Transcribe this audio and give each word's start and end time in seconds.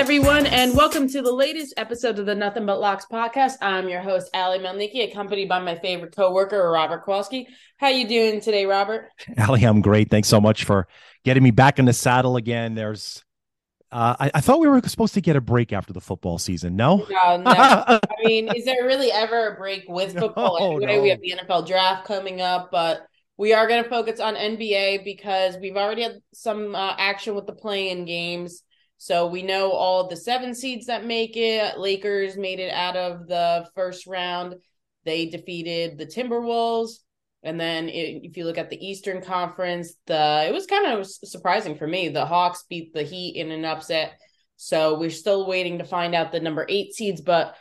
everyone, 0.00 0.46
and 0.46 0.74
welcome 0.74 1.06
to 1.06 1.20
the 1.20 1.30
latest 1.30 1.74
episode 1.76 2.18
of 2.18 2.24
the 2.24 2.34
Nothing 2.34 2.64
But 2.64 2.80
Locks 2.80 3.04
podcast. 3.12 3.56
I'm 3.60 3.86
your 3.86 4.00
host, 4.00 4.30
Ali 4.32 4.58
Melniki, 4.58 5.06
accompanied 5.06 5.46
by 5.46 5.58
my 5.58 5.74
favorite 5.76 6.16
coworker, 6.16 6.70
Robert 6.70 7.04
Kowalski. 7.04 7.46
How 7.76 7.88
you 7.88 8.08
doing 8.08 8.40
today, 8.40 8.64
Robert? 8.64 9.10
Ali, 9.46 9.62
I'm 9.62 9.82
great. 9.82 10.08
Thanks 10.10 10.28
so 10.28 10.40
much 10.40 10.64
for 10.64 10.88
getting 11.22 11.42
me 11.42 11.50
back 11.50 11.78
in 11.78 11.84
the 11.84 11.92
saddle 11.92 12.36
again. 12.36 12.74
There's 12.74 13.22
uh, 13.92 14.16
I, 14.18 14.30
I, 14.36 14.40
thought 14.40 14.60
we 14.60 14.68
were 14.68 14.80
supposed 14.86 15.12
to 15.14 15.20
get 15.20 15.36
a 15.36 15.40
break 15.42 15.70
after 15.70 15.92
the 15.92 16.00
football 16.00 16.38
season. 16.38 16.76
No, 16.76 17.06
no, 17.10 17.36
no. 17.36 17.50
I 17.52 18.00
mean, 18.24 18.50
is 18.56 18.64
there 18.64 18.86
really 18.86 19.12
ever 19.12 19.48
a 19.48 19.56
break 19.58 19.84
with 19.86 20.18
football? 20.18 20.58
No, 20.60 20.76
anyway, 20.78 20.96
no. 20.96 21.02
we 21.02 21.10
have 21.10 21.20
the 21.20 21.34
NFL 21.46 21.66
draft 21.66 22.06
coming 22.06 22.40
up, 22.40 22.70
but 22.72 23.06
we 23.36 23.52
are 23.52 23.68
going 23.68 23.84
to 23.84 23.90
focus 23.90 24.18
on 24.18 24.34
NBA 24.34 25.04
because 25.04 25.58
we've 25.58 25.76
already 25.76 26.04
had 26.04 26.22
some 26.32 26.74
uh, 26.74 26.94
action 26.96 27.34
with 27.34 27.46
the 27.46 27.52
playing 27.52 28.06
games. 28.06 28.62
So 29.02 29.28
we 29.28 29.42
know 29.42 29.72
all 29.72 30.08
the 30.08 30.16
seven 30.16 30.54
seeds 30.54 30.84
that 30.88 31.06
make 31.06 31.34
it. 31.34 31.78
Lakers 31.78 32.36
made 32.36 32.60
it 32.60 32.70
out 32.70 32.96
of 32.96 33.26
the 33.26 33.66
first 33.74 34.06
round. 34.06 34.56
They 35.06 35.24
defeated 35.24 35.96
the 35.96 36.04
Timberwolves. 36.04 36.98
And 37.42 37.58
then 37.58 37.88
if 37.88 38.36
you 38.36 38.44
look 38.44 38.58
at 38.58 38.68
the 38.68 38.86
Eastern 38.86 39.22
Conference, 39.22 39.94
the 40.06 40.44
it 40.46 40.52
was 40.52 40.66
kind 40.66 40.86
of 40.86 41.06
surprising 41.06 41.76
for 41.76 41.86
me. 41.86 42.10
The 42.10 42.26
Hawks 42.26 42.66
beat 42.68 42.92
the 42.92 43.02
Heat 43.02 43.36
in 43.36 43.50
an 43.50 43.64
upset. 43.64 44.20
So 44.58 44.98
we're 44.98 45.08
still 45.08 45.46
waiting 45.46 45.78
to 45.78 45.84
find 45.84 46.14
out 46.14 46.30
the 46.30 46.40
number 46.40 46.66
eight 46.68 46.92
seeds, 46.92 47.22
but 47.22 47.56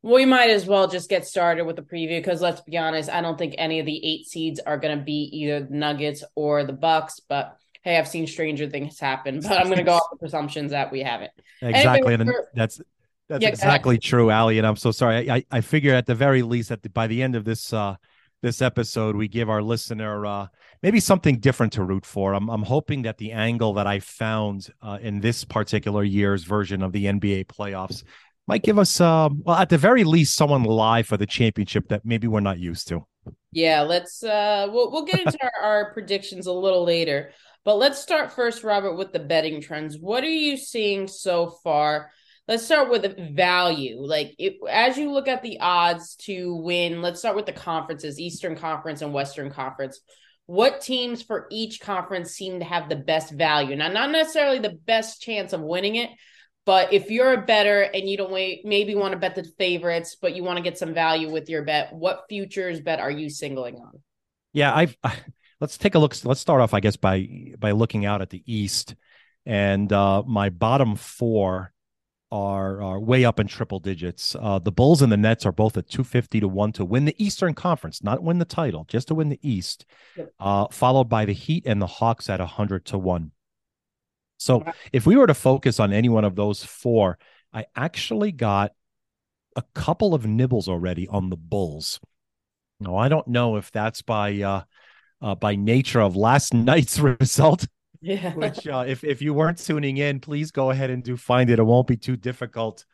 we 0.00 0.24
might 0.24 0.48
as 0.48 0.64
well 0.64 0.88
just 0.88 1.10
get 1.10 1.26
started 1.26 1.66
with 1.66 1.76
the 1.76 1.82
preview 1.82 2.20
because 2.20 2.40
let's 2.40 2.62
be 2.62 2.78
honest, 2.78 3.10
I 3.10 3.20
don't 3.20 3.36
think 3.36 3.54
any 3.58 3.80
of 3.80 3.86
the 3.86 4.02
eight 4.02 4.24
seeds 4.24 4.60
are 4.60 4.78
going 4.78 4.98
to 4.98 5.04
be 5.04 5.28
either 5.30 5.66
the 5.66 5.76
Nuggets 5.76 6.24
or 6.34 6.64
the 6.64 6.72
Bucks. 6.72 7.20
But 7.28 7.54
hey, 7.84 7.98
I've 7.98 8.08
seen 8.08 8.26
stranger 8.26 8.68
things 8.68 8.98
happen. 8.98 9.40
But 9.42 9.58
I'm 9.58 9.66
going 9.66 9.78
to 9.78 9.84
go 9.84 9.94
off 9.94 10.10
the 10.10 10.16
presumptions 10.16 10.72
that 10.72 10.90
we 10.90 11.00
haven't. 11.00 11.32
Exactly, 11.62 12.14
anyway, 12.14 12.32
and 12.32 12.46
that's 12.54 12.80
that's 13.28 13.42
yeah, 13.42 13.50
exactly 13.50 13.98
true, 13.98 14.30
Ali. 14.30 14.58
And 14.58 14.66
I'm 14.66 14.76
so 14.76 14.90
sorry. 14.90 15.30
I 15.30 15.44
I 15.50 15.60
figure 15.60 15.94
at 15.94 16.06
the 16.06 16.14
very 16.14 16.42
least 16.42 16.70
that 16.70 16.92
by 16.92 17.06
the 17.06 17.22
end 17.22 17.36
of 17.36 17.44
this 17.44 17.72
uh 17.72 17.96
this 18.42 18.60
episode 18.60 19.16
we 19.16 19.26
give 19.26 19.48
our 19.48 19.62
listener 19.62 20.26
uh 20.26 20.46
maybe 20.82 21.00
something 21.00 21.38
different 21.38 21.72
to 21.74 21.84
root 21.84 22.04
for. 22.04 22.34
I'm 22.34 22.48
I'm 22.50 22.62
hoping 22.62 23.02
that 23.02 23.18
the 23.18 23.32
angle 23.32 23.74
that 23.74 23.86
I 23.86 24.00
found 24.00 24.68
uh, 24.82 24.98
in 25.00 25.20
this 25.20 25.44
particular 25.44 26.02
year's 26.02 26.44
version 26.44 26.82
of 26.82 26.92
the 26.92 27.06
NBA 27.06 27.46
playoffs 27.46 28.02
might 28.46 28.62
give 28.62 28.78
us 28.78 29.00
uh, 29.00 29.28
well 29.42 29.56
at 29.56 29.70
the 29.70 29.78
very 29.78 30.04
least 30.04 30.36
someone 30.36 30.64
live 30.64 31.06
for 31.06 31.16
the 31.16 31.26
championship 31.26 31.88
that 31.88 32.04
maybe 32.04 32.26
we're 32.26 32.40
not 32.40 32.58
used 32.58 32.88
to. 32.88 33.06
Yeah, 33.52 33.80
let's 33.80 34.22
uh 34.22 34.68
we'll 34.70 34.90
we'll 34.90 35.06
get 35.06 35.20
into 35.20 35.38
our, 35.42 35.62
our 35.62 35.92
predictions 35.92 36.46
a 36.46 36.52
little 36.52 36.84
later. 36.84 37.32
But 37.64 37.76
let's 37.76 37.98
start 37.98 38.32
first, 38.32 38.62
Robert, 38.62 38.94
with 38.94 39.12
the 39.12 39.18
betting 39.18 39.60
trends. 39.60 39.98
What 39.98 40.22
are 40.22 40.28
you 40.28 40.56
seeing 40.56 41.08
so 41.08 41.48
far? 41.62 42.10
Let's 42.46 42.64
start 42.64 42.90
with 42.90 43.34
value. 43.34 44.00
Like, 44.00 44.34
it, 44.38 44.56
as 44.68 44.98
you 44.98 45.10
look 45.10 45.28
at 45.28 45.42
the 45.42 45.60
odds 45.60 46.14
to 46.22 46.56
win, 46.56 47.00
let's 47.00 47.20
start 47.20 47.36
with 47.36 47.46
the 47.46 47.52
conferences 47.52 48.20
Eastern 48.20 48.54
Conference 48.54 49.00
and 49.00 49.14
Western 49.14 49.50
Conference. 49.50 50.00
What 50.44 50.82
teams 50.82 51.22
for 51.22 51.46
each 51.50 51.80
conference 51.80 52.32
seem 52.32 52.58
to 52.58 52.66
have 52.66 52.90
the 52.90 52.96
best 52.96 53.32
value? 53.32 53.76
Now, 53.76 53.88
not 53.88 54.10
necessarily 54.10 54.58
the 54.58 54.78
best 54.84 55.22
chance 55.22 55.54
of 55.54 55.62
winning 55.62 55.96
it, 55.96 56.10
but 56.66 56.92
if 56.92 57.10
you're 57.10 57.32
a 57.32 57.46
better 57.46 57.80
and 57.80 58.06
you 58.06 58.18
don't 58.18 58.30
wait, 58.30 58.60
maybe 58.66 58.94
want 58.94 59.12
to 59.12 59.18
bet 59.18 59.36
the 59.36 59.44
favorites, 59.58 60.18
but 60.20 60.36
you 60.36 60.44
want 60.44 60.58
to 60.58 60.62
get 60.62 60.76
some 60.76 60.92
value 60.92 61.30
with 61.30 61.48
your 61.48 61.62
bet, 61.62 61.94
what 61.94 62.24
futures 62.28 62.80
bet 62.80 63.00
are 63.00 63.10
you 63.10 63.30
singling 63.30 63.76
on? 63.76 64.02
Yeah, 64.52 64.74
I've. 64.74 64.96
Let's 65.60 65.78
take 65.78 65.94
a 65.94 65.98
look. 65.98 66.14
Let's 66.24 66.40
start 66.40 66.60
off, 66.60 66.74
I 66.74 66.80
guess, 66.80 66.96
by 66.96 67.28
by 67.58 67.70
looking 67.70 68.04
out 68.04 68.22
at 68.22 68.30
the 68.30 68.42
East, 68.46 68.94
and 69.46 69.92
uh, 69.92 70.22
my 70.26 70.50
bottom 70.50 70.96
four 70.96 71.72
are, 72.32 72.82
are 72.82 72.98
way 72.98 73.24
up 73.24 73.38
in 73.38 73.46
triple 73.46 73.78
digits. 73.78 74.34
Uh, 74.34 74.58
the 74.58 74.72
Bulls 74.72 75.02
and 75.02 75.12
the 75.12 75.16
Nets 75.16 75.46
are 75.46 75.52
both 75.52 75.76
at 75.76 75.88
two 75.88 76.02
fifty 76.02 76.40
to 76.40 76.48
one 76.48 76.72
to 76.72 76.84
win 76.84 77.04
the 77.04 77.24
Eastern 77.24 77.54
Conference, 77.54 78.02
not 78.02 78.22
win 78.22 78.38
the 78.38 78.44
title, 78.44 78.84
just 78.88 79.08
to 79.08 79.14
win 79.14 79.28
the 79.28 79.38
East. 79.42 79.86
Uh, 80.40 80.66
followed 80.72 81.08
by 81.08 81.24
the 81.24 81.32
Heat 81.32 81.64
and 81.66 81.80
the 81.80 81.86
Hawks 81.86 82.28
at 82.28 82.40
hundred 82.40 82.86
to 82.86 82.98
one. 82.98 83.30
So 84.36 84.64
if 84.92 85.06
we 85.06 85.16
were 85.16 85.28
to 85.28 85.34
focus 85.34 85.78
on 85.78 85.92
any 85.92 86.08
one 86.08 86.24
of 86.24 86.34
those 86.34 86.64
four, 86.64 87.18
I 87.52 87.66
actually 87.76 88.32
got 88.32 88.72
a 89.54 89.62
couple 89.74 90.12
of 90.12 90.26
nibbles 90.26 90.68
already 90.68 91.06
on 91.06 91.30
the 91.30 91.36
Bulls. 91.36 92.00
Now 92.80 92.96
I 92.96 93.08
don't 93.08 93.28
know 93.28 93.56
if 93.56 93.70
that's 93.70 94.02
by 94.02 94.42
uh, 94.42 94.62
uh, 95.24 95.34
by 95.34 95.56
nature 95.56 96.00
of 96.00 96.14
last 96.14 96.52
night's 96.54 96.98
result. 97.00 97.66
Yeah. 98.00 98.34
Which, 98.34 98.68
uh, 98.68 98.84
if 98.86 99.02
if 99.02 99.22
you 99.22 99.32
weren't 99.32 99.58
tuning 99.58 99.96
in, 99.96 100.20
please 100.20 100.50
go 100.50 100.70
ahead 100.70 100.90
and 100.90 101.02
do 101.02 101.16
find 101.16 101.48
it. 101.48 101.58
It 101.58 101.62
won't 101.62 101.86
be 101.86 101.96
too 101.96 102.16
difficult 102.16 102.84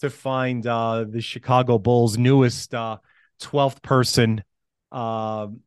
to 0.00 0.10
find 0.10 0.64
uh, 0.66 1.06
the 1.08 1.22
Chicago 1.22 1.78
Bulls' 1.78 2.18
newest 2.18 2.74
uh, 2.74 2.98
twelfth 3.40 3.80
person. 3.80 4.44
Um, 4.92 5.60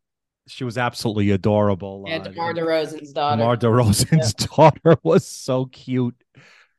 she 0.48 0.64
was 0.64 0.78
absolutely 0.78 1.32
adorable. 1.32 2.06
Yeah, 2.08 2.20
DeMar 2.20 2.54
DeRozan's 2.54 3.12
daughter. 3.12 3.38
DeMar 3.38 3.58
DeRozan's 3.58 4.36
yeah. 4.40 4.48
daughter 4.56 5.00
was 5.04 5.26
so 5.26 5.66
cute. 5.66 6.16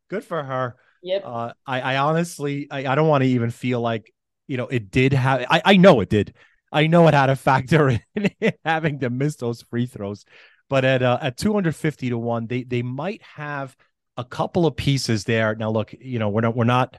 Good 0.08 0.24
for 0.24 0.42
her. 0.42 0.76
Yep. 1.02 1.22
Uh, 1.24 1.52
I, 1.66 1.80
I 1.80 1.96
honestly, 1.96 2.68
I, 2.70 2.86
I 2.86 2.94
don't 2.94 3.08
want 3.08 3.24
to 3.24 3.28
even 3.30 3.50
feel 3.50 3.80
like, 3.80 4.12
you 4.46 4.56
know, 4.56 4.68
it 4.68 4.90
did 4.90 5.12
have. 5.12 5.44
I, 5.50 5.62
I 5.64 5.76
know 5.76 6.00
it 6.00 6.08
did. 6.10 6.34
I 6.72 6.86
know 6.86 7.06
it 7.08 7.14
had 7.14 7.30
a 7.30 7.36
factor 7.36 8.00
in 8.14 8.30
having 8.64 9.00
to 9.00 9.10
miss 9.10 9.36
those 9.36 9.62
free 9.62 9.86
throws, 9.86 10.24
but 10.68 10.84
at 10.84 11.02
uh, 11.02 11.18
at 11.20 11.36
250 11.36 12.10
to 12.10 12.18
one, 12.18 12.46
they 12.46 12.64
they 12.64 12.82
might 12.82 13.22
have 13.22 13.76
a 14.16 14.24
couple 14.24 14.66
of 14.66 14.76
pieces 14.76 15.24
there. 15.24 15.54
Now, 15.54 15.70
look, 15.70 15.94
you 16.00 16.18
know, 16.18 16.30
we're 16.30 16.40
not 16.40 16.56
we're 16.56 16.64
not 16.64 16.98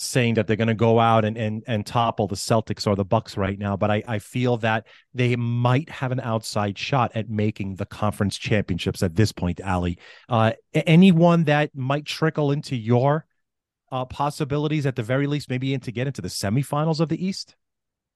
saying 0.00 0.34
that 0.34 0.46
they're 0.46 0.56
going 0.56 0.68
to 0.68 0.74
go 0.74 1.00
out 1.00 1.24
and, 1.24 1.36
and 1.36 1.64
and 1.66 1.84
topple 1.84 2.28
the 2.28 2.36
Celtics 2.36 2.86
or 2.86 2.94
the 2.94 3.04
Bucks 3.04 3.36
right 3.36 3.58
now, 3.58 3.76
but 3.76 3.90
I, 3.90 4.02
I 4.06 4.18
feel 4.18 4.56
that 4.58 4.86
they 5.14 5.36
might 5.36 5.88
have 5.90 6.12
an 6.12 6.20
outside 6.20 6.78
shot 6.78 7.12
at 7.14 7.28
making 7.28 7.76
the 7.76 7.86
conference 7.86 8.38
championships 8.38 9.02
at 9.02 9.16
this 9.16 9.32
point, 9.32 9.60
Ali. 9.60 9.98
Uh, 10.28 10.52
anyone 10.72 11.44
that 11.44 11.74
might 11.74 12.04
trickle 12.04 12.52
into 12.52 12.76
your 12.76 13.26
uh, 13.90 14.04
possibilities 14.04 14.86
at 14.86 14.96
the 14.96 15.02
very 15.02 15.26
least, 15.26 15.50
maybe 15.50 15.74
in 15.74 15.80
to 15.80 15.92
get 15.92 16.06
into 16.06 16.22
the 16.22 16.28
semifinals 16.28 17.00
of 17.00 17.08
the 17.08 17.24
East? 17.24 17.56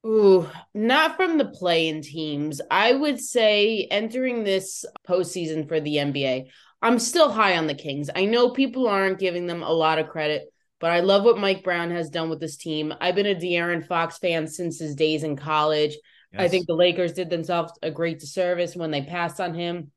Ooh, 0.04 0.48
not 0.74 1.16
from 1.16 1.38
the 1.38 1.44
playing 1.44 2.02
teams. 2.02 2.60
I 2.70 2.92
would 2.92 3.20
say 3.20 3.86
entering 3.90 4.42
this 4.42 4.84
postseason 5.06 5.68
for 5.68 5.80
the 5.80 5.96
NBA, 5.96 6.50
I'm 6.80 6.98
still 6.98 7.30
high 7.30 7.56
on 7.56 7.68
the 7.68 7.74
Kings. 7.74 8.10
I 8.14 8.24
know 8.24 8.50
people 8.50 8.88
aren't 8.88 9.20
giving 9.20 9.46
them 9.46 9.62
a 9.62 9.72
lot 9.72 10.00
of 10.00 10.08
credit, 10.08 10.52
but 10.80 10.90
I 10.90 11.00
love 11.00 11.22
what 11.22 11.38
Mike 11.38 11.62
Brown 11.62 11.92
has 11.92 12.10
done 12.10 12.28
with 12.28 12.40
this 12.40 12.56
team. 12.56 12.92
I've 13.00 13.14
been 13.14 13.26
a 13.26 13.36
De'Aaron 13.36 13.86
Fox 13.86 14.18
fan 14.18 14.48
since 14.48 14.80
his 14.80 14.96
days 14.96 15.22
in 15.22 15.36
college. 15.36 15.96
Yes. 16.32 16.42
I 16.42 16.48
think 16.48 16.66
the 16.66 16.74
Lakers 16.74 17.12
did 17.12 17.30
themselves 17.30 17.72
a 17.82 17.90
great 17.92 18.18
disservice 18.18 18.74
when 18.74 18.90
they 18.90 19.02
passed 19.02 19.40
on 19.40 19.54
him 19.54 19.92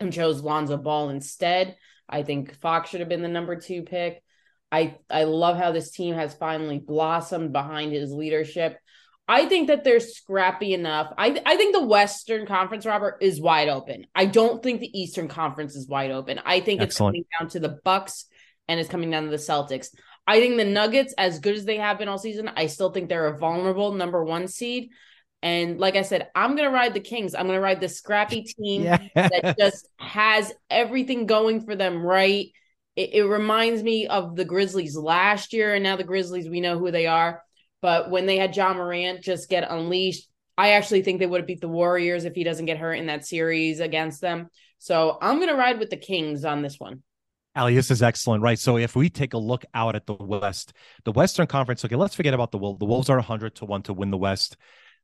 and 0.00 0.12
chose 0.12 0.42
Lonzo 0.42 0.76
Ball 0.76 1.10
instead. 1.10 1.76
I 2.08 2.24
think 2.24 2.58
Fox 2.60 2.90
should 2.90 3.00
have 3.00 3.08
been 3.08 3.22
the 3.22 3.28
number 3.28 3.54
two 3.54 3.82
pick. 3.82 4.20
I 4.72 4.96
I 5.08 5.24
love 5.24 5.56
how 5.56 5.70
this 5.70 5.92
team 5.92 6.16
has 6.16 6.34
finally 6.34 6.80
blossomed 6.80 7.52
behind 7.52 7.92
his 7.92 8.10
leadership. 8.10 8.76
I 9.26 9.46
think 9.46 9.68
that 9.68 9.84
they're 9.84 10.00
scrappy 10.00 10.74
enough. 10.74 11.12
I 11.16 11.40
I 11.46 11.56
think 11.56 11.74
the 11.74 11.84
Western 11.84 12.46
Conference, 12.46 12.84
Robert, 12.84 13.18
is 13.20 13.40
wide 13.40 13.68
open. 13.68 14.06
I 14.14 14.26
don't 14.26 14.62
think 14.62 14.80
the 14.80 14.98
Eastern 15.00 15.28
Conference 15.28 15.74
is 15.74 15.88
wide 15.88 16.10
open. 16.10 16.40
I 16.44 16.60
think 16.60 16.82
Excellent. 16.82 17.16
it's 17.16 17.26
coming 17.28 17.40
down 17.40 17.50
to 17.50 17.60
the 17.60 17.80
Bucks 17.84 18.26
and 18.68 18.78
it's 18.78 18.88
coming 18.88 19.10
down 19.10 19.24
to 19.24 19.30
the 19.30 19.36
Celtics. 19.36 19.88
I 20.26 20.40
think 20.40 20.56
the 20.56 20.64
Nuggets, 20.64 21.14
as 21.16 21.38
good 21.38 21.54
as 21.54 21.64
they 21.64 21.76
have 21.76 21.98
been 21.98 22.08
all 22.08 22.18
season, 22.18 22.50
I 22.54 22.66
still 22.66 22.90
think 22.90 23.08
they're 23.08 23.26
a 23.26 23.38
vulnerable 23.38 23.92
number 23.92 24.24
one 24.24 24.48
seed. 24.48 24.90
And 25.42 25.78
like 25.78 25.96
I 25.96 26.02
said, 26.02 26.28
I'm 26.34 26.54
gonna 26.56 26.70
ride 26.70 26.94
the 26.94 27.00
Kings. 27.00 27.34
I'm 27.34 27.46
gonna 27.46 27.60
ride 27.60 27.80
the 27.80 27.88
scrappy 27.88 28.42
team 28.58 28.82
yes. 28.82 29.10
that 29.14 29.56
just 29.58 29.88
has 29.98 30.52
everything 30.68 31.26
going 31.26 31.64
for 31.64 31.76
them 31.76 32.04
right. 32.04 32.48
It, 32.94 33.14
it 33.14 33.24
reminds 33.24 33.82
me 33.82 34.06
of 34.06 34.36
the 34.36 34.44
Grizzlies 34.44 34.96
last 34.96 35.54
year, 35.54 35.74
and 35.74 35.82
now 35.82 35.96
the 35.96 36.04
Grizzlies, 36.04 36.48
we 36.48 36.60
know 36.60 36.78
who 36.78 36.90
they 36.90 37.06
are 37.06 37.43
but 37.84 38.10
when 38.10 38.24
they 38.24 38.38
had 38.38 38.56
Ja 38.56 38.72
Morant 38.72 39.20
just 39.20 39.50
get 39.50 39.70
unleashed, 39.70 40.26
I 40.56 40.70
actually 40.70 41.02
think 41.02 41.18
they 41.18 41.26
would 41.26 41.42
have 41.42 41.46
beat 41.46 41.60
the 41.60 41.68
Warriors 41.68 42.24
if 42.24 42.34
he 42.34 42.42
doesn't 42.42 42.64
get 42.64 42.78
hurt 42.78 42.94
in 42.94 43.08
that 43.08 43.26
series 43.26 43.80
against 43.80 44.22
them. 44.22 44.48
So 44.78 45.18
I'm 45.20 45.36
going 45.36 45.50
to 45.50 45.54
ride 45.54 45.78
with 45.78 45.90
the 45.90 45.98
Kings 45.98 46.46
on 46.46 46.62
this 46.62 46.80
one. 46.80 47.02
Ali, 47.54 47.74
this 47.74 47.90
is 47.90 48.02
excellent, 48.02 48.42
right? 48.42 48.58
So 48.58 48.78
if 48.78 48.96
we 48.96 49.10
take 49.10 49.34
a 49.34 49.38
look 49.38 49.66
out 49.74 49.96
at 49.96 50.06
the 50.06 50.14
West, 50.14 50.72
the 51.04 51.12
Western 51.12 51.46
Conference, 51.46 51.84
okay, 51.84 51.94
let's 51.94 52.14
forget 52.14 52.32
about 52.32 52.52
the 52.52 52.56
Wolves. 52.56 52.78
The 52.78 52.86
Wolves 52.86 53.10
are 53.10 53.18
100 53.18 53.56
to 53.56 53.66
1 53.66 53.82
to 53.82 53.92
win 53.92 54.10
the 54.10 54.16
West, 54.16 54.56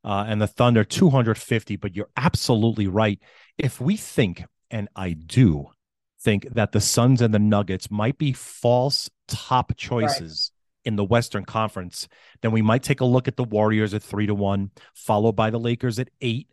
uh, 0.03 0.25
and 0.27 0.41
the 0.41 0.47
Thunder 0.47 0.83
250. 0.83 1.75
But 1.75 1.95
you're 1.95 2.09
absolutely 2.17 2.87
right. 2.87 3.19
If 3.59 3.79
we 3.79 3.95
think, 3.95 4.43
and 4.71 4.89
I 4.95 5.11
do 5.13 5.67
think 6.19 6.51
that 6.55 6.71
the 6.71 6.81
Suns 6.81 7.21
and 7.21 7.31
the 7.31 7.37
Nuggets 7.37 7.91
might 7.91 8.17
be 8.17 8.33
false 8.33 9.07
top 9.27 9.77
choices 9.77 10.51
in 10.85 10.95
the 10.95 11.03
Western 11.03 11.45
Conference, 11.45 12.07
then 12.41 12.51
we 12.51 12.61
might 12.61 12.83
take 12.83 13.01
a 13.01 13.05
look 13.05 13.27
at 13.27 13.37
the 13.37 13.43
Warriors 13.43 13.93
at 13.93 14.03
three 14.03 14.25
to 14.27 14.35
one, 14.35 14.71
followed 14.93 15.33
by 15.33 15.49
the 15.49 15.59
Lakers 15.59 15.99
at 15.99 16.09
eight. 16.21 16.47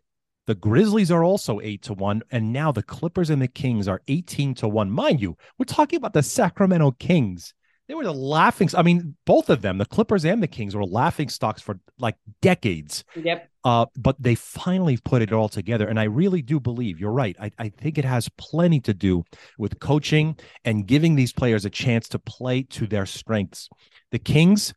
The 0.47 0.55
Grizzlies 0.55 1.11
are 1.11 1.23
also 1.23 1.59
eight 1.59 1.83
to 1.83 1.93
one, 1.93 2.23
and 2.31 2.51
now 2.51 2.71
the 2.71 2.81
Clippers 2.81 3.29
and 3.29 3.41
the 3.41 3.47
Kings 3.47 3.87
are 3.87 4.01
18 4.07 4.55
to 4.55 4.67
one. 4.67 4.89
Mind 4.89 5.21
you, 5.21 5.37
we're 5.57 5.65
talking 5.65 5.97
about 5.97 6.13
the 6.13 6.23
Sacramento 6.23 6.91
Kings 6.91 7.53
they 7.89 7.95
were 7.95 8.03
the 8.03 8.13
laughing. 8.13 8.69
I 8.77 8.83
mean, 8.83 9.15
both 9.25 9.49
of 9.49 9.63
them, 9.63 9.79
the 9.79 9.85
Clippers 9.85 10.23
and 10.23 10.43
the 10.43 10.47
Kings, 10.47 10.75
were 10.75 10.85
laughing 10.85 11.27
stocks 11.27 11.59
for 11.59 11.79
like 11.97 12.15
decades. 12.39 13.03
Yep. 13.15 13.49
Uh, 13.63 13.87
but 13.97 14.15
they 14.21 14.35
finally 14.35 14.97
put 15.03 15.23
it 15.23 15.33
all 15.33 15.49
together, 15.49 15.87
and 15.87 15.99
I 15.99 16.03
really 16.03 16.43
do 16.43 16.59
believe 16.59 16.99
you're 16.99 17.11
right. 17.11 17.35
I, 17.41 17.51
I 17.57 17.69
think 17.69 17.97
it 17.97 18.05
has 18.05 18.29
plenty 18.37 18.79
to 18.81 18.93
do 18.93 19.23
with 19.57 19.79
coaching 19.79 20.37
and 20.63 20.85
giving 20.85 21.15
these 21.15 21.33
players 21.33 21.65
a 21.65 21.69
chance 21.71 22.07
to 22.09 22.19
play 22.19 22.61
to 22.61 22.85
their 22.85 23.07
strengths. 23.07 23.67
The 24.11 24.19
Kings, 24.19 24.71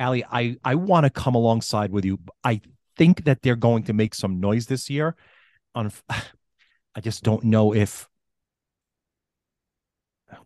Ali, 0.00 0.24
I 0.24 0.56
I 0.64 0.74
want 0.74 1.04
to 1.04 1.10
come 1.10 1.36
alongside 1.36 1.92
with 1.92 2.04
you. 2.04 2.18
I 2.42 2.60
think 2.96 3.26
that 3.26 3.42
they're 3.42 3.54
going 3.54 3.84
to 3.84 3.92
make 3.92 4.12
some 4.12 4.40
noise 4.40 4.66
this 4.66 4.90
year. 4.90 5.14
On, 5.76 5.92
I 6.10 7.00
just 7.00 7.22
don't 7.22 7.44
know 7.44 7.72
if 7.72 8.08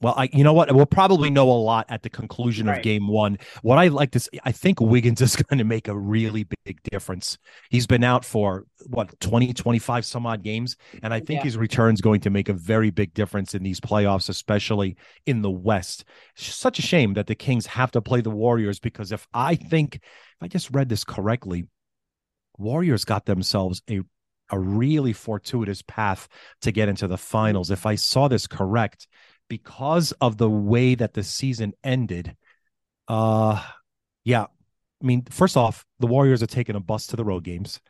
well, 0.00 0.14
I 0.16 0.28
you 0.32 0.44
know 0.44 0.52
what? 0.52 0.74
We'll 0.74 0.86
probably 0.86 1.30
know 1.30 1.50
a 1.50 1.52
lot 1.52 1.86
at 1.88 2.02
the 2.02 2.10
conclusion 2.10 2.66
right. 2.66 2.78
of 2.78 2.82
game 2.82 3.08
one. 3.08 3.38
What 3.62 3.78
I 3.78 3.88
like 3.88 4.10
to 4.12 4.20
see, 4.20 4.38
I 4.44 4.52
think 4.52 4.80
Wiggins 4.80 5.20
is 5.20 5.36
going 5.36 5.58
to 5.58 5.64
make 5.64 5.88
a 5.88 5.96
really 5.96 6.46
big 6.64 6.82
difference. 6.90 7.38
He's 7.70 7.86
been 7.86 8.04
out 8.04 8.24
for 8.24 8.66
what 8.86 9.18
20, 9.20 9.52
25 9.52 10.04
some 10.04 10.26
odd 10.26 10.42
games. 10.42 10.76
And 11.02 11.14
I 11.14 11.20
think 11.20 11.40
yeah. 11.40 11.44
his 11.44 11.56
return 11.56 11.94
is 11.94 12.00
going 12.00 12.20
to 12.20 12.30
make 12.30 12.48
a 12.48 12.54
very 12.54 12.90
big 12.90 13.14
difference 13.14 13.54
in 13.54 13.62
these 13.62 13.80
playoffs, 13.80 14.28
especially 14.28 14.96
in 15.26 15.42
the 15.42 15.50
West. 15.50 16.04
Such 16.36 16.78
a 16.78 16.82
shame 16.82 17.14
that 17.14 17.26
the 17.26 17.34
Kings 17.34 17.66
have 17.66 17.90
to 17.92 18.02
play 18.02 18.20
the 18.20 18.30
Warriors 18.30 18.80
because 18.80 19.12
if 19.12 19.26
I 19.32 19.54
think 19.54 19.96
if 19.96 20.42
I 20.42 20.48
just 20.48 20.70
read 20.70 20.88
this 20.88 21.04
correctly, 21.04 21.66
Warriors 22.58 23.04
got 23.04 23.26
themselves 23.26 23.82
a 23.90 24.00
a 24.52 24.58
really 24.58 25.12
fortuitous 25.12 25.82
path 25.82 26.28
to 26.62 26.72
get 26.72 26.88
into 26.88 27.06
the 27.06 27.16
finals. 27.16 27.70
If 27.70 27.86
I 27.86 27.94
saw 27.94 28.28
this 28.28 28.46
correct, 28.46 29.06
because 29.50 30.12
of 30.22 30.38
the 30.38 30.48
way 30.48 30.94
that 30.94 31.12
the 31.12 31.22
season 31.22 31.74
ended, 31.84 32.34
uh 33.08 33.62
yeah. 34.24 34.44
I 35.02 35.06
mean, 35.06 35.24
first 35.30 35.56
off, 35.56 35.84
the 35.98 36.06
Warriors 36.06 36.42
are 36.42 36.46
taking 36.46 36.76
a 36.76 36.80
bus 36.80 37.08
to 37.08 37.16
the 37.16 37.24
road 37.24 37.42
games. 37.44 37.80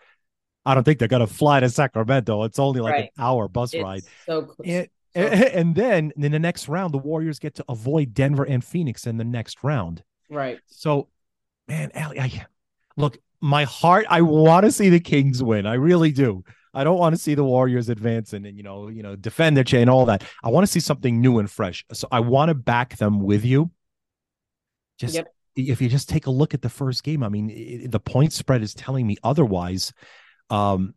I 0.65 0.75
don't 0.75 0.85
think 0.85 0.99
they're 0.99 1.09
gonna 1.09 1.29
fly 1.29 1.61
to 1.61 1.69
Sacramento. 1.69 2.43
It's 2.43 2.59
only 2.59 2.81
like 2.81 2.93
right. 2.93 3.05
an 3.05 3.25
hour 3.25 3.47
bus 3.47 3.75
it's 3.75 3.83
ride. 3.83 4.03
So 4.27 4.43
close. 4.43 4.67
And, 4.67 4.89
and 5.15 5.75
then 5.75 6.13
in 6.17 6.33
the 6.33 6.39
next 6.39 6.69
round, 6.69 6.95
the 6.95 6.99
Warriors 6.99 7.39
get 7.39 7.55
to 7.57 7.65
avoid 7.69 8.15
Denver 8.15 8.45
and 8.45 8.65
Phoenix 8.65 9.07
in 9.07 9.17
the 9.17 9.25
next 9.25 9.63
round. 9.63 10.03
Right. 10.29 10.61
So, 10.67 11.09
man, 11.67 11.91
Ali, 11.95 12.21
I 12.21 12.47
look, 12.97 13.19
my 13.41 13.65
heart, 13.65 14.07
I 14.09 14.23
want 14.23 14.65
to 14.65 14.73
see 14.73 14.89
the 14.89 15.01
Kings 15.01 15.43
win. 15.43 15.67
I 15.67 15.75
really 15.75 16.13
do. 16.13 16.45
I 16.73 16.85
don't 16.85 16.99
want 16.99 17.15
to 17.15 17.21
see 17.21 17.35
the 17.35 17.45
Warriors 17.45 17.89
advance 17.89 18.33
and, 18.33 18.47
and 18.47 18.57
you 18.57 18.63
know, 18.63 18.89
you 18.89 19.03
know, 19.03 19.17
defend 19.17 19.57
their 19.57 19.65
chain, 19.65 19.89
all 19.89 20.07
that. 20.07 20.25
I 20.43 20.51
want 20.51 20.65
to 20.65 20.71
see 20.71 20.81
something 20.81 21.21
new 21.21 21.39
and 21.39 21.51
fresh. 21.51 21.85
So 21.93 22.07
I 22.13 22.21
want 22.21 22.49
to 22.51 22.55
back 22.55 22.97
them 22.97 23.21
with 23.21 23.45
you. 23.45 23.71
Just 24.99 25.15
yep. 25.15 25.35
if 25.57 25.81
you 25.81 25.89
just 25.89 26.09
take 26.09 26.27
a 26.27 26.31
look 26.31 26.55
at 26.55 26.63
the 26.63 26.69
first 26.69 27.03
game, 27.03 27.25
I 27.25 27.29
mean, 27.29 27.51
it, 27.51 27.91
the 27.91 27.99
point 27.99 28.33
spread 28.33 28.63
is 28.63 28.75
telling 28.75 29.07
me 29.07 29.17
otherwise. 29.25 29.93
Um, 30.49 30.95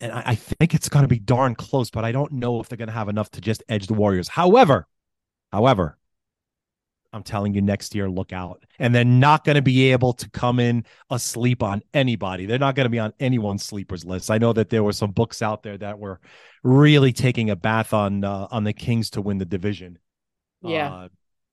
and 0.00 0.12
I, 0.12 0.22
I 0.26 0.34
think 0.34 0.74
it's 0.74 0.88
going 0.88 1.04
to 1.04 1.08
be 1.08 1.18
darn 1.18 1.54
close, 1.54 1.90
but 1.90 2.04
I 2.04 2.12
don't 2.12 2.32
know 2.32 2.60
if 2.60 2.68
they're 2.68 2.76
going 2.76 2.88
to 2.88 2.94
have 2.94 3.08
enough 3.08 3.30
to 3.30 3.40
just 3.40 3.62
edge 3.68 3.86
the 3.86 3.94
Warriors. 3.94 4.28
However, 4.28 4.86
however, 5.52 5.96
I'm 7.16 7.22
telling 7.22 7.54
you, 7.54 7.62
next 7.62 7.94
year, 7.94 8.08
look 8.10 8.32
out. 8.32 8.62
And 8.78 8.94
they're 8.94 9.04
not 9.04 9.44
going 9.44 9.56
to 9.56 9.62
be 9.62 9.90
able 9.90 10.12
to 10.12 10.28
come 10.30 10.60
in 10.60 10.84
asleep 11.10 11.62
on 11.62 11.82
anybody. 11.94 12.44
They're 12.44 12.58
not 12.58 12.74
going 12.74 12.84
to 12.84 12.90
be 12.90 12.98
on 12.98 13.14
anyone's 13.18 13.64
sleepers 13.64 14.04
list. 14.04 14.30
I 14.30 14.38
know 14.38 14.52
that 14.52 14.68
there 14.68 14.84
were 14.84 14.92
some 14.92 15.12
books 15.12 15.40
out 15.40 15.62
there 15.62 15.78
that 15.78 15.98
were 15.98 16.20
really 16.62 17.12
taking 17.12 17.48
a 17.48 17.56
bath 17.56 17.94
on 17.94 18.22
uh, 18.22 18.48
on 18.50 18.64
the 18.64 18.74
Kings 18.74 19.10
to 19.10 19.22
win 19.22 19.38
the 19.38 19.46
division. 19.46 19.98
Yeah. 20.62 20.92
Uh, 20.92 21.08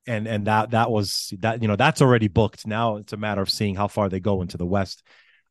and 0.06 0.27
and 0.27 0.48
that 0.48 0.71
that 0.71 0.92
was 0.92 1.33
that 1.39 1.62
you 1.62 1.68
know 1.69 1.77
that's 1.77 2.01
already 2.01 2.27
booked. 2.27 2.68
Now 2.68 2.98
it's 2.98 3.13
a 3.13 3.18
matter 3.18 3.42
of 3.42 3.50
seeing 3.50 3.75
how 3.75 3.88
far 3.88 4.10
they 4.10 4.19
go 4.19 4.42
into 4.42 4.57
the 4.57 4.65
West. 4.65 5.01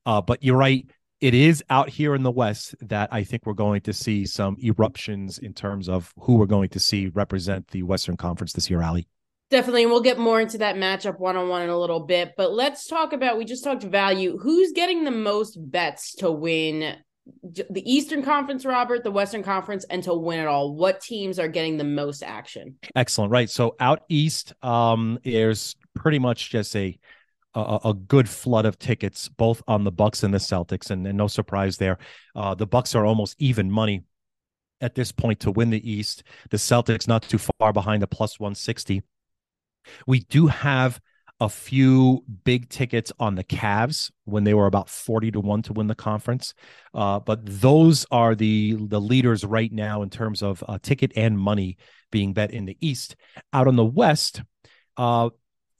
Uh, 0.05 0.21
but 0.21 0.43
you're 0.45 0.59
right. 0.59 0.87
It 1.23 1.33
is 1.33 1.65
out 1.71 1.89
here 1.89 2.15
in 2.15 2.23
the 2.23 2.31
West 2.31 2.75
that 2.81 3.09
I 3.13 3.25
think 3.25 3.47
we're 3.47 3.55
going 3.55 3.81
to 3.83 3.95
see 3.95 4.27
some 4.27 4.57
eruptions 4.63 5.39
in 5.39 5.55
terms 5.55 5.89
of 5.89 6.13
who 6.19 6.35
we're 6.35 6.47
going 6.47 6.69
to 6.71 6.81
see 6.81 7.07
represent 7.07 7.69
the 7.69 7.85
Western 7.85 8.19
Conference 8.19 8.53
this 8.53 8.69
year, 8.69 8.83
Ali. 8.83 9.07
Definitely. 9.53 9.83
And 9.83 9.93
we'll 9.93 10.01
get 10.01 10.19
more 10.19 10.41
into 10.41 10.57
that 10.59 10.77
matchup 10.77 11.21
one 11.21 11.37
on 11.37 11.51
one 11.51 11.61
in 11.61 11.69
a 11.69 11.79
little 11.79 12.01
bit. 12.07 12.33
But 12.39 12.55
let's 12.55 12.87
talk 12.87 13.13
about 13.13 13.37
we 13.37 13.45
just 13.45 13.63
talked 13.63 13.83
value. 13.83 14.39
Who's 14.39 14.73
getting 14.73 15.05
the 15.05 15.11
most 15.11 15.59
bets 15.71 16.15
to 16.17 16.33
win 16.33 16.97
the 17.43 17.83
Eastern 17.85 18.23
Conference, 18.23 18.65
Robert, 18.65 19.05
the 19.05 19.11
Western 19.11 19.43
Conference, 19.43 19.85
and 19.91 20.03
to 20.05 20.15
win 20.15 20.41
it 20.41 20.47
all? 20.47 20.75
What 20.75 21.03
teams 21.03 21.39
are 21.39 21.49
getting 21.49 21.77
the 21.77 21.85
most 21.85 22.23
action? 22.23 22.79
Excellent. 22.97 23.31
Right. 23.31 23.51
So 23.51 23.77
out 23.79 24.05
east, 24.09 24.55
um, 24.65 25.19
there's 25.23 25.77
pretty 25.95 26.19
much 26.19 26.49
just 26.49 26.75
a 26.75 26.99
a, 27.55 27.81
a, 27.85 27.93
good 27.93 28.31
flood 28.31 28.65
of 28.65 28.79
tickets, 28.79 29.29
both 29.29 29.63
on 29.69 29.85
the 29.85 29.93
Bucks 29.93 30.23
and 30.23 30.33
the 30.33 30.39
Celtics, 30.39 30.91
and, 30.91 31.07
and 31.07 31.19
no 31.19 31.27
surprise 31.27 31.77
there. 31.77 31.99
Uh, 32.35 32.55
the 32.55 32.67
Bucks 32.67 32.95
are 32.95 33.05
almost 33.05 33.37
even 33.39 33.71
money 33.71 34.05
at 34.81 34.95
this 34.95 35.13
point 35.13 35.41
to 35.41 35.51
win 35.51 35.69
the 35.69 35.91
East. 35.91 36.23
The 36.49 36.57
Celtics 36.57 37.07
not 37.07 37.21
too 37.21 37.37
far 37.37 37.75
behind 37.75 38.01
the 38.01 38.07
plus 38.07 38.41
160. 38.41 39.03
We 40.07 40.21
do 40.21 40.47
have 40.47 41.01
a 41.43 41.49
few 41.49 42.25
big 42.45 42.69
tickets 42.69 43.11
on 43.19 43.35
the 43.35 43.43
Cavs 43.43 44.13
when 44.27 44.45
they 44.45 44.55
were 44.55 44.67
about 44.67 44.89
40 44.89 45.33
to 45.33 45.41
1 45.41 45.63
to 45.63 45.73
win 45.73 45.89
the 45.89 45.95
conference. 45.97 46.55
Uh, 46.95 47.19
but 47.19 47.41
those 47.45 48.07
are 48.13 48.37
the 48.37 48.77
the 48.79 49.01
leaders 49.01 49.45
right 49.45 49.73
now 49.73 50.03
in 50.03 50.11
terms 50.11 50.43
of 50.43 50.63
uh, 50.69 50.79
ticket 50.81 51.13
and 51.17 51.37
money 51.37 51.79
being 52.13 52.33
bet 52.33 52.53
in 52.53 52.65
the 52.65 52.77
East. 52.81 53.17
Out 53.53 53.67
on 53.67 53.75
the 53.75 53.85
West, 53.85 54.41
uh, 54.97 55.31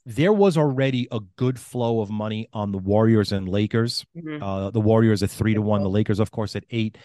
there 0.05 0.33
was 0.33 0.57
already 0.57 1.07
a 1.11 1.21
good 1.37 1.57
flow 1.57 2.01
of 2.01 2.09
money 2.09 2.49
on 2.51 2.73
the 2.73 2.77
Warriors 2.77 3.31
and 3.31 3.47
Lakers. 3.47 4.05
Mm-hmm. 4.17 4.43
Uh, 4.43 4.69
the 4.71 4.81
Warriors 4.81 5.23
at 5.23 5.29
3 5.29 5.53
to 5.53 5.61
1, 5.61 5.81
the 5.81 5.89
Lakers 5.89 6.19
of 6.19 6.29
course 6.31 6.57
at 6.57 6.65
8. 6.69 6.97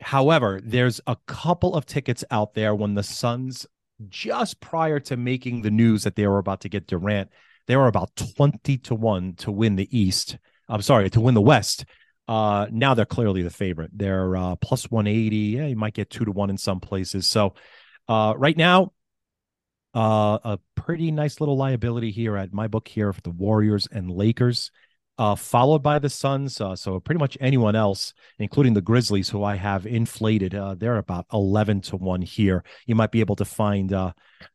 However, 0.00 0.60
there's 0.62 1.00
a 1.08 1.16
couple 1.26 1.74
of 1.74 1.86
tickets 1.86 2.22
out 2.30 2.54
there 2.54 2.76
when 2.76 2.94
the 2.94 3.02
Suns 3.02 3.66
just 4.08 4.60
prior 4.60 5.00
to 5.00 5.16
making 5.16 5.62
the 5.62 5.70
news 5.70 6.04
that 6.04 6.16
they 6.16 6.26
were 6.26 6.38
about 6.38 6.62
to 6.62 6.68
get 6.68 6.86
Durant, 6.86 7.30
they 7.66 7.76
were 7.76 7.86
about 7.86 8.14
20 8.16 8.78
to 8.78 8.94
1 8.94 9.34
to 9.36 9.50
win 9.50 9.76
the 9.76 9.98
East. 9.98 10.38
I'm 10.68 10.82
sorry, 10.82 11.10
to 11.10 11.20
win 11.20 11.34
the 11.34 11.40
West. 11.40 11.84
Uh, 12.26 12.66
now 12.70 12.94
they're 12.94 13.04
clearly 13.04 13.42
the 13.42 13.50
favorite. 13.50 13.90
They're 13.92 14.36
uh, 14.36 14.56
plus 14.56 14.90
180. 14.90 15.36
Yeah, 15.36 15.66
you 15.66 15.76
might 15.76 15.94
get 15.94 16.10
2 16.10 16.24
to 16.24 16.30
1 16.30 16.50
in 16.50 16.58
some 16.58 16.80
places. 16.80 17.26
So, 17.26 17.54
uh, 18.08 18.34
right 18.36 18.56
now, 18.56 18.92
uh, 19.94 20.38
a 20.44 20.58
pretty 20.74 21.10
nice 21.10 21.40
little 21.40 21.56
liability 21.56 22.10
here 22.10 22.36
at 22.36 22.52
my 22.52 22.66
book 22.66 22.88
here 22.88 23.12
for 23.12 23.20
the 23.20 23.30
Warriors 23.30 23.86
and 23.90 24.10
Lakers 24.10 24.70
uh, 25.18 25.34
followed 25.34 25.82
by 25.82 25.98
the 25.98 26.08
Suns. 26.10 26.60
Uh, 26.60 26.74
so 26.76 27.00
pretty 27.00 27.18
much 27.18 27.38
anyone 27.40 27.76
else, 27.76 28.14
including 28.38 28.74
the 28.74 28.80
Grizzlies, 28.80 29.28
who 29.28 29.44
I 29.44 29.56
have 29.56 29.86
inflated, 29.86 30.54
uh, 30.54 30.74
they're 30.74 30.98
about 30.98 31.26
eleven 31.32 31.80
to 31.82 31.96
one 31.96 32.22
here. 32.22 32.64
You 32.86 32.94
might 32.94 33.12
be 33.12 33.20
able 33.20 33.36
to 33.36 33.44
find 33.44 33.92
uh, 33.92 34.12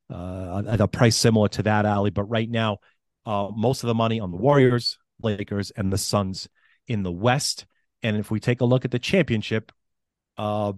uh, 0.09 0.63
at 0.67 0.81
a 0.81 0.87
price 0.87 1.15
similar 1.15 1.47
to 1.49 1.63
that, 1.63 1.85
Ali. 1.85 2.09
But 2.09 2.25
right 2.25 2.49
now, 2.49 2.77
uh, 3.25 3.49
most 3.55 3.83
of 3.83 3.87
the 3.87 3.95
money 3.95 4.19
on 4.19 4.31
the 4.31 4.37
Warriors, 4.37 4.97
Lakers, 5.21 5.71
and 5.71 5.91
the 5.93 5.97
Suns 5.97 6.47
in 6.87 7.03
the 7.03 7.11
West. 7.11 7.65
And 8.01 8.17
if 8.17 8.31
we 8.31 8.39
take 8.39 8.61
a 8.61 8.65
look 8.65 8.85
at 8.85 8.91
the 8.91 8.99
championship, 8.99 9.71
uh, 10.37 10.73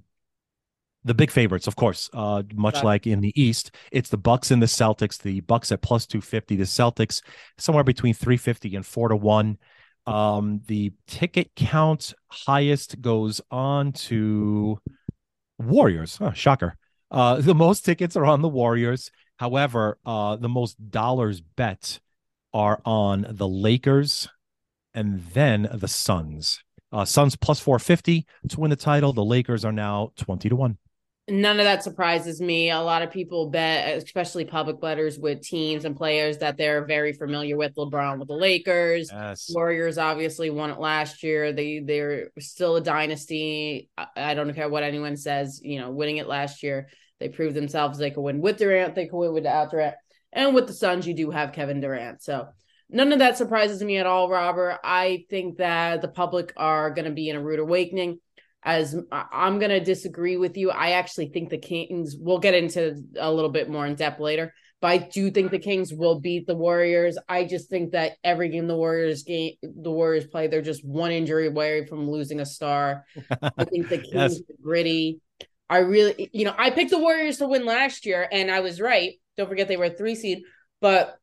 the 1.03 1.13
big 1.13 1.31
favorites, 1.31 1.67
of 1.67 1.75
course, 1.75 2.10
uh, 2.13 2.43
much 2.53 2.75
right. 2.75 2.84
like 2.84 3.08
in 3.08 3.22
the 3.22 3.34
East, 3.41 3.72
it's 3.91 4.10
the 4.10 4.17
Bucks 4.17 4.51
and 4.51 4.62
the 4.62 4.67
Celtics. 4.67 5.20
The 5.20 5.41
Bucks 5.41 5.72
at 5.72 5.81
plus 5.81 6.05
two 6.05 6.22
fifty, 6.22 6.55
the 6.55 6.63
Celtics 6.63 7.22
somewhere 7.58 7.84
between 7.84 8.13
three 8.13 8.38
fifty 8.38 8.75
and 8.75 8.86
four 8.86 9.10
to 9.10 9.15
one. 9.15 9.58
Um, 10.05 10.62
the 10.67 10.93
ticket 11.08 11.51
count 11.55 12.13
highest 12.27 13.01
goes 13.01 13.41
on 13.50 13.93
to 13.93 14.79
Warriors. 15.58 16.17
Oh, 16.22 16.31
shocker. 16.31 16.77
Uh, 17.10 17.36
the 17.41 17.55
most 17.55 17.84
tickets 17.84 18.15
are 18.15 18.25
on 18.25 18.41
the 18.41 18.50
Warriors. 18.50 19.12
However, 19.38 19.98
uh, 20.05 20.36
the 20.36 20.50
most 20.50 20.91
dollars 20.91 21.41
bet 21.41 22.00
are 22.53 22.79
on 22.86 23.25
the 23.27 23.48
Lakers 23.48 24.29
and 24.93 25.22
then 25.34 25.67
the 25.74 25.88
Suns. 25.88 26.62
Uh, 26.91 27.05
Suns 27.05 27.36
plus 27.36 27.60
450 27.60 28.27
to 28.50 28.60
win 28.60 28.70
the 28.70 28.75
title. 28.75 29.13
The 29.13 29.24
Lakers 29.24 29.65
are 29.65 29.72
now 29.72 30.12
20 30.17 30.50
to 30.50 30.55
1 30.55 30.77
none 31.28 31.60
of 31.60 31.66
that 31.66 31.84
surprises 31.84 32.42
me. 32.42 32.72
A 32.72 32.80
lot 32.80 33.01
of 33.01 33.12
people 33.12 33.50
bet, 33.50 33.98
especially 33.98 34.46
public 34.46 34.82
bettors 34.82 35.20
with 35.20 35.42
teams 35.42 35.86
and 35.86 35.96
players 35.96 36.40
that 36.40 36.58
they're 36.58 36.86
very 36.86 37.13
familiar 37.13 37.58
with. 37.58 37.75
LeBron 37.75 38.20
with 38.20 38.28
the 38.28 38.34
Lakers, 38.34 39.10
yes. 39.12 39.50
Warriors 39.54 39.98
obviously 39.98 40.50
won 40.50 40.72
it 40.72 40.80
last 40.80 41.24
year. 41.24 41.54
They 41.54 41.80
they're 41.80 42.30
still 42.40 42.75
a 42.75 42.82
dynasty. 42.82 43.90
I, 43.98 44.08
I 44.16 44.34
don't 44.34 44.54
care 44.54 44.70
what 44.70 44.84
anyone 44.84 45.18
says. 45.18 45.62
You 45.63 45.80
know, 45.80 45.92
winning 45.92 46.18
it 46.18 46.28
last 46.28 46.63
year, 46.63 46.90
they 47.20 47.30
proved 47.30 47.56
themselves. 47.56 47.98
They 47.98 48.12
could 48.12 48.22
win 48.22 48.42
with 48.42 48.58
Durant. 48.58 48.96
They 48.96 49.08
could 49.08 49.18
win 49.18 49.34
without 49.34 49.72
Durant. 49.72 49.96
And 50.34 50.56
with 50.56 50.68
the 50.68 50.74
Suns, 50.74 51.08
you 51.08 51.13
do 51.13 51.30
have 51.32 51.54
Kevin 51.54 51.82
Durant. 51.82 52.24
So 52.24 52.48
none 52.90 53.12
of 53.12 53.20
that 53.20 53.38
surprises 53.38 53.84
me 53.84 53.98
at 53.98 54.08
all, 54.08 54.30
Robert. 54.30 54.80
I 54.84 55.25
think 55.30 55.58
that 55.58 56.01
the 56.01 56.08
public 56.08 56.54
are 56.58 56.90
going 56.92 57.06
to 57.06 57.12
be 57.12 57.30
in 57.30 57.36
a 57.36 57.42
rude 57.42 57.60
awakening 57.60 58.20
as 58.63 58.96
I'm 59.12 59.60
going 59.60 59.72
to 59.72 59.80
disagree 59.80 60.38
with 60.38 60.56
you. 60.58 60.70
I 60.70 60.91
actually 60.91 61.30
think 61.30 61.50
the 61.50 61.58
Kings, 61.58 62.15
we'll 62.18 62.39
get 62.39 62.53
into 62.53 63.03
a 63.20 63.32
little 63.32 63.50
bit 63.50 63.70
more 63.70 63.86
in 63.88 63.96
depth 63.96 64.20
later, 64.20 64.53
but 64.82 64.88
I 64.88 64.98
do 64.98 65.32
think 65.32 65.51
the 65.51 65.60
Kings 65.60 65.94
will 65.94 66.20
beat 66.20 66.46
the 66.46 66.56
Warriors. 66.56 67.18
I 67.27 67.46
just 67.46 67.70
think 67.70 67.91
that 67.91 68.13
every 68.24 68.50
game 68.50 68.68
the 68.68 68.75
Warriors 68.75 69.24
game 69.24 69.53
the 69.62 69.91
Warriors 69.91 70.27
play, 70.27 70.48
they're 70.48 70.62
just 70.62 70.86
one 70.86 71.12
injury 71.12 71.48
away 71.48 71.86
from 71.86 72.10
losing 72.10 72.39
a 72.39 72.46
star. 72.46 73.06
I 73.41 73.65
think 73.65 73.89
the 73.89 73.98
Kings 74.12 74.13
yes. 74.13 74.41
gritty. 74.62 75.22
I 75.70 75.80
really, 75.80 76.30
you 76.34 76.46
know, 76.46 76.56
I 76.58 76.70
picked 76.70 76.91
the 76.91 77.00
Warriors 77.00 77.38
to 77.38 77.48
win 77.48 77.65
last 77.65 78.06
year, 78.06 78.27
and 78.30 78.51
I 78.51 78.60
was 78.60 78.82
right. 78.82 79.13
Don't 79.38 79.48
forget 79.48 79.68
they 79.68 79.77
were 79.77 79.86
a 79.86 79.89
three 79.89 80.15
seed, 80.15 80.44
but 80.82 81.18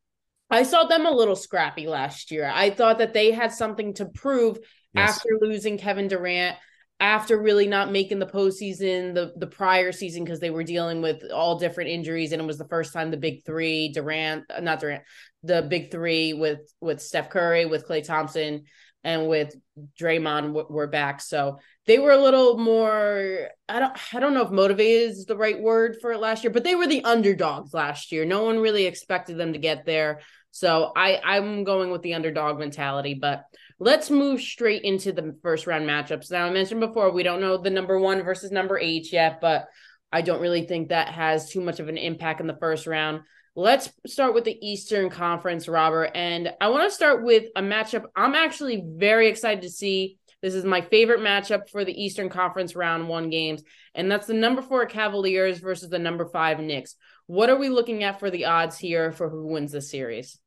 I 0.50 0.62
saw 0.62 0.85
them 0.85 1.04
a 1.04 1.11
little 1.11 1.37
scrappy 1.37 1.87
last 1.87 2.30
year. 2.30 2.50
I 2.52 2.71
thought 2.71 2.99
that 2.99 3.12
they 3.12 3.30
had 3.33 3.52
something 3.52 3.95
to 3.95 4.07
prove 4.07 4.59
yes. 4.95 5.16
after 5.16 5.28
losing 5.40 5.78
Kevin 5.78 6.09
Durant 6.09 6.57
after 7.00 7.40
really 7.40 7.67
not 7.67 7.93
making 7.93 8.19
the 8.19 8.26
postseason 8.26 9.14
the 9.14 9.33
the 9.37 9.47
prior 9.47 9.93
season 9.93 10.25
because 10.25 10.40
they 10.40 10.50
were 10.50 10.64
dealing 10.64 11.00
with 11.00 11.23
all 11.33 11.59
different 11.59 11.90
injuries 11.90 12.33
and 12.33 12.43
it 12.43 12.47
was 12.47 12.59
the 12.59 12.69
first 12.69 12.93
time 12.93 13.11
the 13.11 13.17
big 13.17 13.45
three 13.45 13.90
Durant 13.93 14.45
uh, 14.50 14.61
not 14.61 14.81
Durant 14.81 15.05
the 15.43 15.62
big 15.62 15.90
three 15.90 16.33
with 16.33 16.61
with 16.81 17.00
Steph 17.00 17.31
Curry 17.31 17.67
with 17.67 17.87
Klay 17.87 18.05
Thompson 18.05 18.64
and 19.05 19.28
with 19.28 19.55
Draymond 19.99 20.71
were 20.71 20.88
back. 20.88 21.21
So 21.21 21.59
they 21.87 21.99
were 21.99 22.11
a 22.11 22.23
little 22.23 22.59
more 22.59 23.49
I 23.69 23.78
don't 23.78 24.14
I 24.14 24.21
don't 24.21 24.35
know 24.35 24.43
if 24.43 24.50
motivated 24.50 25.11
is 25.11 25.25
the 25.25 25.37
right 25.37 25.61
word 25.61 25.99
for 26.00 26.12
it 26.12 26.19
last 26.19 26.43
year 26.43 26.52
but 26.52 26.64
they 26.64 26.75
were 26.75 26.87
the 26.88 27.05
underdogs 27.05 27.73
last 27.73 28.11
year. 28.11 28.25
No 28.25 28.45
one 28.45 28.59
really 28.59 28.87
expected 28.87 29.38
them 29.38 29.52
to 29.52 29.59
get 29.59 29.87
there. 29.87 30.21
So 30.50 30.93
I 30.97 31.21
I'm 31.25 31.62
going 31.62 31.90
with 31.90 32.02
the 32.02 32.14
underdog 32.14 32.59
mentality 32.59 33.14
but 33.14 33.45
Let's 33.80 34.11
move 34.11 34.40
straight 34.40 34.82
into 34.82 35.12
the 35.12 35.37
first 35.42 35.66
round 35.66 35.88
matchups. 35.88 36.30
Now, 36.30 36.47
I 36.47 36.50
mentioned 36.50 36.80
before, 36.80 37.12
we 37.12 37.23
don't 37.23 37.40
know 37.40 37.56
the 37.56 37.70
number 37.70 37.99
one 37.99 38.23
versus 38.23 38.50
number 38.50 38.78
eight 38.78 39.12
yet, 39.12 39.40
but 39.40 39.66
I 40.12 40.23
don't 40.23 40.40
really 40.40 40.66
think 40.66 40.88
that 40.88 41.08
has 41.08 41.50
too 41.50 41.61
much 41.61 41.78
of 41.78 41.88
an 41.88 41.97
impact 41.97 42.40
in 42.40 42.47
the 42.47 42.56
first 42.58 42.87
round. 42.87 43.20
Let's 43.54 43.90
start 44.06 44.35
with 44.35 44.44
the 44.44 44.58
Eastern 44.66 45.11
Conference, 45.11 45.68
Robert. 45.68 46.12
And 46.14 46.52
I 46.61 46.68
want 46.68 46.88
to 46.88 46.94
start 46.94 47.25
with 47.25 47.47
a 47.56 47.61
matchup 47.61 48.04
I'm 48.16 48.35
actually 48.35 48.85
very 48.87 49.28
excited 49.28 49.62
to 49.62 49.70
see. 49.70 50.18
This 50.40 50.54
is 50.54 50.64
my 50.64 50.80
favorite 50.80 51.20
matchup 51.20 51.68
for 51.68 51.85
the 51.85 52.00
Eastern 52.00 52.28
Conference 52.28 52.76
round 52.76 53.08
one 53.08 53.28
games, 53.28 53.64
and 53.94 54.11
that's 54.11 54.28
the 54.28 54.35
number 54.35 54.62
four 54.62 54.87
Cavaliers 54.87 55.58
versus 55.58 55.88
the 55.88 55.99
number 55.99 56.26
five 56.26 56.61
Knicks. 56.61 56.94
What 57.26 57.50
are 57.50 57.58
we 57.58 57.68
looking 57.68 58.04
at 58.04 58.20
for 58.20 58.30
the 58.30 58.44
odds 58.44 58.78
here 58.78 59.11
for 59.11 59.28
who 59.28 59.49
wins 59.49 59.73
the 59.73 59.82
series? 59.82 60.38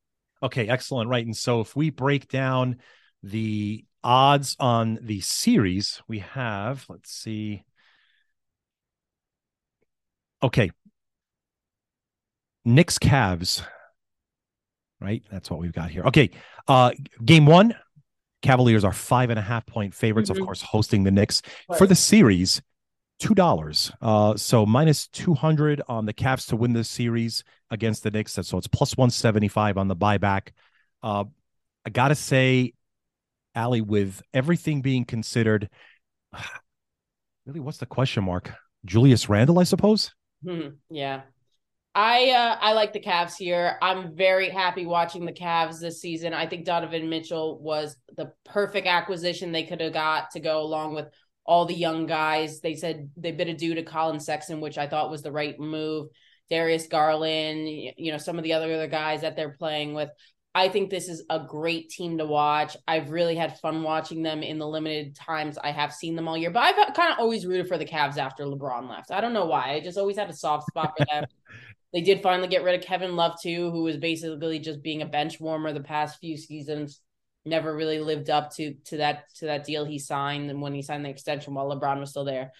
Okay, 0.42 0.70
excellent. 0.70 1.10
Right. 1.10 1.26
And 1.26 1.36
so 1.36 1.60
if 1.60 1.76
we 1.76 1.90
break 1.90 2.30
down 2.30 2.78
the 3.24 3.86
odds 4.04 4.56
on 4.60 5.00
the 5.02 5.22
series 5.22 6.02
we 6.08 6.20
have 6.20 6.86
let's 6.90 7.12
see. 7.12 7.64
Okay. 10.44 10.72
Knicks 12.66 12.98
Cavs 12.98 13.64
right? 15.00 15.24
That's 15.32 15.50
what 15.50 15.60
we've 15.60 15.74
got 15.74 15.90
here. 15.90 16.04
Okay 16.06 16.32
uh 16.68 16.92
game 17.24 17.46
one 17.46 17.76
Cavaliers 18.42 18.84
are 18.84 18.94
five 18.94 19.30
and 19.30 19.38
a 19.38 19.42
half 19.42 19.66
point 19.68 19.94
favorites 19.94 20.30
mm-hmm. 20.30 20.42
of 20.42 20.46
course 20.46 20.62
hosting 20.62 21.04
the 21.04 21.12
Knicks. 21.12 21.42
Right. 21.70 21.78
for 21.78 21.86
the 21.86 21.96
series 21.96 22.62
two 23.20 23.36
dollars. 23.36 23.92
Uh 24.02 24.36
so 24.36 24.66
minus 24.66 25.08
200 25.10 25.82
on 25.88 26.08
the 26.08 26.14
Cavs 26.14 26.48
to 26.48 26.56
win 26.56 26.74
this 26.74 26.90
series 26.90 27.44
against 27.70 28.02
the 28.02 28.10
Knicks. 28.10 28.34
So 28.34 28.58
it's 28.58 28.68
plus 28.68 28.98
175 28.98 29.78
on 29.78 29.88
the 29.88 29.96
buyback. 29.96 30.50
Uh 31.04 31.26
I 31.86 31.90
gotta 31.92 32.16
say 32.16 32.74
Ali, 33.56 33.82
with 33.82 34.22
everything 34.34 34.82
being 34.82 35.06
considered, 35.06 35.70
really, 37.46 37.60
what's 37.60 37.80
the 37.80 37.86
question 37.86 38.24
mark? 38.24 38.52
Julius 38.86 39.30
Randle, 39.30 39.60
I 39.60 39.64
suppose. 39.64 40.14
Mm-hmm. 40.46 40.76
Yeah, 40.90 41.22
I 41.94 42.30
uh, 42.30 42.58
I 42.62 42.74
like 42.74 42.94
the 42.94 43.02
Cavs 43.02 43.36
here. 43.38 43.78
I'm 43.82 44.16
very 44.16 44.50
happy 44.50 44.86
watching 44.86 45.26
the 45.26 45.34
Cavs 45.34 45.80
this 45.80 46.00
season. 46.02 46.34
I 46.34 46.48
think 46.48 46.66
Donovan 46.66 47.10
Mitchell 47.10 47.60
was 47.60 47.98
the 48.16 48.32
perfect 48.46 48.88
acquisition 48.88 49.52
they 49.52 49.66
could 49.66 49.82
have 49.82 49.94
got 49.94 50.32
to 50.32 50.40
go 50.40 50.62
along 50.62 50.96
with 50.96 51.08
all 51.46 51.66
the 51.66 51.74
young 51.74 52.06
guys. 52.06 52.62
They 52.62 52.76
said 52.76 53.10
they 53.18 53.32
bid 53.32 53.50
a 53.50 53.54
due 53.54 53.76
to 53.76 53.84
Collin 53.84 54.22
Sexton, 54.22 54.62
which 54.62 54.78
I 54.78 54.88
thought 54.88 55.12
was 55.12 55.22
the 55.22 55.34
right 55.34 55.60
move. 55.60 56.08
Darius 56.50 56.88
Garland, 56.88 57.68
you 57.68 58.12
know, 58.12 58.18
some 58.18 58.38
of 58.38 58.44
the 58.44 58.54
other, 58.54 58.74
other 58.74 58.88
guys 58.88 59.22
that 59.22 59.36
they're 59.36 59.56
playing 59.58 59.94
with. 59.94 60.10
I 60.54 60.68
think 60.68 60.90
this 60.90 61.08
is 61.08 61.24
a 61.30 61.40
great 61.40 61.90
team 61.90 62.18
to 62.18 62.26
watch. 62.26 62.76
I've 62.86 63.10
really 63.10 63.36
had 63.36 63.60
fun 63.60 63.84
watching 63.84 64.22
them 64.22 64.44
in 64.44 64.60
the 64.60 64.68
limited 64.68 65.16
times 65.16 65.58
I 65.58 65.72
have 65.72 65.94
seen 65.94 66.16
them 66.16 66.28
all 66.28 66.38
year. 66.38 66.52
But 66.52 66.64
I've 66.64 66.94
kind 66.94 67.14
of 67.14 67.20
always 67.20 67.46
rooted 67.46 67.70
for 67.70 67.78
the 67.78 67.86
Cavs 67.86 68.18
after 68.18 68.44
LeBron 68.44 68.90
left. 68.90 69.12
I 69.12 69.22
don't 69.22 69.34
know 69.34 69.46
why. 69.46 69.72
I 69.72 69.80
just 69.80 69.98
always 69.98 70.18
had 70.18 70.30
a 70.30 70.36
soft 70.36 70.68
spot 70.68 70.94
for 70.98 71.06
them. 71.06 71.26
they 71.94 72.02
did 72.02 72.22
finally 72.22 72.50
get 72.50 72.64
rid 72.64 72.78
of 72.78 72.86
Kevin 72.86 73.16
Love 73.16 73.40
too, 73.42 73.72
who 73.72 73.84
was 73.84 73.96
basically 73.96 74.60
just 74.60 74.82
being 74.82 75.02
a 75.02 75.06
bench 75.06 75.40
warmer 75.40 75.72
the 75.72 75.80
past 75.80 76.20
few 76.20 76.36
seasons. 76.36 77.00
Never 77.46 77.74
really 77.76 78.00
lived 78.00 78.30
up 78.30 78.54
to 78.56 78.76
to 78.86 78.98
that 78.98 79.24
to 79.38 79.46
that 79.46 79.64
deal 79.64 79.84
he 79.84 79.98
signed 80.00 80.52
and 80.52 80.62
when 80.62 80.76
he 80.76 80.84
signed 80.84 81.06
the 81.06 81.10
extension 81.10 81.56
while 81.56 81.70
LeBron 81.70 82.00
was 82.00 82.12
still 82.12 82.26
there. 82.26 82.52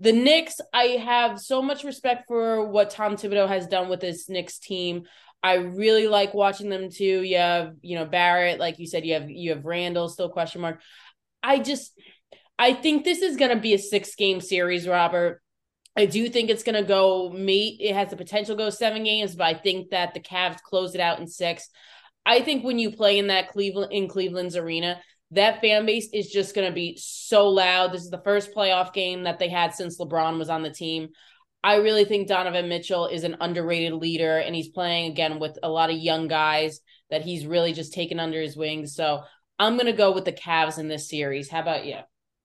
The 0.00 0.12
Knicks, 0.12 0.60
I 0.72 0.84
have 1.04 1.40
so 1.40 1.60
much 1.60 1.82
respect 1.82 2.28
for 2.28 2.64
what 2.64 2.90
Tom 2.90 3.16
Thibodeau 3.16 3.48
has 3.48 3.66
done 3.66 3.88
with 3.88 3.98
this 3.98 4.28
Knicks 4.28 4.60
team. 4.60 5.04
I 5.42 5.54
really 5.54 6.08
like 6.08 6.34
watching 6.34 6.68
them 6.68 6.90
too. 6.90 7.22
You 7.22 7.38
have, 7.38 7.74
you 7.80 7.96
know, 7.96 8.04
Barrett, 8.04 8.58
like 8.58 8.78
you 8.78 8.86
said, 8.86 9.06
you 9.06 9.14
have 9.14 9.30
you 9.30 9.50
have 9.50 9.64
Randle 9.64 10.08
still 10.08 10.28
question 10.28 10.60
mark. 10.60 10.80
I 11.42 11.58
just 11.58 11.92
I 12.58 12.74
think 12.74 13.04
this 13.04 13.22
is 13.22 13.36
gonna 13.36 13.60
be 13.60 13.74
a 13.74 13.78
six 13.78 14.14
game 14.14 14.40
series, 14.40 14.88
Robert. 14.88 15.40
I 15.96 16.06
do 16.06 16.28
think 16.28 16.50
it's 16.50 16.64
gonna 16.64 16.82
go 16.82 17.30
meet. 17.30 17.80
It 17.80 17.94
has 17.94 18.10
the 18.10 18.16
potential 18.16 18.56
to 18.56 18.64
go 18.64 18.70
seven 18.70 19.04
games, 19.04 19.34
but 19.36 19.46
I 19.46 19.54
think 19.54 19.90
that 19.90 20.14
the 20.14 20.20
Cavs 20.20 20.60
close 20.60 20.94
it 20.94 21.00
out 21.00 21.20
in 21.20 21.26
six. 21.26 21.68
I 22.26 22.42
think 22.42 22.64
when 22.64 22.78
you 22.78 22.90
play 22.90 23.18
in 23.18 23.28
that 23.28 23.48
Cleveland 23.48 23.92
in 23.92 24.08
Cleveland's 24.08 24.56
arena, 24.56 25.00
that 25.30 25.60
fan 25.60 25.86
base 25.86 26.08
is 26.12 26.30
just 26.30 26.54
going 26.54 26.66
to 26.66 26.74
be 26.74 26.98
so 27.00 27.48
loud. 27.48 27.92
This 27.92 28.02
is 28.02 28.10
the 28.10 28.22
first 28.22 28.54
playoff 28.54 28.92
game 28.92 29.24
that 29.24 29.38
they 29.38 29.48
had 29.48 29.74
since 29.74 29.98
LeBron 29.98 30.38
was 30.38 30.48
on 30.48 30.62
the 30.62 30.70
team. 30.70 31.08
I 31.62 31.76
really 31.76 32.04
think 32.04 32.28
Donovan 32.28 32.68
Mitchell 32.68 33.06
is 33.06 33.24
an 33.24 33.36
underrated 33.40 33.94
leader, 33.94 34.38
and 34.38 34.54
he's 34.54 34.68
playing 34.68 35.10
again 35.10 35.38
with 35.38 35.58
a 35.62 35.68
lot 35.68 35.90
of 35.90 35.96
young 35.96 36.28
guys 36.28 36.80
that 37.10 37.22
he's 37.22 37.46
really 37.46 37.72
just 37.72 37.92
taken 37.92 38.20
under 38.20 38.40
his 38.40 38.56
wings. 38.56 38.94
So 38.94 39.22
I'm 39.58 39.74
going 39.74 39.86
to 39.86 39.92
go 39.92 40.12
with 40.12 40.24
the 40.24 40.32
Cavs 40.32 40.78
in 40.78 40.88
this 40.88 41.08
series. 41.08 41.50
How 41.50 41.60
about 41.60 41.84
you? 41.84 41.96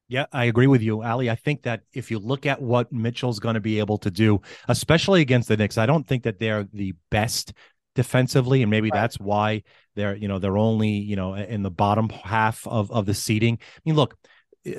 Yeah, 0.08 0.26
I 0.32 0.46
agree 0.46 0.68
with 0.68 0.82
you, 0.82 1.02
Ali. 1.02 1.30
I 1.30 1.36
think 1.36 1.64
that 1.64 1.82
if 1.94 2.12
you 2.12 2.20
look 2.20 2.46
at 2.46 2.62
what 2.62 2.92
Mitchell's 2.92 3.40
going 3.40 3.56
to 3.56 3.62
be 3.62 3.80
able 3.80 3.98
to 4.00 4.12
do, 4.12 4.42
especially 4.68 5.22
against 5.22 5.48
the 5.48 5.58
Knicks, 5.58 5.78
I 5.78 5.86
don't 5.86 6.08
think 6.08 6.24
that 6.24 6.40
they're 6.40 6.68
the 6.74 6.94
best 7.10 7.54
defensively, 7.96 8.62
and 8.62 8.72
maybe 8.72 8.90
right. 8.90 9.00
that's 9.00 9.20
why 9.20 9.64
they're 9.96 10.16
you 10.16 10.28
know 10.28 10.40
they're 10.40 10.58
only 10.58 10.90
you 10.90 11.16
know 11.16 11.36
in 11.36 11.64
the 11.64 11.72
bottom 11.72 12.10
half 12.10 12.68
of 12.68 12.92
of 12.92 13.06
the 13.06 13.14
seating. 13.14 13.60
I 13.62 13.80
mean, 13.86 13.96
look, 13.96 14.18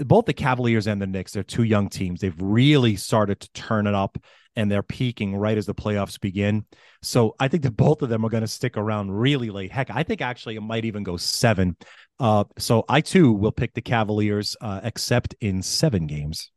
both 0.05 0.27
the 0.27 0.33
Cavaliers 0.33 0.87
and 0.87 1.01
the 1.01 1.07
Knicks, 1.07 1.33
they're 1.33 1.43
two 1.43 1.63
young 1.63 1.89
teams. 1.89 2.21
They've 2.21 2.41
really 2.41 2.97
started 2.97 3.41
to 3.41 3.53
turn 3.53 3.87
it 3.87 3.95
up 3.95 4.19
and 4.57 4.71
they're 4.71 4.83
peaking 4.83 5.37
right 5.37 5.59
as 5.59 5.67
the 5.67 5.75
playoffs 5.75 6.21
begin. 6.21 6.65
So 7.03 7.35
I 7.41 7.49
think 7.49 7.65
that 7.65 7.73
both 7.77 8.03
of 8.03 8.09
them 8.09 8.25
are 8.25 8.29
going 8.29 8.43
to 8.43 8.49
stick 8.49 8.77
around 8.77 9.11
really 9.11 9.51
late. 9.51 9.73
Heck, 9.73 9.91
I 9.91 10.03
think 10.03 10.21
actually 10.21 10.57
it 10.57 10.63
might 10.63 10.85
even 10.85 11.03
go 11.03 11.17
seven. 11.17 11.77
Uh, 12.21 12.45
so 12.59 12.85
I 12.89 13.01
too 13.01 13.33
will 13.33 13.53
pick 13.53 13.75
the 13.75 13.83
Cavaliers, 13.83 14.57
uh, 14.61 14.81
except 14.85 15.35
in 15.41 15.63
seven 15.63 16.07
games. 16.07 16.51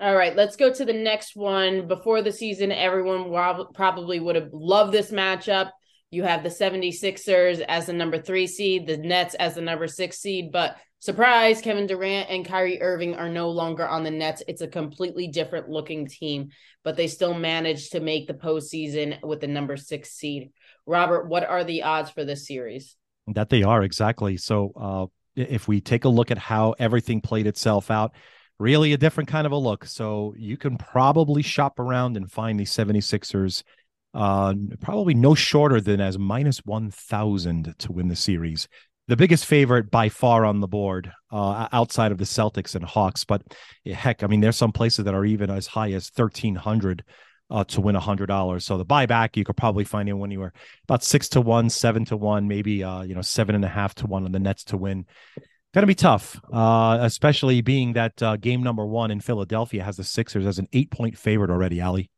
All 0.00 0.16
right, 0.16 0.34
let's 0.34 0.56
go 0.56 0.72
to 0.72 0.84
the 0.84 0.92
next 0.92 1.36
one. 1.36 1.86
Before 1.86 2.22
the 2.22 2.32
season, 2.32 2.72
everyone 2.72 3.30
probably 3.74 4.18
would 4.18 4.34
have 4.34 4.48
loved 4.52 4.92
this 4.92 5.12
matchup. 5.12 5.70
You 6.12 6.24
have 6.24 6.42
the 6.42 6.50
76ers 6.50 7.64
as 7.66 7.86
the 7.86 7.94
number 7.94 8.18
three 8.18 8.46
seed, 8.46 8.86
the 8.86 8.98
Nets 8.98 9.34
as 9.36 9.54
the 9.54 9.62
number 9.62 9.88
six 9.88 10.18
seed, 10.18 10.52
but 10.52 10.76
surprise, 10.98 11.62
Kevin 11.62 11.86
Durant 11.86 12.28
and 12.28 12.44
Kyrie 12.44 12.82
Irving 12.82 13.14
are 13.14 13.30
no 13.30 13.48
longer 13.48 13.88
on 13.88 14.04
the 14.04 14.10
Nets. 14.10 14.42
It's 14.46 14.60
a 14.60 14.68
completely 14.68 15.28
different 15.28 15.70
looking 15.70 16.06
team, 16.06 16.50
but 16.84 16.98
they 16.98 17.08
still 17.08 17.32
managed 17.32 17.92
to 17.92 18.00
make 18.00 18.26
the 18.26 18.34
postseason 18.34 19.22
with 19.22 19.40
the 19.40 19.46
number 19.46 19.78
six 19.78 20.10
seed. 20.10 20.50
Robert, 20.84 21.28
what 21.28 21.48
are 21.48 21.64
the 21.64 21.82
odds 21.82 22.10
for 22.10 22.26
this 22.26 22.46
series? 22.46 22.94
That 23.28 23.48
they 23.48 23.62
are 23.62 23.82
exactly. 23.82 24.36
So, 24.36 24.72
uh, 24.76 25.06
if 25.34 25.66
we 25.66 25.80
take 25.80 26.04
a 26.04 26.10
look 26.10 26.30
at 26.30 26.36
how 26.36 26.74
everything 26.78 27.22
played 27.22 27.46
itself 27.46 27.90
out, 27.90 28.12
really 28.58 28.92
a 28.92 28.98
different 28.98 29.30
kind 29.30 29.46
of 29.46 29.52
a 29.52 29.56
look. 29.56 29.86
So, 29.86 30.34
you 30.36 30.58
can 30.58 30.76
probably 30.76 31.40
shop 31.40 31.78
around 31.78 32.18
and 32.18 32.30
find 32.30 32.60
the 32.60 32.64
76ers 32.64 33.62
uh, 34.14 34.54
probably 34.80 35.14
no 35.14 35.34
shorter 35.34 35.80
than 35.80 36.00
as 36.00 36.18
minus 36.18 36.58
1,000 36.58 37.74
to 37.78 37.92
win 37.92 38.08
the 38.08 38.16
series 38.16 38.68
the 39.08 39.16
biggest 39.16 39.46
favorite 39.46 39.90
by 39.90 40.08
far 40.08 40.44
on 40.44 40.60
the 40.60 40.68
board 40.68 41.12
uh, 41.32 41.68
outside 41.72 42.12
of 42.12 42.18
the 42.18 42.24
Celtics 42.24 42.74
and 42.74 42.84
Hawks. 42.84 43.24
But 43.24 43.42
heck, 43.84 44.22
I 44.22 44.26
mean, 44.26 44.40
there's 44.40 44.56
some 44.56 44.72
places 44.72 45.04
that 45.04 45.14
are 45.14 45.24
even 45.24 45.50
as 45.50 45.66
high 45.66 45.92
as 45.92 46.10
1300 46.14 47.04
uh, 47.50 47.64
to 47.64 47.80
win 47.80 47.96
a 47.96 48.00
hundred 48.00 48.26
dollars. 48.26 48.64
So 48.64 48.78
the 48.78 48.86
buyback, 48.86 49.36
you 49.36 49.44
could 49.44 49.56
probably 49.56 49.84
find 49.84 50.08
it 50.08 50.14
were 50.14 50.52
about 50.84 51.02
six 51.04 51.28
to 51.30 51.40
one, 51.40 51.68
seven 51.68 52.04
to 52.06 52.16
one, 52.16 52.48
maybe, 52.48 52.82
uh, 52.82 53.02
you 53.02 53.14
know, 53.14 53.22
seven 53.22 53.54
and 53.54 53.64
a 53.64 53.68
half 53.68 53.94
to 53.96 54.06
one 54.06 54.24
on 54.24 54.32
the 54.32 54.38
Nets 54.38 54.64
to 54.64 54.76
win. 54.76 55.04
Going 55.74 55.82
to 55.82 55.86
be 55.86 55.94
tough, 55.94 56.40
uh, 56.52 56.98
especially 57.00 57.60
being 57.60 57.94
that 57.94 58.22
uh, 58.22 58.36
game 58.36 58.62
number 58.62 58.86
one 58.86 59.10
in 59.10 59.20
Philadelphia 59.20 59.82
has 59.82 59.96
the 59.96 60.04
Sixers 60.04 60.46
as 60.46 60.58
an 60.58 60.68
eight 60.72 60.90
point 60.90 61.18
favorite 61.18 61.50
already, 61.50 61.80
Ali. 61.80 62.10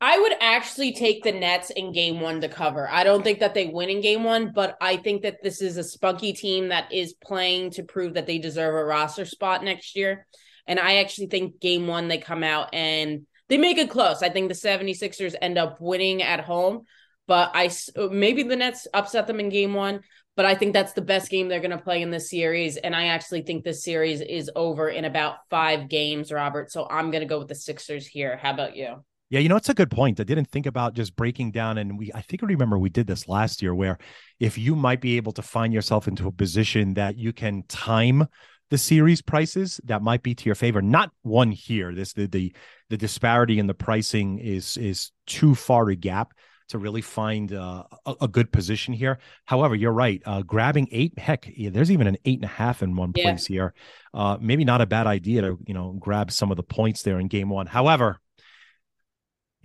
I 0.00 0.18
would 0.18 0.34
actually 0.40 0.92
take 0.92 1.22
the 1.22 1.32
Nets 1.32 1.70
in 1.70 1.90
game 1.90 2.20
one 2.20 2.42
to 2.42 2.48
cover. 2.48 2.86
I 2.88 3.02
don't 3.02 3.22
think 3.22 3.40
that 3.40 3.54
they 3.54 3.66
win 3.66 3.88
in 3.88 4.02
game 4.02 4.24
one, 4.24 4.52
but 4.54 4.76
I 4.78 4.98
think 4.98 5.22
that 5.22 5.42
this 5.42 5.62
is 5.62 5.78
a 5.78 5.84
spunky 5.84 6.34
team 6.34 6.68
that 6.68 6.92
is 6.92 7.14
playing 7.14 7.70
to 7.72 7.82
prove 7.82 8.14
that 8.14 8.26
they 8.26 8.38
deserve 8.38 8.74
a 8.74 8.84
roster 8.84 9.24
spot 9.24 9.64
next 9.64 9.96
year. 9.96 10.26
And 10.66 10.78
I 10.78 10.96
actually 10.96 11.28
think 11.28 11.60
game 11.60 11.86
one, 11.86 12.08
they 12.08 12.18
come 12.18 12.42
out 12.42 12.74
and 12.74 13.26
they 13.48 13.56
make 13.56 13.78
it 13.78 13.88
close. 13.88 14.22
I 14.22 14.28
think 14.28 14.48
the 14.48 14.54
76ers 14.54 15.34
end 15.40 15.56
up 15.56 15.80
winning 15.80 16.22
at 16.22 16.40
home, 16.40 16.82
but 17.26 17.52
I 17.54 17.70
maybe 18.10 18.42
the 18.42 18.56
Nets 18.56 18.86
upset 18.92 19.26
them 19.26 19.40
in 19.40 19.48
game 19.48 19.72
one, 19.72 20.00
but 20.34 20.44
I 20.44 20.56
think 20.56 20.74
that's 20.74 20.92
the 20.92 21.00
best 21.00 21.30
game 21.30 21.48
they're 21.48 21.60
going 21.60 21.70
to 21.70 21.78
play 21.78 22.02
in 22.02 22.10
this 22.10 22.28
series. 22.28 22.76
And 22.76 22.94
I 22.94 23.06
actually 23.06 23.42
think 23.42 23.64
this 23.64 23.82
series 23.82 24.20
is 24.20 24.50
over 24.54 24.90
in 24.90 25.06
about 25.06 25.36
five 25.48 25.88
games, 25.88 26.30
Robert. 26.30 26.70
So 26.70 26.86
I'm 26.90 27.10
going 27.10 27.22
to 27.22 27.28
go 27.28 27.38
with 27.38 27.48
the 27.48 27.54
Sixers 27.54 28.06
here. 28.06 28.36
How 28.36 28.50
about 28.50 28.76
you? 28.76 28.96
Yeah, 29.28 29.40
you 29.40 29.48
know, 29.48 29.56
it's 29.56 29.68
a 29.68 29.74
good 29.74 29.90
point. 29.90 30.20
I 30.20 30.24
didn't 30.24 30.50
think 30.50 30.66
about 30.66 30.94
just 30.94 31.16
breaking 31.16 31.50
down. 31.50 31.78
And 31.78 31.98
we, 31.98 32.12
I 32.14 32.20
think 32.20 32.42
I 32.42 32.46
remember 32.46 32.78
we 32.78 32.90
did 32.90 33.08
this 33.08 33.28
last 33.28 33.60
year 33.60 33.74
where 33.74 33.98
if 34.38 34.56
you 34.56 34.76
might 34.76 35.00
be 35.00 35.16
able 35.16 35.32
to 35.32 35.42
find 35.42 35.72
yourself 35.72 36.06
into 36.06 36.28
a 36.28 36.32
position 36.32 36.94
that 36.94 37.16
you 37.16 37.32
can 37.32 37.64
time 37.64 38.26
the 38.70 38.78
series 38.78 39.22
prices, 39.22 39.80
that 39.84 40.02
might 40.02 40.22
be 40.22 40.34
to 40.34 40.44
your 40.44 40.54
favor. 40.54 40.80
Not 40.80 41.10
one 41.22 41.50
here. 41.50 41.92
This, 41.92 42.12
the, 42.12 42.26
the, 42.26 42.54
the 42.88 42.96
disparity 42.96 43.58
in 43.58 43.66
the 43.66 43.74
pricing 43.74 44.38
is, 44.38 44.76
is 44.76 45.10
too 45.26 45.56
far 45.56 45.88
a 45.88 45.96
gap 45.96 46.32
to 46.68 46.78
really 46.78 47.00
find 47.00 47.52
uh, 47.52 47.84
a, 48.06 48.14
a, 48.22 48.28
good 48.28 48.50
position 48.50 48.92
here. 48.92 49.18
However, 49.44 49.76
you're 49.76 49.92
right. 49.92 50.20
Uh, 50.26 50.42
grabbing 50.42 50.88
eight, 50.90 51.16
heck, 51.16 51.48
yeah, 51.56 51.70
there's 51.70 51.92
even 51.92 52.08
an 52.08 52.16
eight 52.24 52.38
and 52.38 52.44
a 52.44 52.48
half 52.48 52.82
in 52.82 52.96
one 52.96 53.12
yeah. 53.14 53.24
place 53.24 53.46
here. 53.46 53.72
Uh, 54.12 54.36
maybe 54.40 54.64
not 54.64 54.80
a 54.80 54.86
bad 54.86 55.06
idea 55.06 55.42
to 55.42 55.58
you 55.64 55.74
know 55.74 55.96
grab 56.00 56.32
some 56.32 56.50
of 56.50 56.56
the 56.56 56.64
points 56.64 57.02
there 57.02 57.20
in 57.20 57.28
game 57.28 57.50
one. 57.50 57.66
However, 57.66 58.20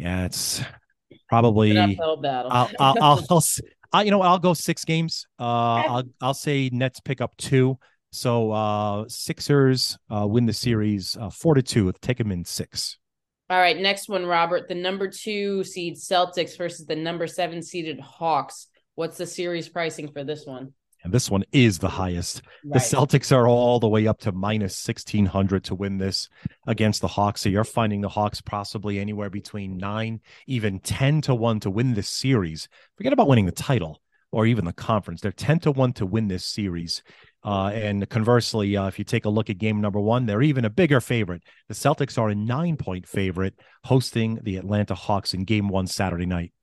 yeah, 0.02 0.26
it's 0.26 0.62
probably 1.30 1.78
I'll, 1.78 1.96
I'll, 2.50 2.70
I'll, 2.80 2.96
I'll, 3.30 3.42
I'll, 3.94 4.04
you 4.04 4.10
know 4.10 4.22
I'll 4.22 4.40
go 4.40 4.56
six 4.56 4.84
games. 4.84 5.28
Uh, 5.40 5.44
I'll 5.44 6.04
I'll 6.20 6.34
say 6.34 6.70
Nets 6.74 7.00
pick 7.00 7.22
up 7.22 7.38
two. 7.38 7.78
So 8.12 8.52
uh, 8.52 9.06
Sixers 9.08 9.98
uh, 10.10 10.28
win 10.28 10.48
the 10.48 10.54
series 10.54 11.16
uh, 11.18 11.30
four 11.30 11.54
to 11.54 11.62
two. 11.62 11.94
Take 12.02 12.18
them 12.18 12.32
in 12.32 12.44
six. 12.44 12.98
All 13.50 13.60
right, 13.60 13.78
next 13.78 14.10
one, 14.10 14.26
Robert. 14.26 14.68
The 14.68 14.76
number 14.76 15.08
two 15.08 15.64
seed 15.64 15.98
Celtics 15.98 16.58
versus 16.58 16.86
the 16.88 16.96
number 16.96 17.28
seven 17.28 17.62
seeded 17.62 18.00
Hawks. 18.00 18.68
What's 18.96 19.18
the 19.18 19.28
series 19.28 19.70
pricing 19.70 20.12
for 20.12 20.24
this 20.24 20.46
one? 20.46 20.74
And 21.04 21.14
this 21.14 21.30
one 21.32 21.44
is 21.52 21.80
the 21.80 21.90
highest. 21.90 22.42
Right. 22.64 22.74
The 22.74 22.80
Celtics 22.80 23.36
are 23.36 23.48
all 23.48 23.80
the 23.80 23.88
way 23.88 24.08
up 24.08 24.20
to 24.22 24.32
minus 24.32 24.86
1600 24.86 25.64
to 25.66 25.76
win 25.76 25.98
this 25.98 26.30
against 26.68 27.02
the 27.02 27.08
Hawks. 27.08 27.42
So 27.42 27.50
you're 27.50 27.64
finding 27.64 28.02
the 28.02 28.10
Hawks 28.10 28.42
possibly 28.42 29.00
anywhere 29.00 29.30
between 29.30 29.78
nine, 29.78 30.22
even 30.48 30.80
10 30.80 31.22
to 31.22 31.36
one 31.36 31.60
to 31.62 31.70
win 31.70 31.94
this 31.94 32.10
series. 32.10 32.68
Forget 32.98 33.14
about 33.14 33.28
winning 33.28 33.48
the 33.48 33.52
title 33.52 34.02
or 34.32 34.46
even 34.46 34.66
the 34.66 34.74
conference. 34.74 35.22
They're 35.22 35.32
10 35.32 35.60
to 35.62 35.72
one 35.72 35.94
to 35.94 36.06
win 36.06 36.28
this 36.28 36.46
series. 36.46 37.04
Uh, 37.44 37.72
and 37.74 38.08
conversely, 38.08 38.78
uh, 38.78 38.88
if 38.88 39.00
you 39.00 39.06
take 39.06 39.26
a 39.26 39.30
look 39.30 39.50
at 39.50 39.58
game 39.58 39.82
number 39.82 40.00
one, 40.00 40.26
they're 40.26 40.44
even 40.44 40.66
a 40.66 40.70
bigger 40.70 41.02
favorite. 41.02 41.42
The 41.68 41.74
Celtics 41.74 42.18
are 42.18 42.30
a 42.30 42.36
nine 42.36 42.78
point 42.78 43.08
favorite 43.08 43.56
hosting 43.84 44.40
the 44.44 44.58
Atlanta 44.58 44.94
Hawks 44.94 45.34
in 45.34 45.44
game 45.44 45.68
one 45.68 45.88
Saturday 45.88 46.28
night. 46.28 46.54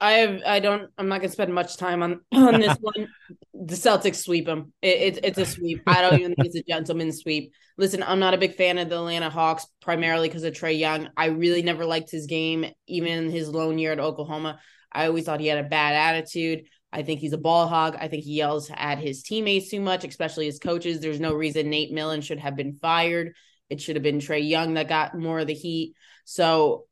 I 0.00 0.12
have, 0.12 0.42
I 0.46 0.60
don't, 0.60 0.90
I'm 0.96 1.08
not 1.08 1.20
gonna 1.20 1.32
spend 1.32 1.52
much 1.52 1.76
time 1.76 2.02
on 2.02 2.20
on 2.32 2.60
this 2.60 2.76
one. 2.80 3.08
The 3.52 3.74
Celtics 3.74 4.16
sweep 4.16 4.46
them. 4.46 4.72
It, 4.80 5.16
it, 5.16 5.24
it's 5.24 5.38
a 5.38 5.44
sweep. 5.44 5.82
I 5.86 6.00
don't 6.00 6.18
even 6.18 6.34
think 6.34 6.46
it's 6.46 6.56
a 6.56 6.62
gentleman's 6.62 7.18
sweep. 7.18 7.52
Listen, 7.76 8.02
I'm 8.02 8.18
not 8.18 8.34
a 8.34 8.38
big 8.38 8.54
fan 8.54 8.78
of 8.78 8.88
the 8.88 8.96
Atlanta 8.96 9.30
Hawks, 9.30 9.66
primarily 9.80 10.28
because 10.28 10.44
of 10.44 10.54
Trae 10.54 10.78
Young. 10.78 11.08
I 11.16 11.26
really 11.26 11.62
never 11.62 11.84
liked 11.84 12.10
his 12.10 12.26
game, 12.26 12.66
even 12.86 13.30
his 13.30 13.48
lone 13.48 13.78
year 13.78 13.92
at 13.92 14.00
Oklahoma. 14.00 14.58
I 14.92 15.06
always 15.06 15.24
thought 15.24 15.40
he 15.40 15.46
had 15.46 15.64
a 15.64 15.68
bad 15.68 15.94
attitude. 15.94 16.64
I 16.92 17.02
think 17.02 17.20
he's 17.20 17.32
a 17.32 17.38
ball 17.38 17.68
hog. 17.68 17.96
I 18.00 18.08
think 18.08 18.24
he 18.24 18.34
yells 18.34 18.70
at 18.74 18.98
his 18.98 19.22
teammates 19.22 19.70
too 19.70 19.80
much, 19.80 20.04
especially 20.04 20.46
his 20.46 20.58
coaches. 20.58 21.00
There's 21.00 21.20
no 21.20 21.34
reason 21.34 21.70
Nate 21.70 21.92
Millen 21.92 22.20
should 22.20 22.40
have 22.40 22.56
been 22.56 22.74
fired. 22.74 23.34
It 23.68 23.80
should 23.80 23.96
have 23.96 24.02
been 24.02 24.18
Trae 24.18 24.46
Young 24.46 24.74
that 24.74 24.88
got 24.88 25.16
more 25.16 25.40
of 25.40 25.46
the 25.46 25.54
heat. 25.54 25.94
So 26.24 26.86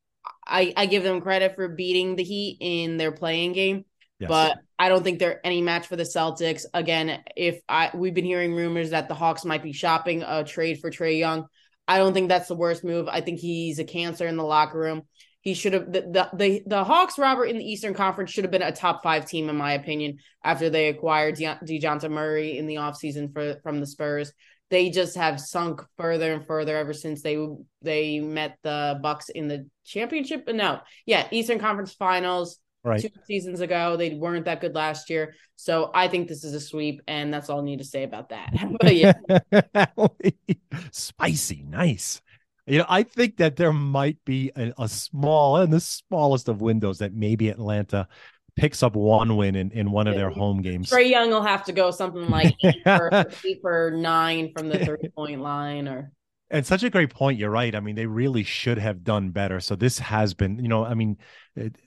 I, 0.46 0.72
I 0.76 0.86
give 0.86 1.02
them 1.02 1.20
credit 1.20 1.54
for 1.54 1.68
beating 1.68 2.16
the 2.16 2.24
Heat 2.24 2.58
in 2.60 2.96
their 2.96 3.12
playing 3.12 3.52
game, 3.52 3.84
yes. 4.18 4.28
but 4.28 4.58
I 4.78 4.88
don't 4.88 5.02
think 5.02 5.18
they're 5.18 5.44
any 5.44 5.60
match 5.60 5.86
for 5.86 5.96
the 5.96 6.04
Celtics. 6.04 6.64
Again, 6.72 7.22
if 7.36 7.60
I 7.68 7.90
we've 7.94 8.14
been 8.14 8.24
hearing 8.24 8.54
rumors 8.54 8.90
that 8.90 9.08
the 9.08 9.14
Hawks 9.14 9.44
might 9.44 9.62
be 9.62 9.72
shopping 9.72 10.22
a 10.22 10.44
trade 10.44 10.80
for 10.80 10.90
Trae 10.90 11.18
Young. 11.18 11.46
I 11.86 11.98
don't 11.98 12.12
think 12.12 12.28
that's 12.28 12.48
the 12.48 12.54
worst 12.54 12.84
move. 12.84 13.08
I 13.08 13.22
think 13.22 13.40
he's 13.40 13.78
a 13.78 13.84
cancer 13.84 14.26
in 14.26 14.36
the 14.36 14.44
locker 14.44 14.78
room. 14.78 15.02
He 15.40 15.54
should 15.54 15.72
have 15.72 15.90
the, 15.90 16.02
the 16.02 16.30
the 16.34 16.62
the, 16.66 16.84
Hawks, 16.84 17.18
Robert, 17.18 17.46
in 17.46 17.58
the 17.58 17.64
Eastern 17.64 17.94
Conference 17.94 18.30
should 18.30 18.44
have 18.44 18.50
been 18.50 18.62
a 18.62 18.72
top 18.72 19.02
five 19.02 19.24
team 19.24 19.48
in 19.48 19.56
my 19.56 19.72
opinion 19.72 20.18
after 20.44 20.68
they 20.68 20.88
acquired 20.88 21.36
De- 21.36 21.58
Dejounte 21.64 22.10
Murray 22.10 22.58
in 22.58 22.66
the 22.66 22.74
offseason 22.76 23.32
for 23.32 23.58
from 23.62 23.80
the 23.80 23.86
Spurs. 23.86 24.32
They 24.70 24.90
just 24.90 25.16
have 25.16 25.40
sunk 25.40 25.82
further 25.96 26.32
and 26.32 26.46
further 26.46 26.76
ever 26.76 26.92
since 26.92 27.22
they 27.22 27.38
they 27.82 28.20
met 28.20 28.58
the 28.62 28.98
Bucks 29.02 29.28
in 29.30 29.48
the 29.48 29.66
championship. 29.84 30.48
No, 30.48 30.80
yeah, 31.06 31.26
Eastern 31.30 31.58
Conference 31.58 31.94
Finals 31.94 32.58
right. 32.84 33.00
two 33.00 33.10
seasons 33.26 33.60
ago. 33.60 33.96
They 33.96 34.14
weren't 34.14 34.44
that 34.44 34.60
good 34.60 34.74
last 34.74 35.10
year. 35.10 35.34
So 35.56 35.90
I 35.94 36.08
think 36.08 36.28
this 36.28 36.44
is 36.44 36.54
a 36.54 36.60
sweep, 36.60 37.02
and 37.06 37.32
that's 37.32 37.48
all 37.50 37.60
I 37.60 37.64
need 37.64 37.78
to 37.78 37.84
say 37.84 38.02
about 38.02 38.30
that. 38.30 38.52
but 38.80 38.94
yeah. 38.94 39.14
Spicy, 40.92 41.64
nice. 41.68 42.20
You 42.66 42.78
know, 42.78 42.86
I 42.88 43.02
think 43.02 43.38
that 43.38 43.56
there 43.56 43.72
might 43.72 44.18
be 44.26 44.52
a, 44.54 44.72
a 44.78 44.88
small 44.88 45.56
and 45.56 45.72
the 45.72 45.80
smallest 45.80 46.48
of 46.48 46.60
windows 46.60 46.98
that 46.98 47.14
maybe 47.14 47.48
Atlanta 47.48 48.08
picks 48.58 48.82
up 48.82 48.94
one 48.94 49.36
win 49.36 49.54
in, 49.54 49.70
in 49.70 49.90
one 49.90 50.06
of 50.06 50.14
their 50.14 50.30
home 50.30 50.60
games. 50.60 50.90
Trae 50.90 51.08
Young 51.08 51.30
will 51.30 51.42
have 51.42 51.64
to 51.64 51.72
go 51.72 51.90
something 51.90 52.28
like 52.28 52.54
eight 52.62 52.76
for, 52.84 53.26
eight 53.44 53.60
for 53.62 53.92
nine 53.92 54.52
from 54.52 54.68
the 54.68 54.84
three 54.84 55.08
point 55.14 55.40
line 55.40 55.88
or 55.88 56.12
and 56.50 56.66
such 56.66 56.82
a 56.82 56.90
great 56.90 57.10
point. 57.10 57.38
You're 57.38 57.50
right. 57.50 57.74
I 57.74 57.80
mean, 57.80 57.94
they 57.94 58.06
really 58.06 58.42
should 58.42 58.78
have 58.78 59.04
done 59.04 59.30
better. 59.30 59.60
So 59.60 59.76
this 59.76 59.98
has 59.98 60.34
been, 60.34 60.58
you 60.58 60.68
know, 60.68 60.84
I 60.84 60.94
mean, 60.94 61.18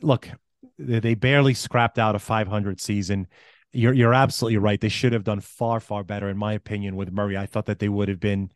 look, 0.01 0.29
they 0.77 1.15
barely 1.15 1.53
scrapped 1.53 1.97
out 1.97 2.15
a 2.15 2.19
500 2.19 2.79
season. 2.79 3.27
You're 3.73 3.93
you're 3.93 4.13
absolutely 4.13 4.57
right. 4.57 4.79
They 4.79 4.89
should 4.89 5.13
have 5.13 5.23
done 5.23 5.39
far 5.39 5.79
far 5.79 6.03
better, 6.03 6.29
in 6.29 6.37
my 6.37 6.53
opinion, 6.53 6.95
with 6.95 7.11
Murray. 7.11 7.37
I 7.37 7.45
thought 7.45 7.67
that 7.67 7.79
they 7.79 7.89
would 7.89 8.09
have 8.09 8.19
been 8.19 8.51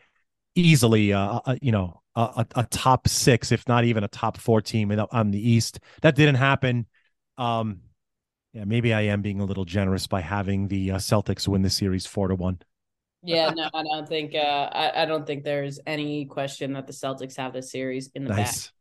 easily, 0.55 1.13
uh, 1.13 1.19
uh, 1.19 1.41
uh 1.45 1.55
you 1.61 1.71
know, 1.71 2.01
a, 2.15 2.45
a, 2.55 2.63
top 2.65 3.07
six, 3.07 3.51
if 3.51 3.67
not 3.67 3.83
even 3.83 4.03
a 4.03 4.07
top 4.07 4.37
four 4.37 4.61
team 4.61 4.91
in, 4.91 4.99
on 4.99 5.31
the 5.31 5.49
East. 5.49 5.79
That 6.01 6.15
didn't 6.15 6.35
happen. 6.35 6.85
Um, 7.37 7.81
yeah, 8.55 8.63
maybe 8.63 8.93
I 8.93 9.01
am 9.01 9.21
being 9.21 9.41
a 9.41 9.45
little 9.45 9.65
generous 9.65 10.07
by 10.07 10.21
having 10.21 10.69
the 10.69 10.91
uh, 10.91 10.95
Celtics 10.95 11.45
win 11.45 11.61
the 11.61 11.69
series 11.69 12.05
four 12.05 12.29
to 12.29 12.35
one. 12.35 12.59
Yeah, 13.21 13.49
no, 13.49 13.69
I 13.73 13.83
don't 13.83 14.07
think 14.07 14.33
uh, 14.33 14.69
I, 14.71 15.03
I 15.03 15.05
don't 15.05 15.27
think 15.27 15.43
there's 15.43 15.77
any 15.85 16.25
question 16.25 16.71
that 16.73 16.87
the 16.87 16.93
Celtics 16.93 17.35
have 17.35 17.51
this 17.51 17.69
series 17.69 18.11
in 18.15 18.23
the 18.23 18.29
nice. 18.29 18.67
back. 18.67 18.71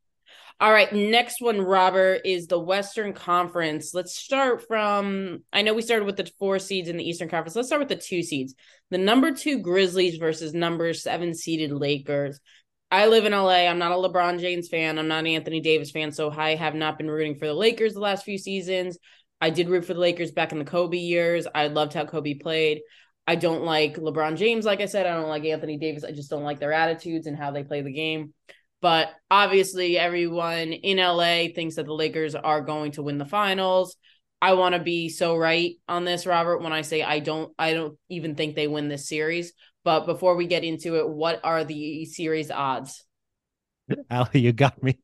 All 0.61 0.71
right, 0.71 0.93
next 0.93 1.41
one, 1.41 1.61
Robert, 1.61 2.21
is 2.25 2.47
the 2.47 2.61
Western 2.61 3.13
Conference. 3.15 3.93
Let's 3.93 4.17
start 4.17 4.65
from. 4.69 5.43
I 5.53 5.63
know 5.63 5.75
we 5.75 5.83
started 5.83 6.05
with 6.05 6.19
the 6.19 6.31
four 6.39 6.61
seeds 6.61 6.89
in 6.89 6.97
the 6.97 7.09
Eastern 7.09 7.29
Conference. 7.29 7.57
Let's 7.57 7.67
start 7.67 7.81
with 7.81 7.89
the 7.89 7.97
two 7.97 8.23
seeds. 8.23 8.55
The 8.91 8.99
number 8.99 9.33
two 9.33 9.59
Grizzlies 9.59 10.19
versus 10.19 10.55
number 10.55 10.93
seven 10.93 11.35
seeded 11.35 11.73
Lakers. 11.73 12.39
I 12.93 13.09
live 13.09 13.25
in 13.25 13.33
LA. 13.33 13.67
I'm 13.67 13.81
not 13.81 13.91
a 13.91 13.97
LeBron 13.97 14.39
James 14.39 14.69
fan. 14.69 15.01
I'm 15.01 15.09
not 15.09 15.21
an 15.21 15.27
Anthony 15.27 15.59
Davis 15.59 15.91
fan. 15.91 16.13
So 16.13 16.31
I 16.31 16.55
have 16.55 16.77
not 16.77 16.97
been 16.97 17.11
rooting 17.11 17.35
for 17.35 17.47
the 17.47 17.55
Lakers 17.55 17.95
the 17.95 18.01
last 18.01 18.25
few 18.25 18.39
seasons. 18.39 18.99
I 19.45 19.51
did 19.51 19.69
root 19.69 19.85
for 19.85 19.93
the 19.93 20.01
Lakers 20.01 20.33
back 20.33 20.53
in 20.53 20.59
the 20.59 20.65
Kobe 20.65 20.97
years. 20.97 21.47
I 21.55 21.67
loved 21.67 21.93
how 21.93 22.07
Kobe 22.07 22.33
played. 22.33 22.81
I 23.27 23.35
don't 23.35 23.63
like 23.63 23.99
LeBron 23.99 24.39
James, 24.39 24.65
like 24.65 24.81
I 24.81 24.87
said. 24.87 25.05
I 25.05 25.13
don't 25.13 25.29
like 25.29 25.45
Anthony 25.45 25.77
Davis. 25.77 26.03
I 26.03 26.13
just 26.13 26.31
don't 26.31 26.45
like 26.45 26.61
their 26.61 26.73
attitudes 26.73 27.27
and 27.27 27.37
how 27.37 27.51
they 27.51 27.63
play 27.63 27.83
the 27.83 27.93
game. 27.93 28.33
But 28.81 29.11
obviously, 29.31 29.99
everyone 29.99 30.73
in 30.73 30.97
LA 30.97 31.49
thinks 31.55 31.75
that 31.75 31.85
the 31.85 31.93
Lakers 31.93 32.35
are 32.35 32.63
going 32.63 32.93
to 32.93 33.03
win 33.03 33.19
the 33.19 33.27
finals. 33.27 33.97
I 34.41 34.55
want 34.55 34.77
to 34.77 34.81
be 34.81 35.11
so 35.11 35.37
right 35.37 35.75
on 35.89 36.07
this, 36.07 36.25
Robert, 36.25 36.63
when 36.63 36.73
I 36.73 36.81
say 36.81 37.03
I 37.03 37.19
don't 37.19 37.53
I 37.59 37.75
don't 37.75 37.99
even 38.09 38.37
think 38.37 38.55
they 38.55 38.67
win 38.67 38.89
this 38.89 39.07
series. 39.07 39.53
But 39.85 40.07
before 40.07 40.37
we 40.37 40.47
get 40.47 40.65
into 40.65 40.97
it, 40.97 41.07
what 41.07 41.41
are 41.45 41.65
the 41.65 42.07
series 42.07 42.51
odds? 42.51 43.05
Ali, 44.11 44.41
you 44.41 44.55
got 44.55 44.83
me. 44.83 44.99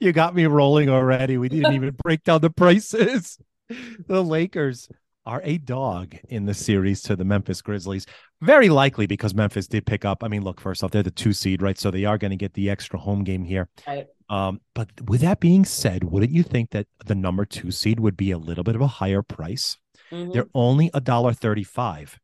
You 0.00 0.12
got 0.12 0.34
me 0.34 0.46
rolling 0.46 0.88
already. 0.88 1.36
We 1.36 1.50
didn't 1.50 1.74
even 1.74 1.94
break 2.02 2.24
down 2.24 2.40
the 2.40 2.48
prices. 2.48 3.38
The 4.08 4.22
Lakers 4.22 4.88
are 5.26 5.42
a 5.44 5.58
dog 5.58 6.16
in 6.30 6.46
the 6.46 6.54
series 6.54 7.02
to 7.02 7.14
the 7.14 7.24
Memphis 7.24 7.60
Grizzlies. 7.60 8.06
Very 8.40 8.70
likely 8.70 9.06
because 9.06 9.34
Memphis 9.34 9.66
did 9.66 9.84
pick 9.84 10.06
up. 10.06 10.24
I 10.24 10.28
mean, 10.28 10.42
look, 10.42 10.58
first 10.60 10.82
off, 10.82 10.90
they're 10.90 11.02
the 11.02 11.10
two 11.10 11.34
seed, 11.34 11.60
right? 11.60 11.78
So 11.78 11.90
they 11.90 12.06
are 12.06 12.16
going 12.16 12.30
to 12.30 12.36
get 12.36 12.54
the 12.54 12.70
extra 12.70 12.98
home 12.98 13.24
game 13.24 13.44
here. 13.44 13.68
Right. 13.86 14.06
Um, 14.30 14.60
but 14.74 14.88
with 15.06 15.20
that 15.20 15.40
being 15.40 15.64
said, 15.66 16.04
wouldn't 16.04 16.32
you 16.32 16.42
think 16.42 16.70
that 16.70 16.86
the 17.04 17.14
number 17.14 17.44
two 17.44 17.70
seed 17.70 18.00
would 18.00 18.16
be 18.16 18.30
a 18.30 18.38
little 18.38 18.64
bit 18.64 18.74
of 18.74 18.80
a 18.80 18.86
higher 18.86 19.22
price? 19.22 19.76
Mm-hmm. 20.10 20.32
They're 20.32 20.48
only 20.54 20.90
a 20.94 21.00
dollar 21.00 21.34
thirty-five. 21.34 22.18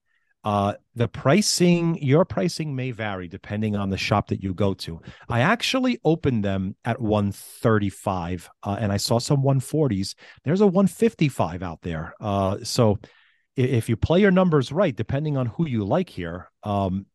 Uh, 0.44 0.74
the 0.94 1.08
pricing, 1.08 1.96
your 2.02 2.24
pricing 2.24 2.76
may 2.76 2.90
vary 2.90 3.28
depending 3.28 3.74
on 3.74 3.88
the 3.88 3.96
shop 3.96 4.28
that 4.28 4.42
you 4.42 4.52
go 4.52 4.74
to. 4.74 5.00
I 5.28 5.40
actually 5.40 5.98
opened 6.04 6.44
them 6.44 6.76
at 6.84 7.00
135 7.00 8.50
uh, 8.62 8.76
and 8.78 8.92
I 8.92 8.98
saw 8.98 9.18
some 9.18 9.42
140s. 9.42 10.14
There's 10.44 10.60
a 10.60 10.66
155 10.66 11.62
out 11.62 11.80
there. 11.82 12.14
Uh, 12.20 12.58
so 12.62 12.98
if 13.56 13.88
you 13.88 13.96
play 13.96 14.20
your 14.20 14.30
numbers 14.30 14.70
right, 14.70 14.94
depending 14.94 15.36
on 15.36 15.46
who 15.46 15.66
you 15.66 15.84
like 15.84 16.10
here, 16.10 16.50
um, 16.62 17.06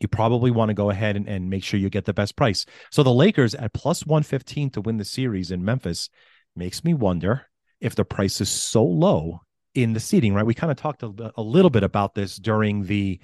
you 0.00 0.08
probably 0.08 0.50
want 0.50 0.68
to 0.68 0.74
go 0.74 0.90
ahead 0.90 1.16
and, 1.16 1.26
and 1.26 1.48
make 1.48 1.64
sure 1.64 1.80
you 1.80 1.88
get 1.88 2.04
the 2.04 2.12
best 2.12 2.36
price. 2.36 2.66
So 2.90 3.02
the 3.02 3.12
Lakers 3.12 3.54
at 3.54 3.72
plus 3.72 4.04
115 4.04 4.70
to 4.70 4.80
win 4.82 4.98
the 4.98 5.04
series 5.04 5.50
in 5.50 5.64
Memphis 5.64 6.10
makes 6.54 6.84
me 6.84 6.92
wonder 6.92 7.46
if 7.80 7.94
the 7.94 8.04
price 8.04 8.40
is 8.40 8.50
so 8.50 8.84
low 8.84 9.40
in 9.74 9.92
the 9.92 10.00
seating, 10.00 10.34
right? 10.34 10.46
We 10.46 10.54
kind 10.54 10.70
of 10.70 10.76
talked 10.76 11.02
a, 11.02 11.32
a, 11.36 11.42
little 11.42 11.70
bit 11.70 11.82
about 11.82 12.14
this 12.14 12.36
during 12.36 12.84
the 12.84 13.20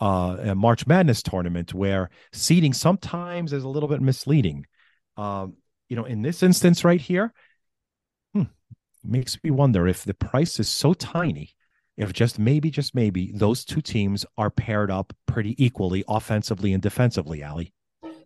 uh, 0.00 0.54
March 0.56 0.86
Madness 0.86 1.22
tournament, 1.22 1.72
where 1.72 2.10
seating 2.32 2.72
sometimes 2.72 3.52
is 3.52 3.64
a 3.64 3.68
little 3.68 3.88
bit 3.88 4.02
misleading. 4.02 4.66
Um, 5.16 5.54
you 5.88 5.96
know, 5.96 6.04
in 6.04 6.22
this 6.22 6.42
instance 6.42 6.84
right 6.84 7.00
here, 7.00 7.32
hmm, 8.34 8.44
makes 9.04 9.38
me 9.44 9.50
wonder 9.50 9.86
if 9.86 10.04
the 10.04 10.14
price 10.14 10.58
is 10.58 10.68
so 10.68 10.94
tiny, 10.94 11.54
if 11.96 12.12
just 12.12 12.38
maybe, 12.38 12.70
just 12.70 12.94
maybe, 12.94 13.30
those 13.32 13.64
two 13.64 13.80
teams 13.80 14.26
are 14.36 14.50
paired 14.50 14.90
up 14.90 15.12
pretty 15.26 15.54
equally 15.62 16.04
offensively 16.08 16.72
and 16.72 16.82
defensively, 16.82 17.44
Ali. 17.44 17.72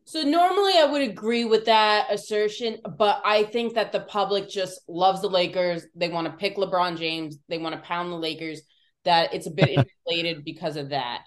So 0.06 0.22
normally 0.22 0.74
I 0.78 0.84
would 0.84 1.02
agree 1.02 1.44
with 1.44 1.64
that 1.64 2.12
assertion, 2.12 2.78
but 2.96 3.20
I 3.24 3.42
think 3.42 3.74
that 3.74 3.90
the 3.90 4.00
public 4.00 4.48
just 4.48 4.80
loves 4.86 5.20
the 5.20 5.28
Lakers. 5.28 5.84
They 5.96 6.08
want 6.08 6.28
to 6.28 6.32
pick 6.32 6.56
LeBron 6.56 6.96
James. 6.96 7.38
They 7.48 7.58
want 7.58 7.74
to 7.74 7.80
pound 7.80 8.12
the 8.12 8.16
Lakers. 8.16 8.62
That 9.04 9.34
it's 9.34 9.48
a 9.48 9.50
bit 9.50 9.68
inflated 10.06 10.44
because 10.44 10.76
of 10.76 10.90
that. 10.90 11.22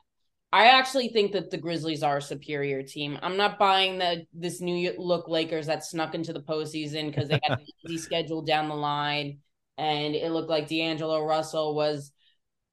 I 0.54 0.68
actually 0.68 1.10
think 1.10 1.34
that 1.34 1.52
the 1.52 1.58
Grizzlies 1.58 2.04
are 2.04 2.18
a 2.18 2.22
superior 2.22 2.82
team. 2.82 3.20
I'm 3.22 3.36
not 3.36 3.60
buying 3.60 4.00
the 4.00 4.26
this 4.34 4.62
new 4.62 4.94
look 4.98 5.28
Lakers 5.28 5.68
that 5.68 5.84
snuck 5.84 6.16
into 6.16 6.32
the 6.32 6.42
postseason 6.42 7.08
because 7.08 7.28
they 7.28 7.40
had 7.44 7.60
an 7.60 7.66
easy 7.86 7.98
schedule 7.98 8.44
down 8.44 8.70
the 8.70 8.76
line, 8.76 9.40
and 9.78 10.16
it 10.16 10.32
looked 10.32 10.50
like 10.50 10.70
D'Angelo 10.70 11.26
Russell 11.26 11.76
was 11.76 12.14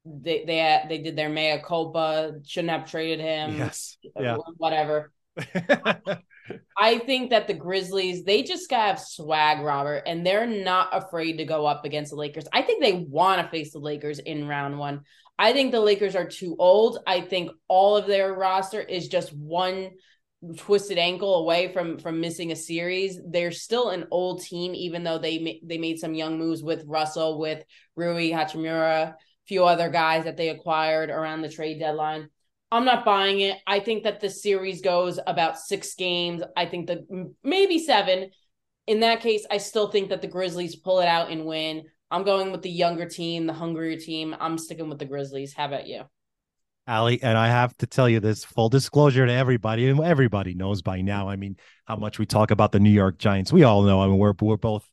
they 0.05 0.45
they 0.45 0.83
they 0.87 0.97
did 0.99 1.17
their 1.17 1.29
mea 1.29 1.61
culpa. 1.61 2.39
Shouldn't 2.45 2.71
have 2.71 2.89
traded 2.89 3.19
him. 3.19 3.57
Yes, 3.57 3.97
yeah, 4.17 4.37
whatever. 4.57 5.11
I 6.77 6.99
think 6.99 7.31
that 7.31 7.47
the 7.47 7.53
Grizzlies, 7.53 8.23
they 8.23 8.43
just 8.43 8.71
have 8.71 8.99
swag, 8.99 9.61
Robert, 9.61 10.03
and 10.05 10.25
they're 10.25 10.47
not 10.47 10.89
afraid 10.91 11.37
to 11.37 11.45
go 11.45 11.65
up 11.65 11.85
against 11.85 12.11
the 12.11 12.17
Lakers. 12.17 12.47
I 12.53 12.61
think 12.61 12.81
they 12.81 13.05
want 13.09 13.41
to 13.41 13.49
face 13.49 13.73
the 13.73 13.79
Lakers 13.79 14.19
in 14.19 14.47
round 14.47 14.77
one. 14.77 15.01
I 15.39 15.53
think 15.53 15.71
the 15.71 15.79
Lakers 15.79 16.15
are 16.15 16.27
too 16.27 16.55
old. 16.57 16.99
I 17.05 17.21
think 17.21 17.51
all 17.67 17.97
of 17.97 18.07
their 18.07 18.33
roster 18.33 18.81
is 18.81 19.07
just 19.07 19.33
one 19.33 19.91
twisted 20.55 20.97
ankle 20.97 21.35
away 21.35 21.73
from 21.73 21.97
from 21.97 22.21
missing 22.21 22.51
a 22.51 22.55
series. 22.55 23.19
They're 23.27 23.51
still 23.51 23.89
an 23.89 24.05
old 24.11 24.41
team, 24.43 24.73
even 24.75 25.03
though 25.03 25.17
they 25.17 25.61
they 25.63 25.77
made 25.77 25.99
some 25.99 26.13
young 26.13 26.37
moves 26.37 26.63
with 26.63 26.85
Russell, 26.85 27.39
with 27.39 27.63
Rui 27.95 28.31
Hachimura, 28.31 29.09
a 29.09 29.15
few 29.47 29.65
other 29.65 29.89
guys 29.89 30.25
that 30.25 30.37
they 30.37 30.49
acquired 30.49 31.09
around 31.09 31.41
the 31.41 31.49
trade 31.49 31.79
deadline. 31.79 32.29
I'm 32.71 32.85
not 32.85 33.05
buying 33.05 33.39
it. 33.39 33.57
I 33.65 33.79
think 33.79 34.03
that 34.03 34.19
the 34.19 34.29
series 34.29 34.81
goes 34.81 35.19
about 35.25 35.57
six 35.57 35.95
games. 35.95 36.43
I 36.55 36.65
think 36.65 36.87
that 36.87 36.99
maybe 37.43 37.79
seven. 37.79 38.29
In 38.87 39.01
that 39.01 39.21
case, 39.21 39.45
I 39.49 39.57
still 39.57 39.89
think 39.89 40.09
that 40.09 40.21
the 40.21 40.27
Grizzlies 40.27 40.75
pull 40.75 40.99
it 40.99 41.07
out 41.07 41.29
and 41.29 41.45
win. 41.45 41.83
I'm 42.09 42.23
going 42.23 42.51
with 42.51 42.61
the 42.61 42.69
younger 42.69 43.07
team, 43.07 43.47
the 43.47 43.53
hungrier 43.53 43.97
team. 43.97 44.35
I'm 44.39 44.57
sticking 44.57 44.89
with 44.89 44.99
the 44.99 45.05
Grizzlies. 45.05 45.53
How 45.53 45.65
about 45.65 45.87
you? 45.87 46.03
Ali, 46.87 47.21
and 47.21 47.37
I 47.37 47.49
have 47.49 47.75
to 47.77 47.87
tell 47.87 48.07
you 48.07 48.21
this 48.21 48.45
full 48.45 48.69
disclosure 48.69 49.25
to 49.25 49.31
everybody, 49.31 49.89
and 49.89 49.99
everybody 49.99 50.53
knows 50.53 50.81
by 50.81 51.01
now. 51.01 51.27
I 51.27 51.35
mean, 51.35 51.57
how 51.85 51.97
much 51.97 52.17
we 52.17 52.25
talk 52.25 52.51
about 52.51 52.71
the 52.71 52.79
New 52.79 52.89
York 52.89 53.17
Giants. 53.17 53.51
We 53.51 53.63
all 53.63 53.81
know. 53.83 54.01
I 54.01 54.07
mean, 54.07 54.17
we're 54.17 54.33
we're 54.39 54.55
both, 54.55 54.89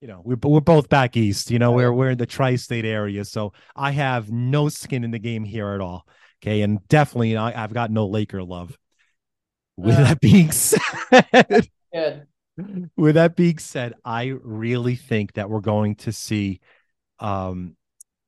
you 0.00 0.08
know, 0.08 0.22
we're 0.24 0.38
we're 0.42 0.60
both 0.60 0.88
back 0.88 1.14
east. 1.14 1.50
You 1.50 1.58
know, 1.58 1.72
we're 1.72 1.92
we're 1.92 2.10
in 2.10 2.18
the 2.18 2.24
tri-state 2.24 2.86
area, 2.86 3.22
so 3.26 3.52
I 3.74 3.90
have 3.90 4.32
no 4.32 4.70
skin 4.70 5.04
in 5.04 5.10
the 5.10 5.18
game 5.18 5.44
here 5.44 5.74
at 5.74 5.82
all. 5.82 6.06
Okay. 6.42 6.62
And 6.62 6.86
definitely, 6.88 7.36
I, 7.36 7.52
have 7.52 7.72
got 7.72 7.90
no 7.90 8.06
Laker 8.06 8.42
love. 8.42 8.76
With 9.76 9.96
uh, 9.96 10.04
that 10.04 10.20
being 10.20 10.50
said, 10.50 10.80
good. 11.92 12.26
With 12.96 13.16
that 13.16 13.36
being 13.36 13.58
said, 13.58 13.94
I 14.04 14.34
really 14.42 14.96
think 14.96 15.34
that 15.34 15.50
we're 15.50 15.60
going 15.60 15.96
to 15.96 16.12
see 16.12 16.60
um, 17.18 17.76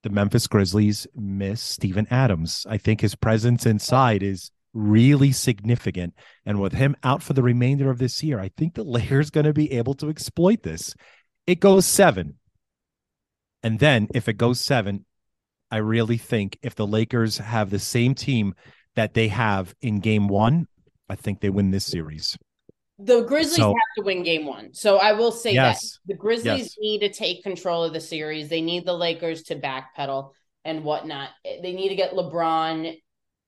the 0.03 0.11
Memphis 0.11 0.47
Grizzlies 0.47 1.07
miss 1.15 1.63
Steven 1.63 2.07
Adams. 2.11 2.67
I 2.69 2.77
think 2.77 3.01
his 3.01 3.15
presence 3.15 3.65
inside 3.65 4.23
is 4.23 4.51
really 4.75 5.33
significant. 5.33 6.15
And 6.45 6.61
with 6.61 6.73
him 6.73 6.97
out 7.03 7.23
for 7.23 7.33
the 7.33 7.43
remainder 7.43 7.91
of 7.91 7.99
this 7.99 8.23
year, 8.23 8.39
I 8.39 8.51
think 8.57 8.75
the 8.75 8.85
Lakers 8.85 9.31
going 9.31 9.47
to 9.47 9.53
be 9.53 9.73
able 9.73 9.95
to 9.95 10.09
exploit 10.11 10.63
this. 10.63 10.95
It 11.47 11.61
goes 11.61 11.87
seven. 11.87 12.35
And 13.63 13.79
then 13.79 14.09
if 14.15 14.29
it 14.29 14.35
goes 14.35 14.61
seven, 14.61 15.05
I 15.71 15.79
really 15.79 16.19
think 16.19 16.59
if 16.63 16.75
the 16.75 16.87
Lakers 16.87 17.39
have 17.39 17.71
the 17.71 17.79
same 17.79 18.15
team 18.15 18.55
that 18.97 19.15
they 19.15 19.29
have 19.29 19.75
in 19.81 20.01
game 20.01 20.29
one, 20.29 20.67
I 21.09 21.15
think 21.15 21.41
they 21.41 21.51
win 21.51 21.71
this 21.71 21.87
series. 21.87 22.37
The 22.99 23.23
Grizzlies 23.23 23.57
so, 23.57 23.69
have 23.69 23.97
to 23.99 24.03
win 24.05 24.25
game 24.25 24.45
one. 24.45 24.75
So 24.75 24.97
I 24.97 25.13
will 25.13 25.31
say 25.31 25.53
yes, 25.53 25.93
that 26.07 26.15
the 26.15 26.19
Grizzlies 26.19 26.59
yes. 26.59 26.77
need 26.81 26.99
to 27.01 27.13
take 27.13 27.45
control 27.45 27.85
of 27.85 27.93
the 27.93 28.01
series. 28.01 28.49
They 28.49 28.61
need 28.61 28.85
the 28.85 28.93
Lakers 28.93 29.45
to 29.45 29.57
backpedal 29.57 30.33
and 30.65 30.83
whatnot. 30.83 31.31
They 31.45 31.73
need 31.73 31.91
to 31.91 31.95
get 31.95 32.13
LeBron. 32.13 32.97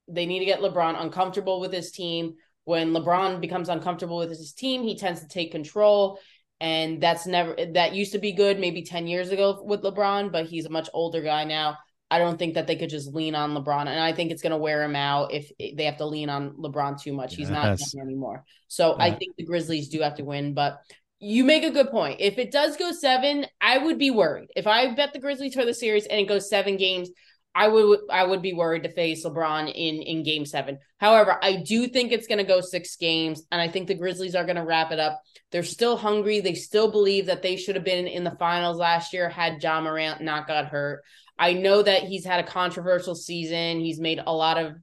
They 0.09 0.27
need 0.27 0.39
to 0.39 0.45
get 0.45 0.61
LeBron 0.61 1.01
uncomfortable 1.01 1.59
with 1.59 1.73
his 1.73 1.91
team. 1.91 2.35
When 2.65 2.93
LeBron 2.93 3.41
becomes 3.41 3.69
uncomfortable 3.69 4.19
with 4.19 4.29
his 4.29 4.53
team, 4.53 4.83
he 4.85 4.97
tends 4.97 5.21
to 5.21 5.29
take 5.29 5.51
control. 5.51 6.21
And 6.61 7.01
that's 7.01 7.27
never 7.27 7.57
that 7.73 7.95
used 7.95 8.13
to 8.13 8.19
be 8.19 8.33
good 8.33 8.61
maybe 8.61 8.83
10 8.83 9.09
years 9.09 9.31
ago 9.31 9.63
with 9.65 9.83
LeBron, 9.83 10.31
but 10.31 10.47
he's 10.47 10.67
a 10.67 10.71
much 10.71 10.89
older 10.93 11.23
guy 11.23 11.45
now. 11.45 11.77
I 12.11 12.19
don't 12.19 12.39
think 12.39 12.55
that 12.55 12.67
they 12.67 12.77
could 12.77 12.91
just 12.91 13.15
lean 13.15 13.35
on 13.35 13.55
LeBron, 13.55 13.87
and 13.87 14.01
I 14.01 14.13
think 14.13 14.31
it's 14.33 14.43
going 14.43 14.51
to 14.51 14.57
wear 14.57 14.83
him 14.83 14.97
out 14.97 15.33
if 15.33 15.51
they 15.59 15.85
have 15.85 15.99
to 15.99 16.07
lean 16.07 16.29
on 16.29 16.51
LeBron 16.55 17.01
too 17.01 17.13
much. 17.13 17.37
He's 17.37 17.51
yes. 17.51 17.95
not 17.95 18.03
anymore, 18.03 18.45
so 18.69 18.97
yeah. 18.97 19.05
I 19.05 19.11
think 19.13 19.37
the 19.37 19.45
Grizzlies 19.45 19.89
do 19.89 20.01
have 20.01 20.17
to 20.17 20.25
win. 20.25 20.55
But 20.55 20.81
you 21.21 21.45
make 21.45 21.65
a 21.65 21.71
good 21.71 21.91
point. 21.91 22.21
If 22.21 22.39
it 22.39 22.51
does 22.51 22.77
go 22.77 22.93
seven, 22.93 23.47
I 23.61 23.79
would 23.79 23.99
be 23.99 24.11
worried. 24.11 24.49
If 24.57 24.67
I 24.67 24.95
bet 24.95 25.13
the 25.13 25.21
Grizzlies 25.21 25.55
for 25.55 25.65
the 25.65 25.75
series 25.75 26.07
and 26.07 26.19
it 26.19 26.29
goes 26.29 26.49
seven 26.49 26.77
games, 26.77 27.11
I 27.55 27.69
would 27.69 28.01
I 28.11 28.25
would 28.25 28.43
be 28.43 28.55
worried 28.55 28.85
to 28.85 28.93
face 28.93 29.25
LeBron 29.25 29.69
in 29.69 30.03
in 30.03 30.23
Game 30.23 30.47
Seven. 30.47 30.79
However, 30.99 31.39
I 31.43 31.57
do 31.57 31.89
think 31.89 32.13
it's 32.13 32.27
going 32.27 32.39
to 32.39 32.45
go 32.45 32.61
six 32.61 32.97
games, 32.97 33.43
and 33.51 33.61
I 33.61 33.69
think 33.69 33.87
the 33.87 33.95
Grizzlies 33.95 34.35
are 34.35 34.45
going 34.45 34.57
to 34.57 34.65
wrap 34.65 34.93
it 34.93 35.01
up. 35.01 35.21
They're 35.51 35.63
still 35.63 35.97
hungry. 35.97 36.41
They 36.41 36.55
still 36.55 36.91
believe 36.91 37.27
that 37.27 37.43
they 37.43 37.57
should 37.57 37.75
have 37.75 37.85
been 37.85 38.07
in 38.07 38.25
the 38.25 38.37
finals 38.39 38.77
last 38.77 39.13
year 39.13 39.29
had 39.29 39.63
Ja 39.63 39.81
Morant 39.81 40.21
not 40.21 40.47
got 40.47 40.67
hurt. 40.67 41.03
I 41.39 41.55
know 41.55 41.83
that 41.83 42.05
he's 42.05 42.25
had 42.25 42.45
a 42.45 42.49
controversial 42.49 43.15
season. 43.15 43.81
He's 43.81 43.99
made 43.99 44.21
a 44.25 44.33
lot 44.33 44.59
of 44.59 44.75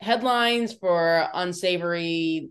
headlines 0.00 0.72
for 0.74 1.28
unsavory 1.32 2.50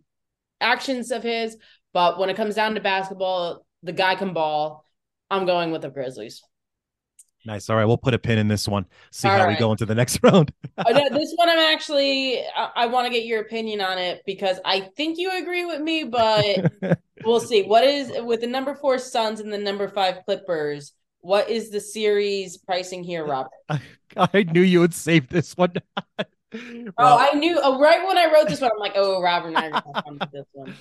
actions 0.60 1.12
of 1.12 1.21
his, 1.21 1.58
but 1.93 2.17
when 2.17 2.30
it 2.30 2.38
comes 2.38 2.56
down 2.56 2.76
to 2.76 2.82
basketball, 2.82 3.65
the 3.84 3.91
guy 3.91 4.15
can 4.15 4.34
ball. 4.34 4.86
I'm 5.30 5.45
going 5.45 5.71
with 5.71 5.82
the 5.82 5.89
Grizzlies. 5.89 6.41
Nice. 7.45 7.69
All 7.69 7.76
right, 7.76 7.86
we'll 7.86 7.97
put 7.97 8.13
a 8.13 8.19
pin 8.19 8.38
in 8.38 8.47
this 8.47 8.67
one. 8.67 8.86
See 9.12 9.28
All 9.28 9.36
how 9.36 9.45
right. 9.45 9.50
we 9.50 9.60
go 9.60 9.71
into 9.71 9.86
the 9.86 9.95
next 9.95 10.19
round. 10.24 10.54
Oh, 10.78 10.93
this 10.93 11.34
one, 11.36 11.50
I'm 11.50 11.60
actually, 11.60 12.39
I, 12.39 12.69
I 12.76 12.86
want 12.88 13.08
to 13.08 13.13
get 13.13 13.26
your 13.26 13.41
opinion 13.41 13.82
on 13.82 13.97
it 13.97 14.21
because 14.26 14.60
I 14.63 14.82
think 14.95 15.17
you 15.17 15.32
agree 15.41 15.65
with 15.65 15.82
me, 15.82 16.04
but 16.04 16.71
we'll 17.26 17.40
see. 17.40 17.64
What 17.64 17.84
is 17.84 18.12
with 18.24 18.42
the 18.42 18.48
number 18.48 18.76
four 18.76 18.98
Suns 18.98 19.40
and 19.40 19.52
the 19.52 19.58
number 19.58 19.88
five 19.88 20.24
Clippers? 20.26 20.94
What 21.22 21.50
is 21.50 21.70
the 21.70 21.80
series 21.80 22.58
pricing 22.58 23.04
here, 23.04 23.26
Robert? 23.26 23.52
I, 23.70 23.80
I 24.18 24.44
knew 24.44 24.62
you 24.62 24.80
would 24.80 24.94
save 24.94 25.30
this 25.30 25.56
one. 25.56 25.74
well, 26.18 26.28
oh, 26.98 27.18
I 27.20 27.34
knew 27.36 27.60
oh, 27.62 27.80
right 27.80 28.06
when 28.06 28.18
I 28.18 28.32
wrote 28.34 28.48
this 28.48 28.62
one. 28.62 28.72
I'm 28.72 28.80
like, 28.80 28.94
oh, 28.96 29.22
Robert 29.22 29.50
and 29.50 29.58
I 29.58 29.70
are 29.70 30.02
going 30.04 30.20
to 30.20 30.30
this 30.32 30.46
one. 30.54 30.74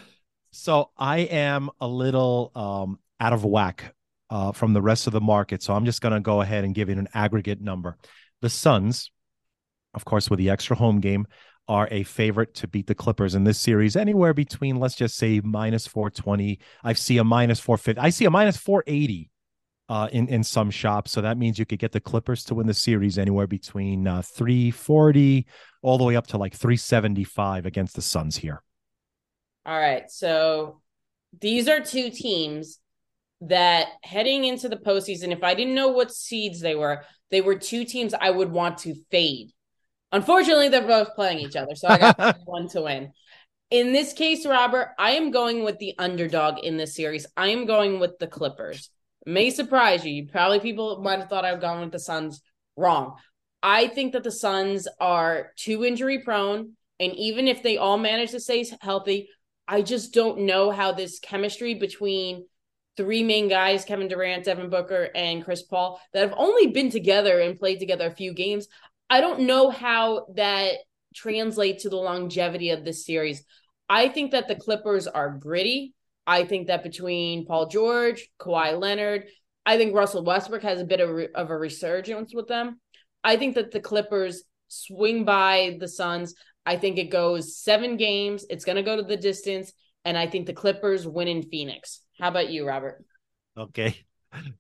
So 0.53 0.91
I 0.97 1.19
am 1.19 1.71
a 1.81 1.87
little 1.87 2.51
um, 2.55 2.99
out 3.21 3.33
of 3.33 3.45
whack 3.45 3.95
uh, 4.31 4.53
from 4.53 4.73
the 4.73 4.83
rest 4.83 5.07
of 5.07 5.13
the 5.13 5.21
market. 5.21 5.63
So 5.63 5.75
I'm 5.75 5.85
just 5.85 6.01
going 6.01 6.15
to 6.15 6.21
go 6.21 6.41
ahead 6.41 6.65
and 6.65 6.75
give 6.75 6.89
it 6.89 6.99
an 6.99 7.09
aggregate 7.15 7.61
number. 7.61 7.97
The 8.41 8.51
Suns, 8.51 9.11
of 9.95 10.05
course, 10.05 10.31
with 10.31 10.39
the 10.39 10.51
extra 10.51 10.75
home 10.75 11.01
game, 11.01 11.27
are 11.69 11.89
a 11.91 12.03
favorite 12.03 12.55
to 12.55 12.69
beat 12.69 12.87
the 12.87 12.95
Clippers 12.95 13.35
in 13.35 13.45
this 13.45 13.59
series, 13.59 13.97
anywhere 13.97 14.35
between, 14.35 14.77
let's 14.77 14.97
just 14.97 15.17
say, 15.17 15.41
minus 15.45 15.87
420. 15.87 16.59
I 16.83 16.93
see 16.93 17.19
a 17.19 17.25
minus 17.25 17.61
450. 17.61 18.01
I 18.01 18.11
see 18.11 18.25
a 18.25 18.31
minus 18.31 18.57
480 18.57 19.31
uh, 19.89 20.09
in, 20.13 20.29
in 20.29 20.43
some 20.43 20.71
shops. 20.71 21.13
So 21.13 21.21
that 21.21 21.39
means 21.39 21.59
you 21.59 21.67
could 21.67 21.79
get 21.79 21.93
the 21.93 22.01
Clippers 22.01 22.45
to 22.45 22.55
win 22.55 22.67
the 22.67 22.75
series 22.75 23.19
anywhere 23.19 23.47
between 23.47 24.07
uh, 24.07 24.23
340 24.23 25.47
all 25.83 25.99
the 25.99 26.05
way 26.05 26.17
up 26.17 26.27
to 26.29 26.39
like 26.39 26.55
375 26.55 27.67
against 27.67 27.97
the 27.97 28.03
Suns 28.03 28.37
here. 28.37 28.63
All 29.67 29.79
right. 29.79 30.11
So 30.11 30.81
these 31.41 31.69
are 31.69 31.81
two 31.81 32.11
teams 32.11 32.79
that 33.43 33.89
heading 34.03 34.45
into 34.45 34.69
the 34.69 34.77
postseason, 34.77 35.33
if 35.33 35.43
I 35.43 35.55
didn't 35.55 35.75
know 35.75 35.89
what 35.89 36.13
seeds 36.13 36.61
they 36.61 36.75
were, 36.75 37.03
they 37.31 37.41
were 37.41 37.55
two 37.55 37.85
teams 37.85 38.15
I 38.15 38.31
would 38.31 38.51
want 38.51 38.79
to 38.79 38.95
fade. 39.11 39.51
Unfortunately, 40.13 40.69
they're 40.69 40.87
both 40.87 41.15
playing 41.15 41.39
each 41.39 41.57
other, 41.57 41.75
so 41.75 41.89
I 41.89 41.99
got 41.99 42.39
one 42.45 42.69
to 42.71 42.83
win. 42.83 43.13
In 43.71 43.93
this 43.93 44.13
case, 44.13 44.45
Robert, 44.45 44.89
I 44.99 45.13
am 45.13 45.31
going 45.31 45.63
with 45.63 45.79
the 45.79 45.95
underdog 45.99 46.59
in 46.59 46.77
this 46.77 46.97
series. 46.97 47.27
I 47.37 47.49
am 47.49 47.67
going 47.67 48.01
with 48.01 48.19
the 48.19 48.27
Clippers. 48.27 48.91
May 49.27 49.51
surprise 49.51 50.05
you. 50.05 50.27
Probably 50.27 50.59
people 50.59 51.01
might 51.03 51.21
have 51.21 51.29
thought 51.29 51.45
I've 51.45 51.61
gone 51.61 51.81
with 51.81 51.93
the 51.93 52.01
Suns. 52.01 52.43
Wrong. 52.77 53.17
I 53.63 53.87
think 53.87 54.13
that 54.13 54.25
the 54.25 54.33
Suns 54.33 54.89
are 54.99 55.53
too 55.57 55.85
injury 55.85 56.21
prone. 56.21 56.73
And 56.99 57.15
even 57.15 57.47
if 57.47 57.63
they 57.63 57.77
all 57.77 57.97
manage 57.97 58.33
to 58.33 58.41
stay 58.41 58.65
healthy, 58.81 59.29
I 59.69 59.83
just 59.83 60.13
don't 60.13 60.41
know 60.41 60.71
how 60.71 60.93
this 60.93 61.21
chemistry 61.21 61.75
between 61.75 62.47
three 62.97 63.23
main 63.23 63.49
guys, 63.49 63.85
Kevin 63.85 64.09
Durant, 64.09 64.45
Devin 64.45 64.69
Booker, 64.69 65.09
and 65.15 65.45
Chris 65.45 65.63
Paul, 65.63 66.01
that 66.13 66.29
have 66.29 66.35
only 66.37 66.67
been 66.67 66.91
together 66.91 67.41
and 67.41 67.59
played 67.59 67.79
together 67.79 68.07
a 68.07 68.15
few 68.15 68.35
games. 68.35 68.67
I 69.11 69.21
don't 69.21 69.41
know 69.41 69.71
how 69.71 70.27
that 70.37 70.75
translates 71.15 71.83
to 71.83 71.91
the 71.91 71.97
longevity 71.97 72.71
of 72.71 72.85
this 72.85 73.05
series. 73.05 73.45
I 73.89 74.09
think 74.09 74.31
that 74.31 74.47
the 74.47 74.55
Clippers 74.55 75.09
are 75.09 75.37
gritty. 75.37 75.95
I 76.27 76.45
think 76.45 76.69
that 76.69 76.85
between 76.85 77.45
Paul 77.45 77.67
George, 77.67 78.29
Kawhi 78.39 78.79
Leonard, 78.79 79.25
I 79.67 79.77
think 79.77 79.95
Russell 79.95 80.25
Westbrook 80.25 80.63
has 80.63 80.81
a 80.81 80.85
bit 80.85 81.01
of, 81.01 81.19
of 81.35 81.51
a 81.51 81.57
resurgence 81.57 82.33
with 82.33 82.47
them. 82.47 82.81
I 83.25 83.37
think 83.37 83.57
that 83.57 83.73
the 83.73 83.81
Clippers 83.81 84.45
swing 84.69 85.25
by 85.25 85.77
the 85.81 85.89
Suns. 85.89 86.35
I 86.65 86.77
think 86.77 86.97
it 86.97 87.11
goes 87.11 87.57
seven 87.57 87.97
games. 87.97 88.47
It's 88.49 88.65
going 88.65 88.77
to 88.77 88.83
go 88.83 88.97
to 88.97 89.03
the 89.03 89.17
distance. 89.17 89.73
And 90.05 90.17
I 90.17 90.29
think 90.29 90.47
the 90.47 90.53
Clippers 90.53 91.07
win 91.07 91.27
in 91.27 91.43
Phoenix. 91.43 92.01
How 92.19 92.29
about 92.29 92.51
you, 92.51 92.67
Robert? 92.67 93.05
Okay. 93.57 93.97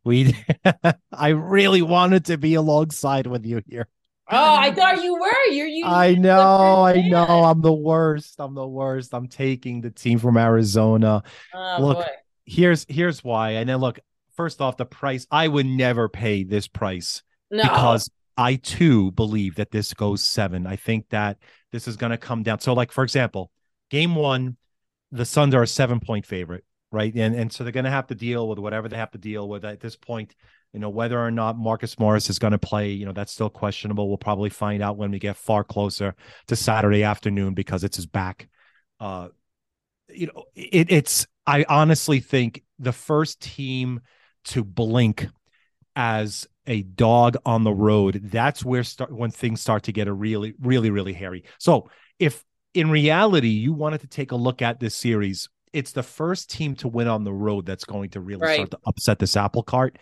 We, 0.03 0.35
I 1.13 1.29
really 1.29 1.81
wanted 1.81 2.25
to 2.25 2.37
be 2.37 2.55
alongside 2.55 3.29
with 3.29 3.47
you 3.47 3.63
here. 3.69 3.87
Oh, 4.33 4.55
I 4.57 4.71
thought 4.73 5.03
you 5.03 5.15
were. 5.15 5.53
You're 5.53 5.67
you. 5.67 5.85
I 5.87 6.15
know, 6.15 6.85
I 6.85 7.01
know. 7.09 7.25
I'm 7.45 7.61
the 7.61 7.73
worst. 7.73 8.37
I'm 8.39 8.55
the 8.55 8.67
worst. 8.67 9.13
I'm 9.13 9.27
taking 9.29 9.81
the 9.81 9.91
team 9.91 10.19
from 10.19 10.37
Arizona. 10.37 11.23
Oh, 11.53 11.77
look, 11.81 11.97
boy. 11.99 12.07
here's 12.47 12.87
here's 12.89 13.25
why. 13.25 13.51
And 13.53 13.69
then 13.69 13.79
look, 13.79 13.99
first 14.37 14.61
off, 14.61 14.77
the 14.77 14.87
price. 14.87 15.27
I 15.31 15.49
would 15.49 15.67
never 15.67 16.09
pay 16.09 16.45
this 16.45 16.69
price 16.69 17.23
No. 17.51 17.63
because 17.63 18.09
I 18.37 18.55
too 18.57 19.11
believe 19.13 19.57
that 19.57 19.71
this 19.73 19.93
goes 19.95 20.23
seven. 20.23 20.67
I 20.67 20.77
think 20.77 21.09
that 21.11 21.39
this 21.73 21.89
is 21.89 21.97
going 21.97 22.11
to 22.11 22.19
come 22.19 22.43
down. 22.43 22.61
So, 22.61 22.73
like 22.73 22.93
for 22.93 23.03
example, 23.05 23.51
game 23.91 24.15
one, 24.15 24.57
the 25.11 25.25
Suns 25.25 25.55
are 25.55 25.63
a 25.63 25.67
seven 25.67 25.99
point 26.01 26.25
favorite, 26.25 26.65
right? 26.93 27.13
And 27.15 27.35
and 27.35 27.53
so 27.53 27.65
they're 27.65 27.73
going 27.73 27.85
to 27.85 27.91
have 27.91 28.07
to 28.09 28.15
deal 28.15 28.49
with 28.49 28.61
whatever 28.61 28.89
they 28.89 28.97
have 28.97 29.11
to 29.13 29.19
deal 29.19 29.49
with 29.49 29.65
at 29.65 29.81
this 29.81 29.97
point. 29.97 30.37
You 30.73 30.79
know, 30.81 30.89
whether 30.89 31.19
or 31.19 31.31
not 31.31 31.59
Marcus 31.59 31.99
Morris 31.99 32.31
is 32.31 32.39
going 32.39 32.53
to 32.53 32.59
play, 32.59 32.91
you 32.91 33.05
know, 33.05 33.13
that's 33.13 33.33
still 33.33 33.51
questionable. 33.51 34.09
We'll 34.09 34.19
probably 34.19 34.51
find 34.51 34.83
out 34.83 34.97
when 34.97 35.11
we 35.11 35.19
get 35.19 35.37
far 35.37 35.65
closer 35.65 36.15
to 36.47 36.55
Saturday 36.55 37.03
afternoon 37.03 37.55
because 37.55 37.83
it's 37.83 37.97
his 37.97 38.07
back. 38.07 38.49
Uh, 39.01 39.29
you 40.09 40.27
know, 40.27 40.45
it, 40.55 40.91
it's. 40.93 41.27
I 41.47 41.65
honestly 41.69 42.21
think 42.21 42.63
the 42.79 42.93
first 42.93 43.41
team 43.41 44.01
to 44.45 44.63
blink 44.63 45.27
as 45.97 46.47
a 46.67 46.83
dog 46.83 47.37
on 47.45 47.65
the 47.65 47.73
road, 47.73 48.21
that's 48.31 48.65
where 48.65 48.85
start 48.85 49.13
when 49.13 49.31
things 49.33 49.61
start 49.61 49.85
to 49.85 49.93
get 49.93 50.07
a 50.07 50.13
really, 50.13 50.55
really, 50.61 50.91
really 50.91 51.13
hairy. 51.13 51.45
So 51.59 51.91
if 52.21 52.45
in 52.75 52.91
reality 52.91 53.49
you 53.49 53.73
wanted 53.73 54.03
to 54.03 54.07
take 54.07 54.31
a 54.31 54.37
look 54.37 54.63
at 54.63 54.79
this 54.79 54.95
series, 54.95 55.49
it's 55.73 55.91
the 55.91 56.03
first 56.05 56.51
team 56.51 56.77
to 56.77 56.89
win 56.89 57.09
on 57.09 57.25
the 57.25 57.33
road 57.33 57.67
that's 57.67 57.85
going 57.85 58.11
to 58.11 58.21
really 58.21 58.43
Right. 58.43 58.55
start 58.55 58.71
to 58.71 58.79
upset 58.87 59.19
this 59.19 59.37
apple 59.37 59.65
cart. 59.65 59.99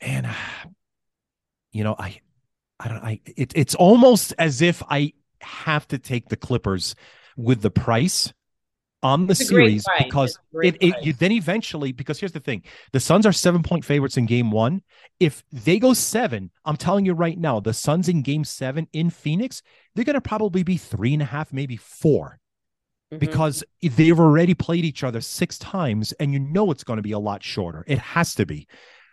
And 0.00 0.26
you 1.72 1.84
know, 1.84 1.96
I 1.98 2.20
I 2.78 2.88
don't 2.88 3.02
I 3.02 3.20
it, 3.36 3.52
it's 3.54 3.74
almost 3.74 4.34
as 4.38 4.62
if 4.62 4.82
I 4.88 5.12
have 5.40 5.86
to 5.88 5.98
take 5.98 6.28
the 6.28 6.36
Clippers 6.36 6.94
with 7.36 7.62
the 7.62 7.70
price 7.70 8.32
on 9.02 9.26
the 9.26 9.32
It's 9.32 9.42
a 9.50 9.52
great 9.52 9.82
series 9.82 9.84
because 9.98 10.30
It's 10.30 10.38
a 10.38 10.56
great 10.56 10.74
it, 10.76 10.82
it 10.88 10.94
you 11.04 11.12
then 11.12 11.32
eventually 11.32 11.92
because 11.92 12.18
here's 12.18 12.32
the 12.32 12.40
thing 12.40 12.62
the 12.92 13.00
Suns 13.00 13.26
are 13.26 13.32
seven 13.32 13.62
point 13.62 13.84
favorites 13.84 14.16
in 14.16 14.26
game 14.26 14.50
one. 14.50 14.82
If 15.20 15.44
they 15.52 15.78
go 15.78 15.92
seven, 15.92 16.50
I'm 16.64 16.76
telling 16.76 17.04
you 17.06 17.12
right 17.12 17.38
now, 17.38 17.60
the 17.60 17.74
Suns 17.74 18.08
in 18.08 18.22
game 18.22 18.44
seven 18.44 18.88
in 18.92 19.10
Phoenix, 19.10 19.62
they're 19.94 20.04
gonna 20.04 20.20
probably 20.20 20.62
be 20.62 20.76
three 20.76 21.12
and 21.12 21.22
a 21.22 21.26
half, 21.26 21.52
maybe 21.52 21.76
four, 21.76 22.38
Mhm. 23.12 23.18
because 23.20 23.62
they've 23.82 24.18
already 24.18 24.54
played 24.54 24.84
each 24.84 25.04
other 25.04 25.20
six 25.20 25.58
times, 25.58 26.12
and 26.12 26.32
you 26.32 26.40
know 26.40 26.70
it's 26.70 26.84
going 26.84 26.96
to 26.96 27.02
be 27.02 27.12
a 27.12 27.18
lot 27.18 27.42
shorter. 27.42 27.84
It 27.86 27.98
has 27.98 28.34
to 28.36 28.46
be. 28.46 28.66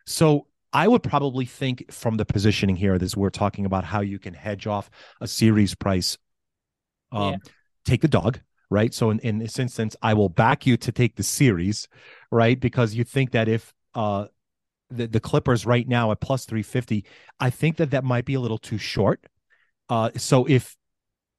So 0.07 0.47
I 0.73 0.87
would 0.87 1.03
probably 1.03 1.45
think 1.45 1.91
from 1.91 2.17
the 2.17 2.25
positioning 2.25 2.75
here, 2.75 2.97
this 2.97 3.15
we're 3.15 3.29
talking 3.29 3.65
about 3.65 3.85
how 3.85 4.01
you 4.01 4.19
can 4.19 4.33
hedge 4.33 4.67
off 4.67 4.89
a 5.21 5.27
series 5.27 5.75
price. 5.75 6.17
Um, 7.11 7.33
Yeah. 7.33 7.37
take 7.85 8.01
the 8.01 8.07
dog, 8.07 8.39
right? 8.69 8.93
So 8.93 9.09
in, 9.11 9.19
in 9.19 9.37
this 9.37 9.59
instance, 9.59 9.95
I 10.01 10.13
will 10.15 10.29
back 10.29 10.65
you 10.65 10.77
to 10.77 10.91
take 10.91 11.15
the 11.15 11.23
series, 11.23 11.87
right? 12.31 12.59
Because 12.59 12.95
you 12.95 13.03
think 13.03 13.31
that 13.31 13.47
if 13.47 13.73
uh 13.95 14.27
the, 14.89 15.07
the 15.07 15.19
Clippers 15.19 15.65
right 15.65 15.87
now 15.87 16.11
at 16.11 16.21
plus 16.21 16.45
350, 16.45 17.05
I 17.39 17.49
think 17.49 17.77
that 17.77 17.91
that 17.91 18.03
might 18.03 18.25
be 18.25 18.35
a 18.35 18.39
little 18.39 18.59
too 18.59 18.77
short. 18.77 19.25
Uh, 19.89 20.11
so 20.17 20.45
if 20.45 20.77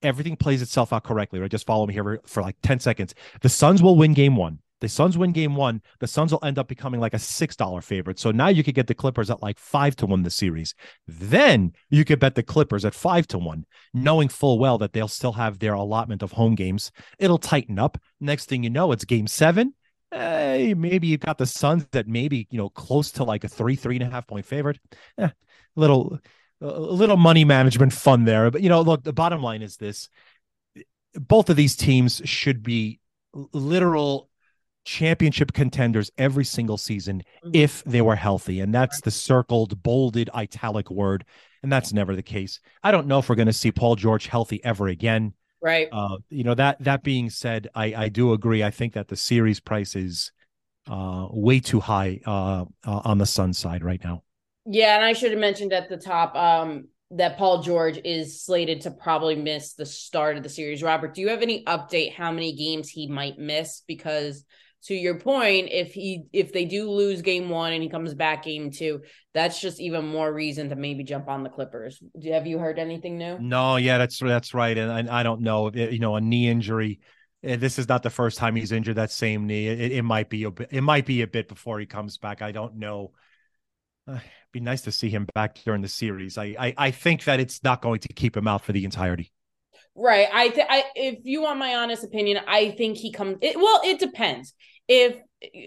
everything 0.03 0.35
plays 0.35 0.61
itself 0.61 0.93
out 0.93 1.03
correctly, 1.03 1.39
right? 1.39 1.51
Just 1.51 1.65
follow 1.65 1.87
me 1.87 1.93
here 1.93 2.21
for 2.25 2.43
like 2.43 2.57
10 2.63 2.79
seconds. 2.79 3.15
The 3.41 3.49
Suns 3.49 3.81
will 3.81 3.95
win 3.97 4.13
game 4.13 4.35
one. 4.35 4.59
The 4.81 4.89
Suns 4.89 5.17
win 5.17 5.31
game 5.31 5.55
one. 5.55 5.81
The 5.99 6.07
Suns 6.07 6.31
will 6.31 6.43
end 6.43 6.59
up 6.59 6.67
becoming 6.67 6.99
like 6.99 7.13
a 7.13 7.17
$6 7.17 7.83
favorite. 7.83 8.19
So 8.19 8.31
now 8.31 8.49
you 8.49 8.63
could 8.63 8.75
get 8.75 8.87
the 8.87 8.93
Clippers 8.93 9.29
at 9.29 9.41
like 9.41 9.57
five 9.57 9.95
to 9.97 10.05
one 10.05 10.23
the 10.23 10.29
series. 10.29 10.75
Then 11.07 11.73
you 11.89 12.03
could 12.03 12.19
bet 12.19 12.35
the 12.35 12.43
Clippers 12.43 12.83
at 12.83 12.93
five 12.93 13.25
to 13.27 13.37
one, 13.37 13.65
knowing 13.93 14.27
full 14.27 14.59
well 14.59 14.77
that 14.79 14.93
they'll 14.93 15.07
still 15.07 15.33
have 15.33 15.59
their 15.59 15.73
allotment 15.73 16.23
of 16.23 16.33
home 16.33 16.55
games. 16.55 16.91
It'll 17.19 17.37
tighten 17.37 17.79
up. 17.79 17.97
Next 18.19 18.49
thing 18.49 18.63
you 18.63 18.69
know, 18.69 18.91
it's 18.91 19.05
game 19.05 19.27
seven. 19.27 19.73
Hey, 20.11 20.73
maybe 20.75 21.07
you've 21.07 21.21
got 21.21 21.37
the 21.37 21.45
Suns 21.45 21.87
that 21.91 22.07
maybe, 22.07 22.47
you 22.49 22.57
know, 22.57 22.69
close 22.69 23.11
to 23.13 23.23
like 23.23 23.43
a 23.43 23.49
three, 23.49 23.75
three 23.75 23.95
and 23.95 24.03
a 24.03 24.09
half 24.09 24.27
point 24.27 24.45
favorite. 24.45 24.79
Eh, 25.17 25.29
little, 25.75 26.19
a 26.61 26.67
little 26.67 27.17
money 27.17 27.45
management 27.45 27.93
fun 27.93 28.25
there. 28.25 28.51
But, 28.51 28.61
you 28.61 28.69
know, 28.69 28.81
look, 28.81 29.03
the 29.03 29.13
bottom 29.13 29.41
line 29.41 29.61
is 29.61 29.77
this 29.77 30.09
both 31.15 31.49
of 31.49 31.55
these 31.55 31.75
teams 31.75 32.21
should 32.25 32.61
be 32.61 32.99
literal 33.33 34.29
championship 34.85 35.51
contenders 35.51 36.11
every 36.17 36.45
single 36.45 36.77
season 36.77 37.23
Mhm. 37.43 37.51
if 37.53 37.83
they 37.83 38.01
were 38.01 38.15
healthy. 38.15 38.61
And 38.61 38.73
that's 38.73 39.01
the 39.01 39.11
circled, 39.11 39.81
bolded, 39.83 40.29
italic 40.33 40.89
word. 40.89 41.25
And 41.63 41.71
that's 41.71 41.91
never 41.91 42.15
the 42.15 42.23
case. 42.23 42.59
I 42.83 42.91
don't 42.91 43.07
know 43.07 43.19
if 43.19 43.27
we're 43.27 43.35
going 43.35 43.47
to 43.47 43.53
see 43.53 43.71
Paul 43.71 43.95
George 43.95 44.27
healthy 44.27 44.63
ever 44.63 44.87
again. 44.87 45.33
right. 45.61 45.89
Uh, 45.91 46.17
you 46.29 46.43
know, 46.43 46.53
that 46.53 46.77
that 46.83 47.01
being 47.01 47.31
said, 47.31 47.69
I, 47.73 47.85
I 47.95 48.09
do 48.09 48.33
agree. 48.33 48.61
I 48.63 48.69
think 48.69 48.93
that 48.93 49.07
the 49.07 49.15
series 49.15 49.59
price 49.59 49.95
is 49.95 50.31
uh, 50.87 51.27
way 51.31 51.59
too 51.59 51.79
high 51.79 52.19
uh, 52.23 52.65
uh, 52.85 53.01
on 53.03 53.17
the 53.17 53.25
Sun 53.25 53.53
side 53.53 53.83
right 53.83 54.03
now. 54.03 54.21
Yeah, 54.67 54.95
and 54.95 55.03
I 55.03 55.13
should 55.13 55.31
have 55.31 55.39
mentioned 55.39 55.73
at 55.73 55.89
the 55.89 55.97
top 55.97 56.35
um, 56.35 56.89
that 57.11 57.37
Paul 57.37 57.63
George 57.63 57.99
is 58.05 58.43
slated 58.43 58.81
to 58.81 58.91
probably 58.91 59.35
miss 59.35 59.73
the 59.73 59.87
start 59.87 60.37
of 60.37 60.43
the 60.43 60.49
series. 60.49 60.83
Robert, 60.83 61.15
do 61.15 61.21
you 61.21 61.29
have 61.29 61.41
any 61.41 61.63
update 61.65 62.13
how 62.13 62.31
many 62.31 62.53
games 62.55 62.87
he 62.89 63.07
might 63.07 63.39
miss? 63.39 63.81
Because 63.87 64.45
to 64.85 64.93
your 64.95 65.19
point, 65.19 65.69
if 65.71 65.93
he 65.93 66.23
if 66.33 66.53
they 66.53 66.65
do 66.65 66.89
lose 66.89 67.21
game 67.21 67.49
one 67.49 67.73
and 67.73 67.81
he 67.81 67.89
comes 67.89 68.13
back 68.13 68.43
game 68.43 68.71
two, 68.71 69.01
that's 69.33 69.59
just 69.59 69.79
even 69.79 70.05
more 70.07 70.31
reason 70.31 70.69
to 70.69 70.75
maybe 70.75 71.03
jump 71.03 71.27
on 71.27 71.43
the 71.43 71.49
Clippers. 71.49 72.01
Do- 72.19 72.31
Have 72.31 72.47
you 72.47 72.59
heard 72.59 72.79
anything 72.79 73.17
new? 73.17 73.39
No, 73.39 73.77
yeah, 73.77 73.97
that's 73.97 74.19
that's 74.19 74.53
right, 74.53 74.77
and 74.77 75.09
I, 75.09 75.19
I 75.19 75.23
don't 75.23 75.41
know, 75.41 75.67
it- 75.67 75.91
you 75.91 75.99
know, 75.99 76.15
a 76.15 76.21
knee 76.21 76.47
injury. 76.47 76.99
eh, 77.43 77.55
This 77.55 77.79
is 77.79 77.87
not 77.89 78.03
the 78.03 78.09
first 78.09 78.37
time 78.37 78.55
he's 78.55 78.71
injured 78.71 78.97
that 78.97 79.11
same 79.11 79.47
knee. 79.47 79.67
It, 79.67 79.91
it 79.91 80.03
might 80.03 80.29
be 80.29 80.43
a 80.43 80.51
bit, 80.51 80.69
it 80.71 80.81
might 80.81 81.05
be 81.05 81.21
a 81.21 81.27
bit 81.27 81.47
before 81.47 81.79
he 81.79 81.85
comes 81.85 82.17
back. 82.17 82.41
I 82.41 82.51
don't 82.51 82.75
know. 82.77 83.11
Uh, 84.07 84.19
be 84.51 84.59
nice 84.59 84.81
to 84.81 84.91
see 84.91 85.09
him 85.09 85.25
back 85.33 85.55
during 85.65 85.81
the 85.81 85.87
series. 85.87 86.37
I, 86.37 86.55
I 86.59 86.73
I 86.77 86.91
think 86.91 87.23
that 87.23 87.39
it's 87.39 87.63
not 87.63 87.81
going 87.81 87.99
to 88.01 88.13
keep 88.13 88.37
him 88.37 88.47
out 88.47 88.63
for 88.63 88.71
the 88.71 88.85
entirety. 88.85 89.31
Right. 89.95 90.27
I, 90.31 90.49
th- 90.49 90.67
I 90.69 90.83
if 90.95 91.19
you 91.23 91.41
want 91.41 91.57
my 91.57 91.75
honest 91.75 92.03
opinion, 92.03 92.39
I 92.47 92.71
think 92.71 92.97
he 92.97 93.11
comes. 93.11 93.37
It, 93.41 93.55
well, 93.57 93.81
it 93.83 93.99
depends. 93.99 94.53
If 94.87 95.17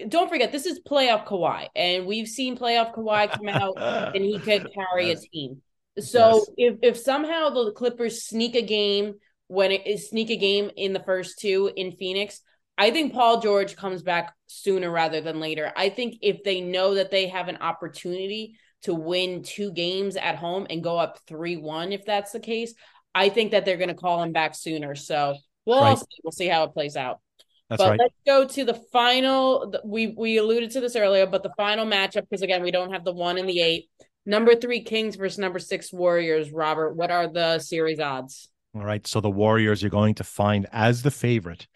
don't 0.09 0.29
forget, 0.29 0.53
this 0.53 0.67
is 0.67 0.81
playoff 0.81 1.27
Kawhi, 1.27 1.69
and 1.77 2.07
we've 2.07 2.29
seen 2.29 2.57
playoff 2.57 2.95
Kawhi 2.95 3.31
come 3.33 3.49
out 3.61 3.77
and 4.15 4.23
he 4.25 4.41
could 4.41 4.73
carry 4.73 5.11
a 5.11 5.17
team. 5.17 5.63
So 5.99 6.29
Yes. 6.29 6.51
if 6.57 6.75
if 6.83 6.97
somehow 6.97 7.51
the 7.51 7.73
Clippers 7.73 8.25
sneak 8.25 8.55
a 8.55 8.63
game 8.63 9.15
when 9.49 9.73
it 9.73 9.87
is 9.87 10.09
sneak 10.09 10.31
a 10.31 10.37
game 10.37 10.71
in 10.77 10.93
the 10.93 11.01
first 11.01 11.39
two 11.39 11.71
in 11.77 11.93
Phoenix, 11.93 12.41
I 12.77 12.91
think 12.91 13.13
Paul 13.13 13.41
George 13.41 13.77
comes 13.77 14.03
back 14.03 14.35
sooner 14.47 14.91
rather 14.91 15.21
than 15.21 15.41
later. 15.41 15.73
I 15.77 15.89
think 15.89 16.17
if 16.23 16.45
they 16.45 16.61
know 16.61 16.95
that 16.95 17.11
they 17.11 17.29
have 17.29 17.49
an 17.49 17.57
opportunity 17.57 18.57
to 18.83 18.95
win 18.95 19.43
two 19.43 19.73
games 19.73 20.17
at 20.17 20.37
home 20.37 20.67
and 20.71 20.85
go 20.85 20.97
up 20.97 21.19
3-1 21.27 21.93
if 21.93 22.05
that's 22.05 22.31
the 22.31 22.39
case, 22.41 22.75
I 23.15 23.29
think 23.29 23.51
that 23.51 23.65
they're 23.65 23.77
going 23.77 23.89
to 23.89 23.95
call 23.95 24.23
him 24.23 24.33
back 24.33 24.55
sooner. 24.55 24.95
So 24.95 25.35
we'll 25.67 25.83
Right. 25.83 25.99
see. 25.99 26.07
we'll 26.23 26.31
see 26.33 26.47
how 26.47 26.63
it 26.65 26.73
plays 26.73 26.97
out. 26.97 27.21
That's 27.69 27.83
but 27.83 27.91
right. 27.91 27.99
let's 27.99 28.15
go 28.27 28.47
to 28.47 28.65
the 28.65 28.75
final. 28.93 29.75
We 29.85 30.09
we 30.09 30.39
alluded 30.39 30.71
to 30.73 30.81
this 30.81 30.97
earlier, 30.97 31.27
but 31.27 31.43
the 31.43 31.53
final 31.57 31.87
matchup 31.87 32.23
because 32.29 32.43
again 32.43 32.63
we 32.63 32.71
don't 32.71 32.93
have 32.93 33.05
the 33.05 33.13
one 33.13 33.39
and 33.39 33.49
the 33.49 33.61
eight. 33.61 33.89
Number 34.25 34.55
three 34.55 34.83
Kings 34.83 35.17
versus 35.17 35.39
number 35.39 35.59
six 35.59 35.93
Warriors. 35.93 36.51
Robert, 36.51 36.95
what 36.95 37.11
are 37.11 37.29
the 37.29 37.59
series 37.59 38.01
odds? 38.01 38.49
All 38.75 38.85
right. 38.85 39.07
So 39.07 39.21
the 39.21 39.31
Warriors 39.31 39.83
you're 39.83 39.91
going 39.91 40.15
to 40.17 40.25
find 40.25 40.67
as 40.73 41.03
the 41.03 41.11
favorite, 41.11 41.67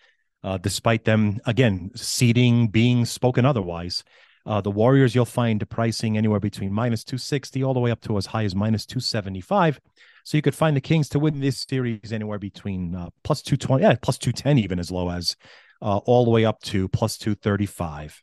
uh, 0.42 0.58
despite 0.58 1.04
them, 1.04 1.40
again, 1.46 1.90
seeding 1.94 2.68
being 2.68 3.04
spoken 3.04 3.44
otherwise. 3.44 4.04
Uh, 4.44 4.60
the 4.60 4.70
Warriors, 4.70 5.14
you'll 5.14 5.24
find 5.24 5.68
pricing 5.70 6.16
anywhere 6.16 6.40
between 6.40 6.72
minus 6.72 7.04
260 7.04 7.62
all 7.62 7.74
the 7.74 7.80
way 7.80 7.90
up 7.90 8.00
to 8.00 8.16
as 8.16 8.26
high 8.26 8.44
as 8.44 8.54
minus 8.54 8.84
275. 8.86 9.80
So 10.24 10.36
you 10.36 10.42
could 10.42 10.54
find 10.54 10.76
the 10.76 10.80
Kings 10.80 11.08
to 11.10 11.18
win 11.18 11.40
this 11.40 11.64
series 11.68 12.12
anywhere 12.12 12.38
between 12.38 12.94
uh, 12.94 13.10
plus 13.24 13.42
220, 13.42 13.82
yeah, 13.82 13.94
plus 14.00 14.18
210, 14.18 14.58
even 14.58 14.78
as 14.78 14.90
low 14.90 15.10
as 15.10 15.36
uh, 15.82 15.98
all 15.98 16.24
the 16.24 16.30
way 16.30 16.44
up 16.44 16.60
to 16.62 16.88
plus 16.88 17.18
235 17.18 18.22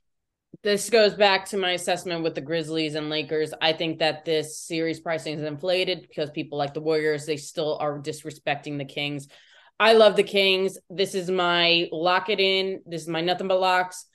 this 0.63 0.89
goes 0.89 1.13
back 1.13 1.45
to 1.49 1.57
my 1.57 1.71
assessment 1.71 2.23
with 2.23 2.35
the 2.35 2.41
Grizzlies 2.41 2.95
and 2.95 3.09
Lakers. 3.09 3.53
I 3.61 3.71
think 3.71 3.99
that 3.99 4.25
this 4.25 4.57
series 4.57 4.99
pricing 4.99 5.37
is 5.37 5.43
inflated 5.43 6.01
because 6.01 6.31
people 6.31 6.57
like 6.57 6.73
the 6.73 6.81
Warriors, 6.81 7.25
they 7.25 7.37
still 7.37 7.77
are 7.79 7.99
disrespecting 7.99 8.77
the 8.77 8.85
Kings. 8.85 9.27
I 9.79 9.93
love 9.93 10.15
the 10.15 10.23
Kings. 10.23 10.77
This 10.89 11.15
is 11.15 11.29
my 11.29 11.87
lock 11.91 12.29
it 12.29 12.39
in. 12.39 12.81
This 12.85 13.03
is 13.03 13.07
my 13.07 13.21
nothing 13.21 13.47
but 13.47 13.61
locks. 13.61 14.05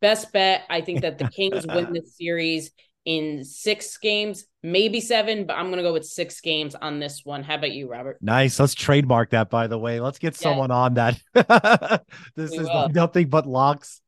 Best 0.00 0.32
bet. 0.32 0.62
I 0.70 0.82
think 0.82 1.00
that 1.00 1.18
the 1.18 1.28
Kings 1.28 1.66
win 1.66 1.92
this 1.92 2.16
series 2.16 2.70
in 3.10 3.42
six 3.42 3.98
games, 3.98 4.44
maybe 4.62 5.00
seven, 5.00 5.44
but 5.44 5.54
I'm 5.56 5.66
going 5.66 5.78
to 5.78 5.82
go 5.82 5.92
with 5.92 6.06
six 6.06 6.40
games 6.40 6.76
on 6.76 7.00
this 7.00 7.22
one. 7.24 7.42
How 7.42 7.56
about 7.56 7.72
you, 7.72 7.90
Robert? 7.90 8.18
Nice. 8.20 8.60
Let's 8.60 8.72
trademark 8.72 9.30
that, 9.30 9.50
by 9.50 9.66
the 9.66 9.76
way. 9.76 9.98
Let's 9.98 10.20
get 10.20 10.36
someone 10.36 10.70
on 10.70 10.94
that. 10.94 11.20
this 12.36 12.52
we 12.52 12.58
is 12.58 12.68
nothing 12.94 13.28
but 13.28 13.48
locks 13.48 14.00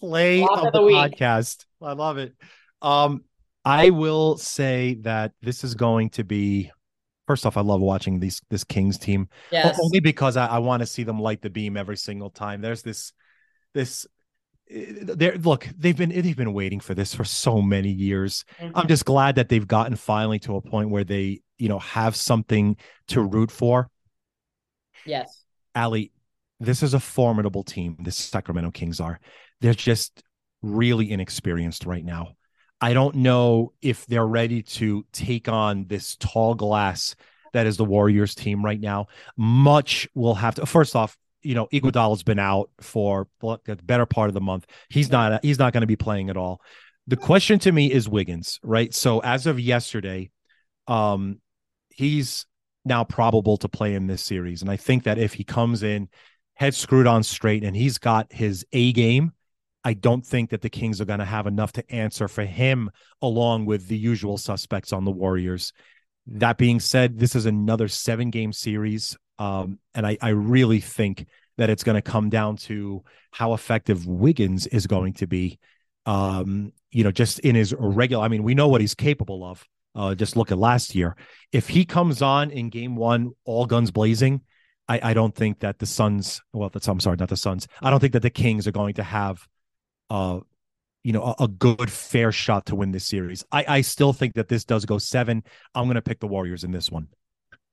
play 0.00 0.42
of, 0.42 0.48
of 0.48 0.72
the, 0.72 0.78
the 0.78 0.78
podcast. 0.78 1.66
I 1.82 1.92
love 1.92 2.16
it. 2.16 2.32
Um, 2.80 3.24
I 3.66 3.90
will 3.90 4.38
say 4.38 4.94
that 5.02 5.32
this 5.42 5.62
is 5.62 5.74
going 5.74 6.08
to 6.10 6.24
be. 6.24 6.70
First 7.26 7.44
off, 7.44 7.58
I 7.58 7.60
love 7.60 7.82
watching 7.82 8.18
these 8.18 8.40
this 8.48 8.64
Kings 8.64 8.96
team. 8.96 9.28
Yes. 9.52 9.78
Only 9.78 10.00
because 10.00 10.38
I, 10.38 10.46
I 10.46 10.58
want 10.60 10.80
to 10.80 10.86
see 10.86 11.02
them 11.02 11.20
light 11.20 11.42
the 11.42 11.50
beam 11.50 11.76
every 11.76 11.98
single 11.98 12.30
time. 12.30 12.62
There's 12.62 12.80
this 12.80 13.12
this 13.74 14.06
eh, 14.70 14.92
there 15.00 15.36
look 15.38 15.68
they've 15.76 15.96
been 15.96 16.10
they've 16.10 16.36
been 16.36 16.52
waiting 16.52 16.80
for 16.80 16.94
this 16.94 17.14
for 17.14 17.24
so 17.24 17.60
many 17.60 17.90
years 17.90 18.44
mm-hmm. 18.58 18.76
i'm 18.76 18.88
just 18.88 19.04
glad 19.04 19.34
that 19.36 19.48
they've 19.48 19.68
gotten 19.68 19.96
finally 19.96 20.38
to 20.38 20.56
a 20.56 20.60
point 20.60 20.90
where 20.90 21.04
they 21.04 21.40
you 21.58 21.68
know 21.68 21.78
have 21.78 22.14
something 22.16 22.76
to 23.06 23.22
root 23.22 23.50
for 23.50 23.90
yes 25.04 25.44
ali 25.74 26.12
this 26.60 26.82
is 26.82 26.94
a 26.94 27.00
formidable 27.00 27.62
team 27.62 27.96
the 28.00 28.10
sacramento 28.10 28.70
kings 28.70 29.00
are 29.00 29.20
they're 29.60 29.74
just 29.74 30.22
really 30.62 31.10
inexperienced 31.10 31.86
right 31.86 32.04
now. 32.04 32.34
I 32.80 32.92
don't 32.92 33.16
know 33.16 33.72
if 33.82 34.06
they're 34.06 34.26
ready 34.26 34.62
to 34.62 35.04
take 35.12 35.48
on 35.48 35.86
this 35.88 36.16
tall 36.16 36.54
glass 36.54 37.16
that 37.52 37.66
is 37.66 37.76
the 37.76 37.84
Warriors 37.84 38.34
team 38.34 38.64
right 38.64 38.78
now. 38.78 39.06
Much 39.36 40.06
will 40.14 40.34
have 40.34 40.56
to. 40.56 40.66
First 40.66 40.94
off, 40.94 41.16
you 41.42 41.54
know, 41.54 41.66
Iguodala's 41.72 42.22
been 42.22 42.38
out 42.38 42.70
for 42.80 43.28
the 43.40 43.78
better 43.84 44.06
part 44.06 44.28
of 44.28 44.34
the 44.34 44.40
month. 44.40 44.66
He's 44.88 45.10
not. 45.10 45.44
He's 45.44 45.58
not 45.58 45.72
going 45.72 45.82
to 45.82 45.86
be 45.86 45.96
playing 45.96 46.30
at 46.30 46.36
all. 46.36 46.60
The 47.06 47.16
question 47.16 47.58
to 47.60 47.72
me 47.72 47.90
is 47.90 48.08
Wiggins, 48.08 48.58
right? 48.62 48.92
So 48.92 49.20
as 49.20 49.46
of 49.46 49.58
yesterday, 49.58 50.30
um, 50.86 51.40
he's 51.88 52.46
now 52.84 53.04
probable 53.04 53.56
to 53.58 53.68
play 53.68 53.94
in 53.94 54.06
this 54.06 54.22
series, 54.22 54.62
and 54.62 54.70
I 54.70 54.76
think 54.76 55.04
that 55.04 55.18
if 55.18 55.34
he 55.34 55.44
comes 55.44 55.82
in 55.82 56.08
head 56.54 56.74
screwed 56.74 57.06
on 57.06 57.22
straight 57.22 57.62
and 57.62 57.76
he's 57.76 57.98
got 57.98 58.32
his 58.32 58.66
A 58.72 58.92
game, 58.92 59.32
I 59.84 59.94
don't 59.94 60.26
think 60.26 60.50
that 60.50 60.60
the 60.60 60.68
Kings 60.68 61.00
are 61.00 61.04
going 61.04 61.20
to 61.20 61.24
have 61.24 61.46
enough 61.46 61.72
to 61.74 61.90
answer 61.90 62.26
for 62.26 62.44
him, 62.44 62.90
along 63.22 63.66
with 63.66 63.86
the 63.86 63.96
usual 63.96 64.36
suspects 64.36 64.92
on 64.92 65.04
the 65.04 65.12
Warriors. 65.12 65.72
That 66.26 66.58
being 66.58 66.80
said, 66.80 67.18
this 67.18 67.34
is 67.34 67.46
another 67.46 67.88
seven 67.88 68.30
game 68.30 68.52
series. 68.52 69.16
Um, 69.38 69.78
and 69.94 70.06
I, 70.06 70.18
I 70.20 70.30
really 70.30 70.80
think 70.80 71.26
that 71.56 71.70
it's 71.70 71.84
going 71.84 71.96
to 71.96 72.02
come 72.02 72.30
down 72.30 72.56
to 72.56 73.04
how 73.30 73.54
effective 73.54 74.06
Wiggins 74.06 74.66
is 74.66 74.86
going 74.86 75.14
to 75.14 75.26
be. 75.26 75.58
Um, 76.06 76.72
you 76.90 77.04
know, 77.04 77.10
just 77.10 77.38
in 77.40 77.54
his 77.54 77.74
regular, 77.78 78.24
I 78.24 78.28
mean, 78.28 78.42
we 78.42 78.54
know 78.54 78.68
what 78.68 78.80
he's 78.80 78.94
capable 78.94 79.44
of. 79.44 79.64
Uh, 79.94 80.14
just 80.14 80.36
look 80.36 80.52
at 80.52 80.58
last 80.58 80.94
year. 80.94 81.16
If 81.52 81.68
he 81.68 81.84
comes 81.84 82.22
on 82.22 82.50
in 82.50 82.70
game 82.70 82.96
one, 82.96 83.32
all 83.44 83.66
guns 83.66 83.90
blazing, 83.90 84.42
I, 84.88 85.10
I 85.10 85.14
don't 85.14 85.34
think 85.34 85.60
that 85.60 85.78
the 85.78 85.86
Suns, 85.86 86.40
well, 86.52 86.70
that's, 86.70 86.88
I'm 86.88 87.00
sorry, 87.00 87.16
not 87.16 87.28
the 87.28 87.36
Suns. 87.36 87.66
I 87.82 87.90
don't 87.90 88.00
think 88.00 88.12
that 88.14 88.22
the 88.22 88.30
Kings 88.30 88.66
are 88.66 88.72
going 88.72 88.94
to 88.94 89.02
have 89.02 89.46
uh, 90.08 90.40
you 91.04 91.12
know, 91.12 91.22
a, 91.22 91.44
a, 91.44 91.48
good 91.48 91.90
fair 91.90 92.32
shot 92.32 92.66
to 92.66 92.74
win 92.74 92.90
this 92.90 93.06
series. 93.06 93.44
I, 93.52 93.64
I 93.68 93.80
still 93.82 94.12
think 94.12 94.34
that 94.34 94.48
this 94.48 94.64
does 94.64 94.84
go 94.84 94.98
seven. 94.98 95.44
I'm 95.74 95.84
going 95.84 95.94
to 95.94 96.02
pick 96.02 96.20
the 96.20 96.26
Warriors 96.26 96.64
in 96.64 96.70
this 96.70 96.90
one. 96.90 97.08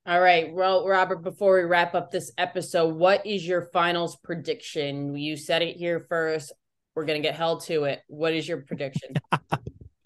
All 0.07 0.21
right. 0.21 0.53
Well, 0.53 0.87
Robert, 0.87 1.23
before 1.23 1.55
we 1.55 1.63
wrap 1.63 1.95
up 1.95 2.11
this 2.11 2.31
episode, 2.37 2.93
what 2.93 3.25
is 3.25 3.47
your 3.47 3.63
finals 3.73 4.15
prediction? 4.17 5.17
You 5.17 5.35
said 5.35 5.63
it 5.63 5.77
here 5.77 6.05
first. 6.07 6.53
We're 6.93 7.05
going 7.05 7.19
to 7.19 7.27
get 7.27 7.35
held 7.35 7.63
to 7.63 7.85
it. 7.85 8.03
What 8.07 8.33
is 8.33 8.47
your 8.47 8.61
prediction? 8.61 9.15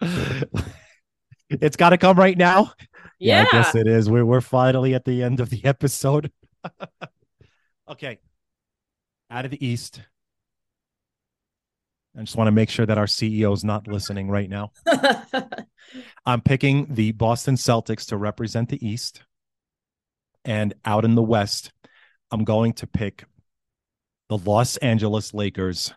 it's 1.50 1.76
got 1.76 1.90
to 1.90 1.98
come 1.98 2.18
right 2.18 2.38
now. 2.38 2.72
Yeah. 3.18 3.42
yeah. 3.42 3.46
I 3.48 3.52
guess 3.52 3.74
it 3.74 3.86
is. 3.86 4.08
We're, 4.08 4.24
we're 4.24 4.40
finally 4.40 4.94
at 4.94 5.04
the 5.04 5.22
end 5.22 5.38
of 5.38 5.50
the 5.50 5.62
episode. 5.66 6.32
okay. 7.90 8.20
Out 9.30 9.44
of 9.44 9.50
the 9.50 9.64
East, 9.64 10.00
I 12.16 12.20
just 12.22 12.36
want 12.36 12.48
to 12.48 12.52
make 12.52 12.70
sure 12.70 12.86
that 12.86 12.96
our 12.96 13.04
CEO 13.04 13.52
is 13.52 13.64
not 13.64 13.86
listening 13.86 14.30
right 14.30 14.48
now. 14.48 14.72
I'm 16.24 16.40
picking 16.40 16.94
the 16.94 17.12
Boston 17.12 17.56
Celtics 17.56 18.06
to 18.08 18.16
represent 18.16 18.70
the 18.70 18.84
East. 18.84 19.22
And 20.44 20.74
out 20.84 21.04
in 21.04 21.14
the 21.14 21.22
West, 21.22 21.72
I'm 22.30 22.44
going 22.44 22.72
to 22.74 22.86
pick 22.86 23.24
the 24.28 24.38
Los 24.38 24.76
Angeles 24.78 25.34
Lakers. 25.34 25.92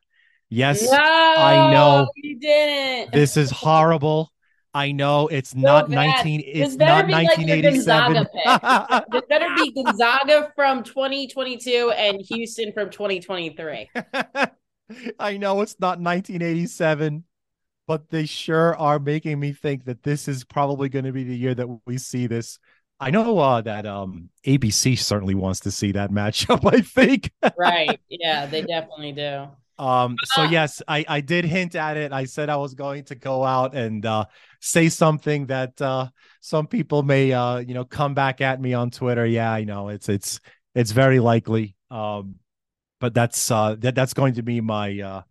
Yes, 0.50 0.84
no, 0.84 0.98
I 0.98 1.72
know 1.72 2.08
you 2.16 2.40
didn't. 2.40 3.14
This 3.14 3.38
is 3.38 3.50
horrible. 3.50 4.32
I 4.74 4.92
know 4.92 5.28
it's 5.28 5.54
not 5.54 5.90
bad. 5.90 6.24
19 6.24 6.44
it's 6.46 6.76
not 6.76 7.08
1987. 7.08 8.28
Like 8.46 9.06
this 9.12 9.22
better 9.30 9.48
be 9.56 9.72
Gonzaga 9.72 10.52
from 10.56 10.84
2022 10.84 11.92
and 11.92 12.20
Houston 12.22 12.74
from 12.74 12.90
2023. 12.90 13.90
I 15.20 15.38
know 15.38 15.62
it's 15.62 15.80
not 15.80 16.00
1987, 16.00 17.24
but 17.88 18.10
they 18.10 18.26
sure 18.26 18.76
are 18.78 19.00
making 19.00 19.40
me 19.40 19.54
think 19.54 19.86
that 19.86 20.02
this 20.02 20.28
is 20.28 20.44
probably 20.44 20.90
going 20.90 21.06
to 21.06 21.12
be 21.12 21.24
the 21.24 21.38
year 21.38 21.54
that 21.54 21.68
we 21.86 21.98
see 22.00 22.26
this. 22.26 22.58
I 23.00 23.12
know 23.12 23.38
uh, 23.38 23.62
that 23.62 23.86
um, 23.86 24.30
ABC 24.46 24.98
certainly 24.98 25.36
wants 25.36 25.62
to 25.62 25.72
see 25.72 25.92
that 25.94 26.12
matchup. 26.12 26.62
I 26.74 26.82
think. 26.82 27.32
right. 27.58 28.00
Yeah, 28.10 28.46
they 28.46 28.62
definitely 28.62 29.12
do. 29.12 29.48
Um, 29.80 30.16
so 30.24 30.44
yes, 30.44 30.82
I, 30.88 31.04
I 31.08 31.22
did 31.22 31.46
hint 31.46 31.76
at 31.76 31.98
it. 31.98 32.14
I 32.14 32.26
said 32.26 32.50
I 32.50 32.58
was 32.58 32.76
going 32.76 33.06
to 33.06 33.16
go 33.16 33.44
out 33.44 33.76
and 33.76 34.06
uh, 34.06 34.26
say 34.62 34.88
something 34.88 35.48
that 35.48 35.82
uh, 35.82 36.08
some 36.42 36.68
people 36.68 37.04
may 37.04 37.34
uh, 37.34 37.58
you 37.58 37.74
know 37.74 37.84
come 37.84 38.14
back 38.14 38.40
at 38.40 38.62
me 38.62 38.74
on 38.74 38.92
Twitter. 38.92 39.26
Yeah, 39.26 39.52
I 39.52 39.64
know 39.64 39.90
it's 39.90 40.10
it's 40.10 40.40
it's 40.76 40.92
very 40.92 41.20
likely. 41.20 41.76
Um, 41.90 42.36
but 43.04 43.14
that's 43.14 43.52
uh 43.52 43.76
that 43.80 43.96
that's 43.96 44.14
going 44.14 44.36
to 44.36 44.44
be 44.44 44.62
my 44.62 44.98
uh 45.02 45.22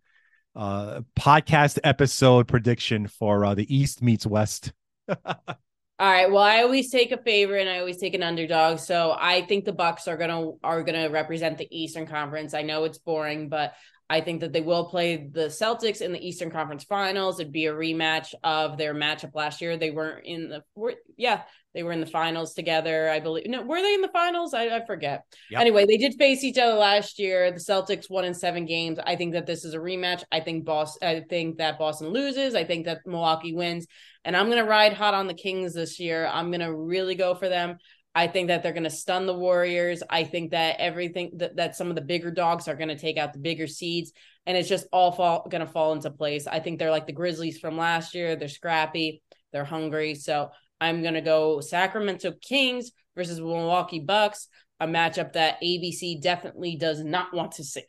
uh 0.55 1.01
podcast 1.17 1.79
episode 1.83 2.47
prediction 2.47 3.07
for 3.07 3.43
uh 3.43 3.55
the 3.55 3.75
East 3.75 4.03
meets 4.03 4.27
West. 4.27 4.73
All 6.03 6.11
right. 6.11 6.29
Well, 6.29 6.43
I 6.43 6.63
always 6.63 6.91
take 6.91 7.13
a 7.13 7.17
favorite 7.17 7.61
and 7.61 7.69
I 7.69 7.79
always 7.79 7.95
take 7.95 8.13
an 8.13 8.23
underdog. 8.23 8.79
So 8.79 9.15
I 9.17 9.43
think 9.43 9.63
the 9.63 9.71
Bucks 9.71 10.05
are 10.09 10.17
gonna 10.17 10.51
are 10.61 10.83
gonna 10.83 11.09
represent 11.09 11.57
the 11.57 11.67
Eastern 11.71 12.05
Conference. 12.05 12.53
I 12.53 12.61
know 12.61 12.83
it's 12.83 12.97
boring, 12.97 13.47
but 13.47 13.73
I 14.09 14.19
think 14.19 14.41
that 14.41 14.51
they 14.51 14.59
will 14.59 14.89
play 14.89 15.29
the 15.31 15.45
Celtics 15.45 16.01
in 16.01 16.11
the 16.11 16.19
Eastern 16.19 16.51
Conference 16.51 16.83
Finals. 16.83 17.39
It'd 17.39 17.53
be 17.53 17.67
a 17.67 17.73
rematch 17.73 18.33
of 18.43 18.77
their 18.77 18.93
matchup 18.93 19.33
last 19.33 19.61
year. 19.61 19.77
They 19.77 19.91
weren't 19.91 20.25
in 20.25 20.49
the 20.49 20.65
were, 20.75 20.95
yeah, 21.15 21.43
they 21.73 21.83
were 21.83 21.91
in 21.91 21.99
the 21.99 22.05
finals 22.05 22.53
together, 22.53 23.09
I 23.09 23.19
believe. 23.19 23.47
No, 23.47 23.63
were 23.63 23.81
they 23.81 23.93
in 23.93 24.01
the 24.01 24.09
finals? 24.09 24.53
I, 24.53 24.67
I 24.67 24.85
forget. 24.85 25.23
Yep. 25.49 25.61
Anyway, 25.61 25.85
they 25.85 25.97
did 25.97 26.15
face 26.15 26.43
each 26.43 26.57
other 26.57 26.75
last 26.75 27.19
year. 27.19 27.51
The 27.51 27.59
Celtics 27.59 28.09
won 28.09 28.25
in 28.25 28.33
seven 28.33 28.65
games. 28.65 28.99
I 29.05 29.15
think 29.15 29.33
that 29.33 29.45
this 29.45 29.65
is 29.65 29.73
a 29.73 29.79
rematch. 29.79 30.23
I 30.31 30.39
think 30.39 30.65
Boston. 30.65 31.07
I 31.07 31.21
think 31.29 31.57
that 31.57 31.79
Boston 31.79 32.09
loses. 32.09 32.55
I 32.55 32.63
think 32.63 32.85
that 32.85 32.99
Milwaukee 33.05 33.53
wins. 33.53 33.87
And 34.25 34.37
I'm 34.37 34.49
gonna 34.49 34.65
ride 34.65 34.93
hot 34.93 35.13
on 35.13 35.27
the 35.27 35.33
Kings 35.33 35.73
this 35.73 35.99
year. 35.99 36.29
I'm 36.31 36.51
gonna 36.51 36.73
really 36.73 37.15
go 37.15 37.35
for 37.35 37.49
them. 37.49 37.77
I 38.15 38.27
think 38.27 38.49
that 38.49 38.61
they're 38.61 38.73
going 38.73 38.83
to 38.83 38.91
stun 38.91 39.25
the 39.25 39.33
Warriors. 39.33 40.03
I 40.07 40.23
think 40.23 40.51
that 40.51 40.75
everything 40.79 41.31
that, 41.37 41.55
that 41.55 41.75
some 41.75 41.89
of 41.89 41.95
the 41.95 42.01
bigger 42.01 42.29
dogs 42.29 42.67
are 42.67 42.75
going 42.75 42.89
to 42.89 42.97
take 42.97 43.17
out 43.17 43.33
the 43.33 43.39
bigger 43.39 43.65
seeds, 43.65 44.11
and 44.45 44.55
it's 44.55 44.69
just 44.69 44.85
all 44.91 45.11
fall 45.11 45.47
going 45.49 45.65
to 45.65 45.71
fall 45.71 45.93
into 45.93 46.11
place. 46.11 46.45
I 46.45 46.59
think 46.59 46.77
they're 46.77 46.91
like 46.91 47.07
the 47.07 47.13
Grizzlies 47.13 47.57
from 47.57 47.75
last 47.75 48.13
year. 48.13 48.35
They're 48.35 48.49
scrappy, 48.49 49.23
they're 49.51 49.65
hungry. 49.65 50.13
So 50.13 50.51
I'm 50.83 51.01
going 51.01 51.13
to 51.13 51.21
go 51.21 51.61
Sacramento 51.61 52.33
Kings 52.41 52.91
versus 53.15 53.39
Milwaukee 53.39 54.01
Bucks, 54.01 54.49
a 54.81 54.85
matchup 54.85 55.31
that 55.33 55.61
ABC 55.63 56.21
definitely 56.21 56.75
does 56.75 57.01
not 57.01 57.33
want 57.33 57.53
to 57.53 57.63
see. 57.63 57.85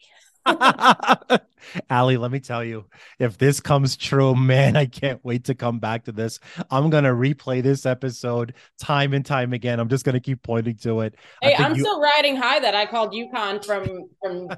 Ali, 1.90 2.16
let 2.18 2.30
me 2.30 2.38
tell 2.38 2.62
you, 2.62 2.84
if 3.18 3.36
this 3.36 3.58
comes 3.58 3.96
true, 3.96 4.36
man, 4.36 4.76
I 4.76 4.86
can't 4.86 5.18
wait 5.24 5.44
to 5.44 5.56
come 5.56 5.80
back 5.80 6.04
to 6.04 6.12
this. 6.12 6.38
I'm 6.70 6.90
gonna 6.90 7.10
replay 7.10 7.62
this 7.62 7.86
episode 7.86 8.54
time 8.78 9.14
and 9.14 9.24
time 9.24 9.54
again. 9.54 9.80
I'm 9.80 9.88
just 9.88 10.04
gonna 10.04 10.20
keep 10.20 10.42
pointing 10.42 10.76
to 10.82 11.00
it. 11.00 11.14
Hey, 11.40 11.56
I'm 11.56 11.74
you... 11.74 11.80
still 11.80 11.98
riding 11.98 12.36
high 12.36 12.60
that 12.60 12.74
I 12.74 12.84
called 12.84 13.14
UConn 13.14 13.64
from 13.64 14.10
from 14.22 14.50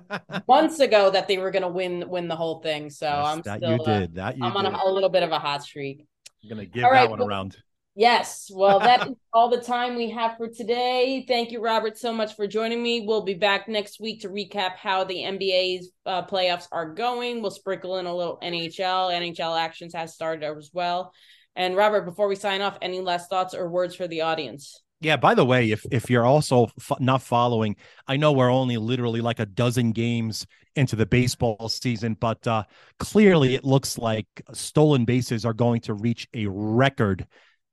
months 0.49 0.81
ago 0.81 1.09
that 1.11 1.29
they 1.29 1.39
were 1.39 1.53
gonna 1.53 1.69
win 1.69 2.05
win 2.09 2.27
the 2.27 2.37
whole 2.37 2.61
thing. 2.61 2.91
So 2.91 3.07
yes, 3.07 3.27
I'm 3.27 3.43
that 3.43 3.59
still, 3.61 3.71
you 3.71 3.85
did 3.85 4.15
that. 4.17 4.37
You 4.37 4.45
I'm 4.45 4.53
did. 4.53 4.67
on 4.67 4.75
a, 4.75 4.91
a, 4.91 4.91
little 4.93 5.09
bit 5.09 5.23
of 5.23 5.31
a 5.31 5.39
hot 5.39 5.63
streak. 5.63 6.05
I'm 6.43 6.49
gonna 6.49 6.67
give 6.67 6.83
All 6.83 6.91
that 6.91 6.97
right, 6.97 7.11
one 7.11 7.21
well, 7.21 7.29
around. 7.29 7.57
Yes. 7.99 8.51
Well, 8.55 8.79
that 8.79 9.07
is 9.09 9.15
all 9.33 9.49
the 9.49 9.61
time 9.61 9.97
we 9.97 10.11
have 10.11 10.37
for 10.37 10.49
today. 10.49 11.25
Thank 11.27 11.51
you, 11.51 11.63
Robert, 11.63 11.97
so 11.97 12.13
much 12.13 12.37
for 12.37 12.47
joining 12.47 12.83
me. 12.83 13.01
We'll 13.07 13.25
be 13.25 13.35
back 13.35 13.69
next 13.69 13.99
week 14.01 14.21
to 14.21 14.29
recap 14.29 14.77
how 14.77 15.05
the 15.05 15.17
NBA's 15.17 15.91
uh, 16.05 16.25
playoffs 16.27 16.69
are 16.71 16.93
going. 16.93 17.41
We'll 17.41 17.51
sprinkle 17.51 17.97
in 17.97 18.05
a 18.05 18.15
little 18.15 18.39
NHL. 18.43 19.11
NHL 19.11 19.59
actions 19.59 19.95
has 19.95 20.15
started 20.15 20.45
as 20.45 20.71
well. 20.75 21.13
And 21.57 21.75
Robert, 21.75 22.03
before 22.03 22.29
we 22.29 22.37
sign 22.37 22.61
off, 22.61 22.77
any 22.83 23.01
last 23.01 23.31
thoughts 23.31 23.55
or 23.55 23.71
words 23.71 23.97
for 23.97 24.07
the 24.07 24.21
audience? 24.21 24.83
Yeah. 25.01 25.17
By 25.17 25.35
the 25.35 25.45
way, 25.45 25.71
if 25.71 25.85
if 25.91 26.11
you're 26.11 26.25
also 26.25 26.65
f- 26.79 27.01
not 27.01 27.23
following, 27.23 27.77
I 28.07 28.19
know 28.19 28.33
we're 28.33 28.53
only 28.53 28.77
literally 28.77 29.23
like 29.23 29.41
a 29.41 29.47
dozen 29.47 29.93
games 29.93 30.47
into 30.75 30.97
the 30.97 31.07
baseball 31.07 31.71
season, 31.71 32.15
but 32.21 32.47
uh, 32.47 32.65
clearly 32.99 33.55
it 33.55 33.65
looks 33.65 33.97
like 33.97 34.27
stolen 34.53 35.07
bases 35.07 35.47
are 35.47 35.55
going 35.55 35.81
to 35.83 35.95
reach 35.95 36.29
a 36.35 36.47
record 36.47 37.27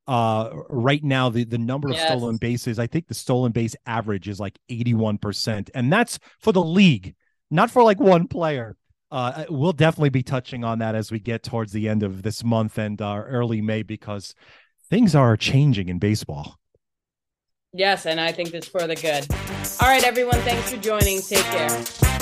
uh 0.06 0.50
right 0.68 1.02
now 1.02 1.30
the 1.30 1.44
the 1.44 1.58
number 1.58 1.88
of 1.88 1.96
stolen 1.96 2.36
bases 2.36 2.78
i 2.78 2.86
think 2.86 3.06
the 3.06 3.14
stolen 3.14 3.52
base 3.52 3.74
average 3.86 4.28
is 4.28 4.38
like 4.38 4.58
81% 4.70 5.70
and 5.74 5.90
that's 5.90 6.18
for 6.40 6.52
the 6.52 6.62
league 6.62 7.14
not 7.50 7.70
for 7.70 7.82
like 7.82 8.00
one 8.00 8.26
player. 8.26 8.76
Uh 9.10 9.44
we'll 9.48 9.72
definitely 9.72 10.10
be 10.10 10.22
touching 10.22 10.64
on 10.64 10.80
that 10.80 10.94
as 10.94 11.12
we 11.12 11.20
get 11.20 11.42
towards 11.42 11.72
the 11.72 11.88
end 11.88 12.02
of 12.02 12.22
this 12.22 12.42
month 12.42 12.78
and 12.78 13.00
uh, 13.00 13.22
early 13.26 13.60
may 13.60 13.82
because 13.82 14.34
things 14.90 15.14
are 15.14 15.36
changing 15.36 15.88
in 15.88 15.98
baseball. 15.98 16.58
Yes 17.72 18.06
and 18.06 18.20
i 18.20 18.32
think 18.32 18.50
this 18.50 18.68
for 18.68 18.86
the 18.86 18.96
good. 18.96 19.26
All 19.80 19.88
right 19.88 20.04
everyone 20.04 20.40
thanks 20.40 20.70
for 20.70 20.78
joining. 20.78 21.20
Take 21.22 21.44
care 21.44 22.13